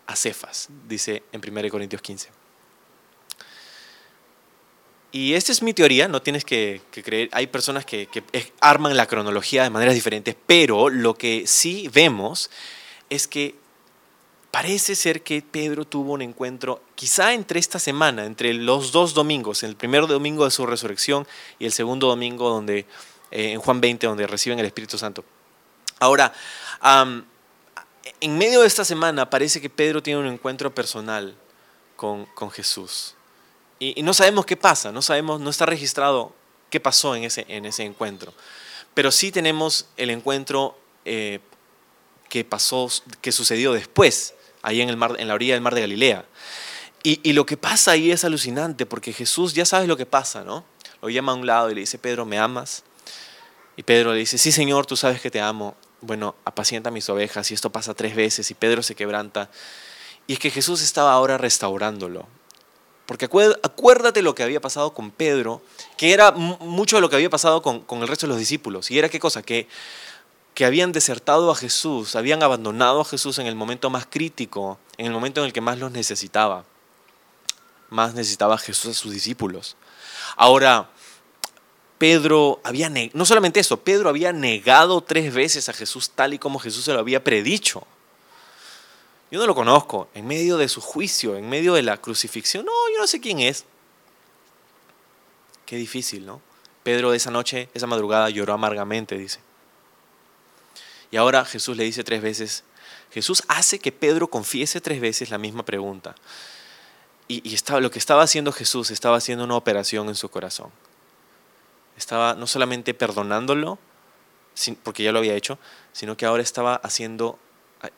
a 0.07 0.15
Cefas, 0.15 0.69
dice 0.87 1.23
en 1.31 1.41
1 1.45 1.69
Corintios 1.69 2.01
15. 2.01 2.40
Y 5.11 5.33
esta 5.33 5.51
es 5.51 5.61
mi 5.61 5.73
teoría, 5.73 6.07
no 6.07 6.21
tienes 6.21 6.45
que, 6.45 6.81
creer, 6.91 7.29
hay 7.33 7.47
personas 7.47 7.85
que, 7.85 8.07
arman 8.61 8.95
la 8.95 9.07
cronología 9.07 9.63
de 9.63 9.69
maneras 9.69 9.93
diferentes, 9.93 10.35
pero 10.45 10.89
lo 10.89 11.15
que 11.15 11.45
sí 11.47 11.89
vemos 11.93 12.49
es 13.09 13.27
que 13.27 13.55
parece 14.51 14.95
ser 14.95 15.21
que 15.21 15.41
Pedro 15.41 15.85
tuvo 15.85 16.13
un 16.13 16.21
encuentro, 16.21 16.81
quizá 16.95 17.33
entre 17.33 17.59
esta 17.59 17.79
semana, 17.79 18.25
entre 18.25 18.53
los 18.53 18.91
dos 18.91 19.13
domingos, 19.13 19.63
el 19.63 19.75
primer 19.75 20.07
domingo 20.07 20.45
de 20.45 20.51
su 20.51 20.65
resurrección 20.65 21.27
y 21.59 21.65
el 21.65 21.73
segundo 21.73 22.07
domingo 22.07 22.49
donde, 22.49 22.85
eh, 23.31 23.51
en 23.51 23.59
Juan 23.59 23.81
20, 23.81 24.07
donde 24.07 24.27
reciben 24.27 24.59
el 24.59 24.65
Espíritu 24.65 24.97
Santo. 24.97 25.25
Ahora, 25.99 26.33
en 28.19 28.37
medio 28.37 28.61
de 28.61 28.67
esta 28.67 28.83
semana 28.83 29.29
parece 29.29 29.61
que 29.61 29.69
Pedro 29.69 30.01
tiene 30.01 30.19
un 30.19 30.27
encuentro 30.27 30.73
personal 30.73 31.35
con, 31.95 32.27
Jesús. 32.51 33.15
Y, 33.81 34.03
no 34.03 34.13
sabemos 34.13 34.45
qué 34.45 34.55
pasa, 34.55 34.91
no 34.91 35.01
sabemos, 35.01 35.41
no 35.41 35.49
está 35.49 35.65
registrado 35.65 36.35
qué 36.69 36.79
pasó 36.79 37.15
en 37.15 37.23
ese, 37.23 37.47
en 37.47 37.65
ese 37.65 37.83
encuentro. 37.83 38.31
Pero 38.93 39.11
sí 39.11 39.31
tenemos 39.31 39.87
el 39.97 40.11
encuentro 40.11 40.77
eh, 41.03 41.39
que 42.29 42.45
pasó, 42.45 42.87
que 43.21 43.31
sucedió 43.31 43.73
después, 43.73 44.35
ahí 44.61 44.81
en, 44.81 44.89
el 44.89 44.97
mar, 44.97 45.15
en 45.17 45.27
la 45.27 45.33
orilla 45.33 45.55
del 45.55 45.63
mar 45.63 45.73
de 45.73 45.81
Galilea. 45.81 46.25
Y, 47.01 47.19
y, 47.27 47.33
lo 47.33 47.47
que 47.47 47.57
pasa 47.57 47.93
ahí 47.93 48.11
es 48.11 48.23
alucinante, 48.23 48.85
porque 48.85 49.13
Jesús 49.13 49.55
ya 49.55 49.65
sabes 49.65 49.87
lo 49.87 49.97
que 49.97 50.05
pasa, 50.05 50.43
¿no? 50.43 50.63
Lo 51.01 51.09
llama 51.09 51.31
a 51.31 51.35
un 51.35 51.47
lado 51.47 51.71
y 51.71 51.73
le 51.73 51.81
dice, 51.81 51.97
Pedro, 51.97 52.23
¿me 52.23 52.37
amas? 52.37 52.83
Y 53.77 53.81
Pedro 53.81 54.13
le 54.13 54.19
dice, 54.19 54.37
sí, 54.37 54.51
Señor, 54.51 54.85
tú 54.85 54.95
sabes 54.95 55.21
que 55.21 55.31
te 55.31 55.41
amo. 55.41 55.75
Bueno, 56.01 56.35
apacienta 56.45 56.91
mis 56.91 57.09
ovejas. 57.09 57.49
Y 57.49 57.55
esto 57.55 57.71
pasa 57.71 57.95
tres 57.95 58.15
veces 58.15 58.51
y 58.51 58.53
Pedro 58.53 58.83
se 58.83 58.93
quebranta. 58.93 59.49
Y 60.27 60.33
es 60.33 60.39
que 60.39 60.51
Jesús 60.51 60.83
estaba 60.83 61.13
ahora 61.13 61.39
restaurándolo. 61.39 62.27
Porque 63.11 63.25
acuérdate 63.25 64.21
lo 64.21 64.33
que 64.33 64.41
había 64.41 64.61
pasado 64.61 64.93
con 64.93 65.11
Pedro, 65.11 65.61
que 65.97 66.13
era 66.13 66.31
mucho 66.31 66.95
de 66.95 67.01
lo 67.01 67.09
que 67.09 67.17
había 67.17 67.29
pasado 67.29 67.61
con, 67.61 67.83
el 67.89 68.07
resto 68.07 68.25
de 68.25 68.29
los 68.29 68.37
discípulos. 68.39 68.89
Y 68.89 68.99
era 68.99 69.09
qué 69.09 69.19
cosa, 69.19 69.43
que 69.43 69.67
que 70.53 70.63
habían 70.63 70.93
desertado 70.93 71.51
a 71.51 71.55
Jesús, 71.55 72.15
habían 72.15 72.41
abandonado 72.41 73.01
a 73.01 73.05
Jesús 73.05 73.37
en 73.39 73.47
el 73.47 73.55
momento 73.55 73.89
más 73.89 74.05
crítico, 74.09 74.79
en 74.97 75.07
el 75.07 75.11
momento 75.11 75.41
en 75.41 75.47
el 75.47 75.51
que 75.51 75.59
más 75.59 75.77
los 75.77 75.91
necesitaba. 75.91 76.63
Más 77.89 78.13
necesitaba 78.13 78.55
a 78.55 78.57
Jesús 78.57 78.91
a 78.91 78.93
sus 78.97 79.11
discípulos. 79.11 79.75
Ahora, 80.37 80.89
Pedro 81.97 82.61
había, 82.63 82.89
no 83.11 83.25
solamente 83.25 83.59
eso, 83.59 83.81
Pedro 83.81 84.07
había 84.07 84.31
negado 84.31 85.01
tres 85.01 85.33
veces 85.33 85.67
a 85.67 85.73
Jesús 85.73 86.11
tal 86.11 86.33
y 86.33 86.39
como 86.39 86.59
Jesús 86.59 86.85
se 86.85 86.93
lo 86.93 86.99
había 86.99 87.21
predicho. 87.25 87.85
Yo 89.31 89.39
no 89.39 89.47
lo 89.47 89.55
conozco, 89.55 90.09
en 90.13 90.27
medio 90.27 90.57
de 90.57 90.67
su 90.67 90.81
juicio, 90.81 91.37
en 91.37 91.49
medio 91.49 91.73
de 91.73 91.81
la 91.81 91.97
crucifixión, 91.97 92.65
no, 92.65 92.71
yo 92.93 92.99
no 92.99 93.07
sé 93.07 93.21
quién 93.21 93.39
es. 93.39 93.65
Qué 95.65 95.77
difícil, 95.77 96.25
¿no? 96.25 96.41
Pedro 96.83 97.13
esa 97.13 97.31
noche, 97.31 97.69
esa 97.73 97.87
madrugada 97.87 98.29
lloró 98.29 98.53
amargamente, 98.53 99.17
dice. 99.17 99.39
Y 101.11 101.17
ahora 101.17 101.45
Jesús 101.45 101.77
le 101.77 101.83
dice 101.83 102.03
tres 102.03 102.21
veces, 102.21 102.63
Jesús 103.11 103.43
hace 103.47 103.79
que 103.79 103.91
Pedro 103.91 104.29
confiese 104.29 104.81
tres 104.81 105.01
veces 105.01 105.29
la 105.29 105.37
misma 105.37 105.63
pregunta. 105.63 106.15
Y, 107.27 107.53
estaba, 107.53 107.79
lo 107.79 107.91
que 107.91 107.99
estaba 107.99 108.23
haciendo 108.23 108.51
Jesús, 108.51 108.91
estaba 108.91 109.17
haciendo 109.17 109.43
una 109.43 109.55
operación 109.55 110.09
en 110.09 110.15
su 110.15 110.29
corazón. 110.29 110.71
Estaba 111.97 112.33
no 112.33 112.47
solamente 112.47 112.93
perdonándolo, 112.93 113.79
porque 114.83 115.03
ya 115.03 115.11
lo 115.11 115.19
había 115.19 115.35
hecho, 115.35 115.59
sino 115.93 116.17
que 116.17 116.25
ahora 116.25 116.43
estaba 116.43 116.75
haciendo, 116.75 117.39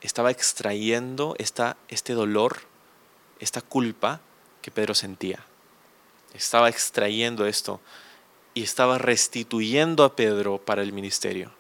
estaba 0.02 0.32
extrayendo 0.32 1.36
esta, 1.38 1.78
este 1.90 2.14
dolor, 2.14 2.62
esta 3.40 3.62
culpa 3.62 4.22
que 4.62 4.72
Pedro 4.72 4.96
sentía. 4.96 5.46
Estaba 6.34 6.70
extrayendo 6.70 7.46
esto 7.46 7.82
y 8.54 8.64
estaba 8.64 8.98
restituyendo 8.98 10.04
a 10.04 10.16
Pedro 10.16 10.58
para 10.58 10.82
el 10.82 10.94
ministerio 10.94 11.52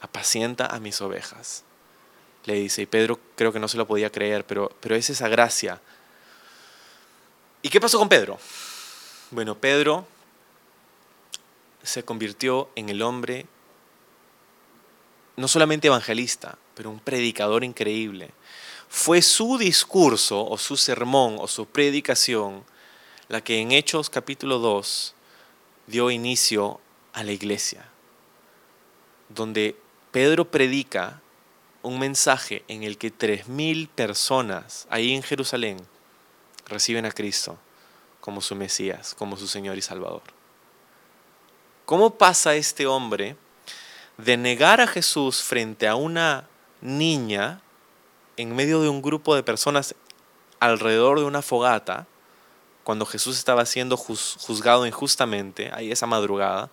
apacienta 0.00 0.66
a 0.66 0.80
mis 0.80 1.00
ovejas. 1.00 1.64
Le 2.44 2.54
dice, 2.54 2.82
y 2.82 2.86
Pedro 2.86 3.18
creo 3.34 3.52
que 3.52 3.58
no 3.58 3.68
se 3.68 3.76
lo 3.76 3.86
podía 3.86 4.10
creer, 4.10 4.46
pero, 4.46 4.70
pero 4.80 4.94
es 4.94 5.10
esa 5.10 5.28
gracia. 5.28 5.80
¿Y 7.62 7.68
qué 7.68 7.80
pasó 7.80 7.98
con 7.98 8.08
Pedro? 8.08 8.38
Bueno, 9.30 9.56
Pedro 9.56 10.06
se 11.82 12.04
convirtió 12.04 12.70
en 12.76 12.88
el 12.88 13.02
hombre, 13.02 13.46
no 15.36 15.48
solamente 15.48 15.88
evangelista, 15.88 16.58
pero 16.76 16.90
un 16.90 17.00
predicador 17.00 17.64
increíble. 17.64 18.30
Fue 18.88 19.22
su 19.22 19.58
discurso 19.58 20.46
o 20.46 20.58
su 20.58 20.76
sermón 20.76 21.38
o 21.40 21.48
su 21.48 21.66
predicación 21.66 22.64
la 23.28 23.40
que 23.40 23.58
en 23.58 23.72
Hechos 23.72 24.10
capítulo 24.10 24.58
2 24.58 25.14
dio 25.88 26.10
inicio 26.10 26.78
a 27.12 27.24
la 27.24 27.32
iglesia, 27.32 27.88
donde 29.30 29.74
Pedro 30.12 30.50
predica 30.50 31.20
un 31.82 31.98
mensaje 31.98 32.62
en 32.68 32.82
el 32.82 32.98
que 32.98 33.10
tres 33.10 33.48
mil 33.48 33.88
personas 33.88 34.86
ahí 34.90 35.14
en 35.14 35.22
Jerusalén 35.22 35.78
reciben 36.66 37.06
a 37.06 37.10
Cristo 37.10 37.58
como 38.20 38.40
su 38.40 38.54
Mesías, 38.54 39.14
como 39.14 39.36
su 39.36 39.48
Señor 39.48 39.78
y 39.78 39.82
Salvador. 39.82 40.22
¿Cómo 41.86 42.18
pasa 42.18 42.54
este 42.54 42.86
hombre 42.86 43.36
de 44.18 44.36
negar 44.36 44.80
a 44.80 44.86
Jesús 44.86 45.42
frente 45.42 45.86
a 45.88 45.94
una 45.94 46.48
niña 46.80 47.60
en 48.36 48.54
medio 48.54 48.80
de 48.80 48.88
un 48.88 49.02
grupo 49.02 49.34
de 49.34 49.42
personas 49.42 49.94
alrededor 50.60 51.18
de 51.18 51.24
una 51.24 51.42
fogata, 51.42 52.06
cuando 52.84 53.06
Jesús 53.06 53.36
estaba 53.36 53.66
siendo 53.66 53.96
juzgado 53.96 54.86
injustamente, 54.86 55.70
ahí 55.72 55.90
esa 55.90 56.06
madrugada, 56.06 56.70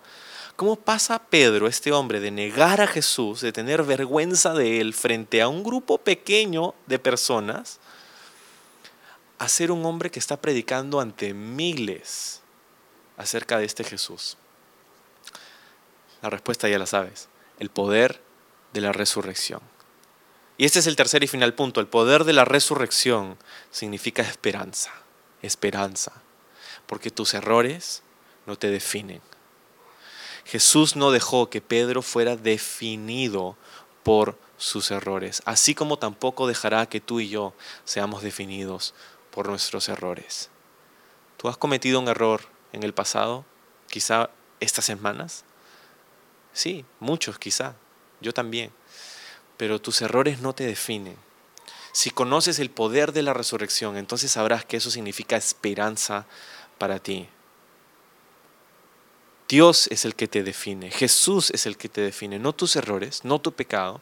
¿Cómo 0.56 0.76
pasa 0.76 1.18
Pedro, 1.18 1.66
este 1.66 1.90
hombre, 1.90 2.20
de 2.20 2.30
negar 2.30 2.80
a 2.80 2.86
Jesús, 2.86 3.40
de 3.40 3.50
tener 3.50 3.82
vergüenza 3.82 4.54
de 4.54 4.80
él 4.80 4.94
frente 4.94 5.42
a 5.42 5.48
un 5.48 5.64
grupo 5.64 5.98
pequeño 5.98 6.74
de 6.86 7.00
personas, 7.00 7.80
a 9.38 9.48
ser 9.48 9.72
un 9.72 9.84
hombre 9.84 10.12
que 10.12 10.20
está 10.20 10.40
predicando 10.40 11.00
ante 11.00 11.34
miles 11.34 12.40
acerca 13.16 13.58
de 13.58 13.64
este 13.64 13.82
Jesús? 13.82 14.36
La 16.22 16.30
respuesta 16.30 16.68
ya 16.68 16.78
la 16.78 16.86
sabes, 16.86 17.28
el 17.58 17.70
poder 17.70 18.22
de 18.72 18.80
la 18.80 18.92
resurrección. 18.92 19.60
Y 20.56 20.64
este 20.64 20.78
es 20.78 20.86
el 20.86 20.96
tercer 20.96 21.24
y 21.24 21.26
final 21.26 21.54
punto, 21.54 21.80
el 21.80 21.88
poder 21.88 22.24
de 22.24 22.32
la 22.32 22.44
resurrección 22.44 23.36
significa 23.70 24.22
esperanza, 24.22 24.92
esperanza, 25.42 26.12
porque 26.86 27.10
tus 27.10 27.34
errores 27.34 28.02
no 28.46 28.56
te 28.56 28.68
definen 28.68 29.20
Jesús 30.44 30.94
no 30.94 31.10
dejó 31.10 31.48
que 31.48 31.60
Pedro 31.60 32.02
fuera 32.02 32.36
definido 32.36 33.56
por 34.02 34.38
sus 34.56 34.90
errores, 34.90 35.42
así 35.46 35.74
como 35.74 35.98
tampoco 35.98 36.46
dejará 36.46 36.86
que 36.86 37.00
tú 37.00 37.20
y 37.20 37.28
yo 37.28 37.54
seamos 37.84 38.22
definidos 38.22 38.94
por 39.30 39.48
nuestros 39.48 39.88
errores. 39.88 40.50
¿Tú 41.38 41.48
has 41.48 41.56
cometido 41.56 41.98
un 41.98 42.08
error 42.08 42.42
en 42.72 42.82
el 42.82 42.94
pasado? 42.94 43.44
Quizá 43.88 44.30
estas 44.60 44.84
semanas. 44.84 45.44
Sí, 46.52 46.84
muchos 47.00 47.38
quizá. 47.38 47.74
Yo 48.20 48.32
también. 48.32 48.70
Pero 49.56 49.80
tus 49.80 50.02
errores 50.02 50.40
no 50.40 50.54
te 50.54 50.66
definen. 50.66 51.16
Si 51.92 52.10
conoces 52.10 52.58
el 52.58 52.70
poder 52.70 53.12
de 53.12 53.22
la 53.22 53.34
resurrección, 53.34 53.96
entonces 53.96 54.32
sabrás 54.32 54.64
que 54.64 54.78
eso 54.78 54.90
significa 54.90 55.36
esperanza 55.36 56.26
para 56.78 56.98
ti. 56.98 57.28
Dios 59.48 59.86
es 59.92 60.04
el 60.04 60.14
que 60.14 60.26
te 60.26 60.42
define, 60.42 60.90
Jesús 60.90 61.50
es 61.50 61.66
el 61.66 61.76
que 61.76 61.88
te 61.88 62.00
define, 62.00 62.38
no 62.38 62.52
tus 62.52 62.76
errores, 62.76 63.24
no 63.24 63.40
tu 63.40 63.52
pecado, 63.52 64.00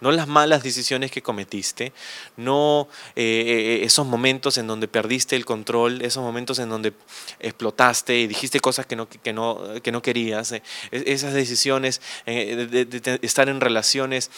no 0.00 0.10
las 0.10 0.26
malas 0.26 0.62
decisiones 0.62 1.10
que 1.10 1.22
cometiste, 1.22 1.92
no 2.36 2.88
eh, 3.16 3.78
eh, 3.80 3.84
esos 3.84 4.06
momentos 4.06 4.58
en 4.58 4.66
donde 4.66 4.88
perdiste 4.88 5.36
el 5.36 5.44
control, 5.44 6.02
esos 6.02 6.22
momentos 6.22 6.58
en 6.58 6.68
donde 6.68 6.92
explotaste 7.38 8.18
y 8.18 8.26
dijiste 8.26 8.60
cosas 8.60 8.86
que 8.86 8.96
no, 8.96 9.08
que 9.08 9.32
no, 9.32 9.60
que 9.82 9.92
no 9.92 10.02
querías, 10.02 10.52
eh, 10.52 10.62
esas 10.90 11.34
decisiones 11.34 12.00
de, 12.26 13.18
estar 13.22 13.48
en 13.48 13.60
relaciones 13.60 14.30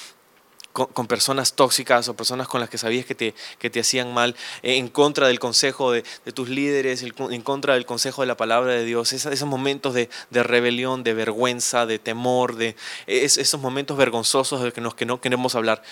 con, 0.73 1.07
personas 1.07 1.55
tóxicas 1.55 2.09
o 2.09 2.14
personas 2.14 2.49
con 2.49 2.61
las 2.61 2.70
que 2.70 2.79
sabías 2.79 3.05
que 3.05 3.14
te, 3.14 3.35
que 3.59 3.70
te 3.70 3.81
hacían 3.81 4.12
mal, 4.14 4.35
eh, 4.62 4.77
en 4.77 4.89
contra 4.89 5.27
del 5.27 5.39
consejo 5.39 5.93
de, 5.93 6.03
tus 6.35 6.49
líderes, 6.49 7.03
en 7.03 7.43
contra 7.43 7.75
del 7.75 7.87
consejo 7.87 8.23
de 8.23 8.27
la 8.27 8.37
palabra 8.37 8.73
de 8.73 8.85
Dios, 8.85 9.12
esos, 9.12 9.43
momentos 9.45 9.95
de, 9.95 10.09
rebelión, 10.31 11.03
de 11.05 11.14
vergüenza, 11.14 11.87
de 11.87 11.99
temor, 11.99 12.57
de 12.57 12.77
esos 13.07 13.61
momentos 13.61 13.97
vergonzosos 13.97 14.61
de 14.61 14.66
los 14.81 14.95
que, 14.95 14.97
que 14.97 15.07
no 15.07 15.20
queremos 15.20 15.55
hablar. 15.55 15.83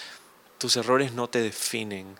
Tus 0.58 0.76
errores 0.76 1.12
no 1.12 1.28
te 1.28 1.40
definen, 1.40 2.18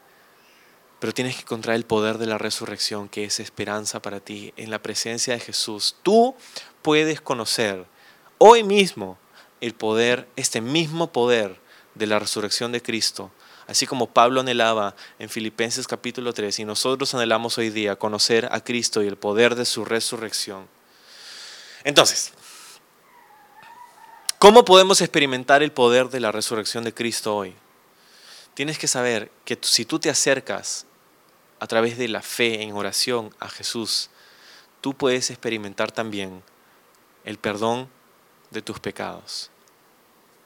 pero 0.99 1.15
tienes 1.15 1.37
que 1.37 1.43
encontrar 1.43 1.77
el 1.77 1.85
poder 1.85 2.19
de 2.19 2.27
la 2.27 2.39
resurrección, 2.39 3.09
que 3.09 3.25
es 3.25 3.41
esperanza 3.41 4.01
para 4.01 4.21
ti, 4.21 4.53
en 4.57 4.71
la 4.71 4.81
presencia 4.81 5.35
de 5.35 5.41
Jesús. 5.41 5.97
Tú 6.03 6.35
puedes 6.83 7.21
conocer 7.21 7.85
hoy 8.39 8.63
mismo 8.65 9.19
el 9.61 9.75
poder, 9.75 10.27
este 10.37 10.61
mismo 10.61 11.13
poder 11.13 11.59
de 11.95 12.07
la 12.07 12.19
resurrección 12.19 12.73
de 12.73 12.83
Cristo, 12.83 13.31
así 13.67 13.87
como 13.87 14.09
Pablo 14.09 14.41
anhelaba 14.41 14.95
en 15.19 15.29
Filipenses 15.29 15.87
capítulo 15.87 16.33
3 16.33 16.61
y 16.61 16.65
nosotros 16.65 17.15
anhelamos 17.15 17.59
hoy 17.59 17.71
día 17.71 17.97
conocer 17.97 18.49
a 18.51 18.63
Cristo 18.63 19.03
y 19.03 19.07
el 19.07 19.17
poder 19.17 19.55
de 19.55 19.65
su 19.65 19.85
resurrección. 19.85 20.69
Entonces, 21.85 22.33
¿cómo 24.39 24.65
podemos 24.65 25.01
experimentar 25.01 25.63
el 25.63 25.73
poder 25.73 26.09
de 26.09 26.21
la 26.21 26.33
resurrección 26.33 26.85
de 26.85 26.95
Cristo 26.95 27.37
hoy? 27.37 27.55
tienes 28.61 28.79
que 28.79 28.89
saber 28.89 29.31
que 29.47 29.59
si 29.63 29.87
tú 29.87 29.99
te 29.99 30.11
acercas 30.11 30.85
a 31.61 31.67
través 31.67 31.97
de 31.99 32.09
la 32.09 32.23
fe 32.23 32.63
en 32.63 32.75
oración 32.75 33.35
a 33.41 33.49
Jesús, 33.49 34.11
tú 34.83 34.95
puedes 34.95 35.31
experimentar 35.31 35.93
también 35.93 36.43
el 37.25 37.39
perdón 37.39 37.89
de 38.51 38.63
tus 38.63 38.81
pecados. 38.81 39.51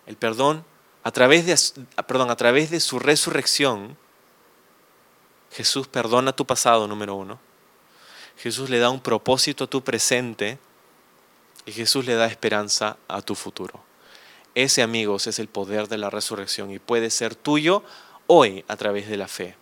El 0.07 0.17
perdón 0.17 0.65
a 1.05 1.11
través 1.11 1.45
de, 1.45 1.85
perdón, 2.03 2.31
a 2.31 2.37
través 2.37 2.71
de 2.71 2.81
su 2.81 2.99
resurrección, 2.99 3.97
Jesús 5.53 5.87
perdona 5.87 6.33
tu 6.33 6.47
pasado, 6.47 6.89
número 6.89 7.15
uno. 7.15 7.39
Jesús 8.39 8.71
le 8.71 8.79
da 8.79 8.89
un 8.89 9.01
propósito 9.01 9.65
a 9.65 9.67
tu 9.67 9.85
presente 9.85 10.59
y 11.67 11.73
Jesús 11.73 12.07
le 12.07 12.15
da 12.15 12.27
esperanza 12.27 12.97
a 13.07 13.21
tu 13.21 13.35
futuro. 13.35 13.85
Ese, 14.55 14.83
amigos, 14.83 15.27
es 15.27 15.39
el 15.39 15.47
poder 15.47 15.89
de 15.89 15.99
la 15.99 16.09
resurrección 16.09 16.71
y 16.71 16.79
puede 16.79 17.11
ser 17.11 17.35
tuyo 17.35 17.83
hoy 18.27 18.65
a 18.67 18.77
través 18.77 19.07
de 19.07 19.19
la 19.19 19.29
fe. 19.29 19.57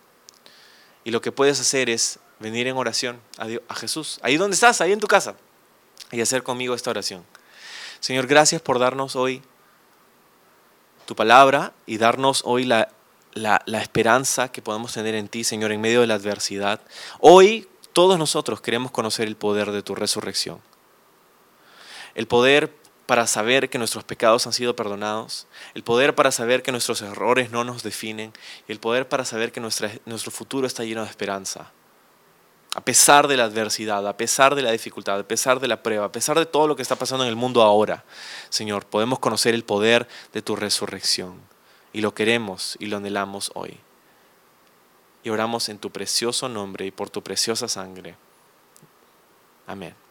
Y 1.03 1.11
lo 1.11 1.21
que 1.21 1.33
puedes 1.33 1.59
hacer 1.59 1.89
es 1.89 2.19
venir 2.39 2.67
en 2.67 2.77
oración 2.77 3.19
a, 3.37 3.75
Jesús, 3.75 4.19
ahí 4.21 4.37
donde 4.37 4.55
estás, 4.55 4.79
ahí 4.79 4.93
en 4.93 4.99
tu 4.99 5.07
casa, 5.07 5.35
y 6.09 6.21
hacer 6.21 6.41
conmigo 6.41 6.73
esta 6.73 6.89
oración. 6.89 7.25
Señor, 7.99 8.27
gracias 8.27 8.61
por 8.61 8.79
darnos 8.79 9.15
hoy 9.17 9.41
tu 11.05 11.15
palabra 11.15 11.73
y 11.85 11.97
darnos 11.97 12.41
hoy 12.45 12.65
la, 12.65 12.89
la 13.33 13.81
esperanza 13.81 14.51
que 14.51 14.61
podemos 14.61 14.93
tener 14.93 15.15
en 15.15 15.27
ti, 15.27 15.43
Señor, 15.43 15.71
en 15.71 15.81
medio 15.81 16.01
de 16.01 16.07
la 16.07 16.15
adversidad. 16.15 16.81
Hoy 17.19 17.67
todos 17.93 18.17
nosotros 18.17 18.59
queremos 18.59 18.91
conocer 18.91 19.27
el 19.27 19.35
poder 19.35 19.71
de 19.71 19.83
tu 19.83 19.95
resurrección. 19.95 20.59
El 22.15 22.27
poder 22.27 22.73
para 23.05 23.27
saber 23.27 23.69
que 23.69 23.77
nuestros 23.77 24.03
pecados 24.03 24.47
han 24.47 24.53
sido 24.53 24.75
perdonados, 24.75 25.47
el 25.73 25.83
poder 25.83 26.15
para 26.15 26.31
saber 26.31 26.63
que 26.63 26.71
nuestros 26.71 27.01
errores 27.01 27.51
no 27.51 27.63
nos 27.63 27.83
definen 27.83 28.33
y 28.67 28.71
el 28.71 28.79
poder 28.79 29.07
para 29.07 29.25
saber 29.25 29.51
que 29.51 29.59
nuestro 29.59 30.31
futuro 30.31 30.65
está 30.65 30.83
lleno 30.83 31.03
de 31.03 31.09
esperanza. 31.09 31.71
A 32.75 32.81
pesar 32.81 33.27
de 33.27 33.37
la 33.37 33.43
adversidad, 33.43 34.07
a 34.07 34.17
pesar 34.17 34.55
de 34.55 34.63
la 34.63 34.71
dificultad, 34.71 35.19
a 35.19 35.27
pesar 35.27 35.59
de 35.59 35.67
la 35.67 35.83
prueba, 35.83 36.05
a 36.05 36.11
pesar 36.11 36.39
de 36.39 36.47
todo 36.47 36.67
lo 36.67 36.75
que 36.75 36.81
está 36.81 36.95
pasando 36.95 37.23
en 37.23 37.29
el 37.29 37.35
mundo 37.35 37.61
ahora, 37.61 38.03
Señor, 38.49 38.85
podemos 38.85 39.19
conocer 39.19 39.53
el 39.53 39.63
poder 39.63 40.07
de 40.33 40.41
tu 40.41 40.55
resurrección 40.55 41.39
y 41.93 42.01
lo 42.01 42.15
queremos 42.15 42.75
y 42.79 42.87
lo 42.87 42.97
anhelamos 42.97 43.51
hoy. 43.53 43.77
Y 45.23 45.29
oramos 45.29 45.69
en 45.69 45.77
tu 45.77 45.91
precioso 45.91 46.49
nombre 46.49 46.87
y 46.87 46.91
por 46.91 47.09
tu 47.09 47.21
preciosa 47.21 47.67
sangre. 47.67 48.15
Amén. 49.67 50.02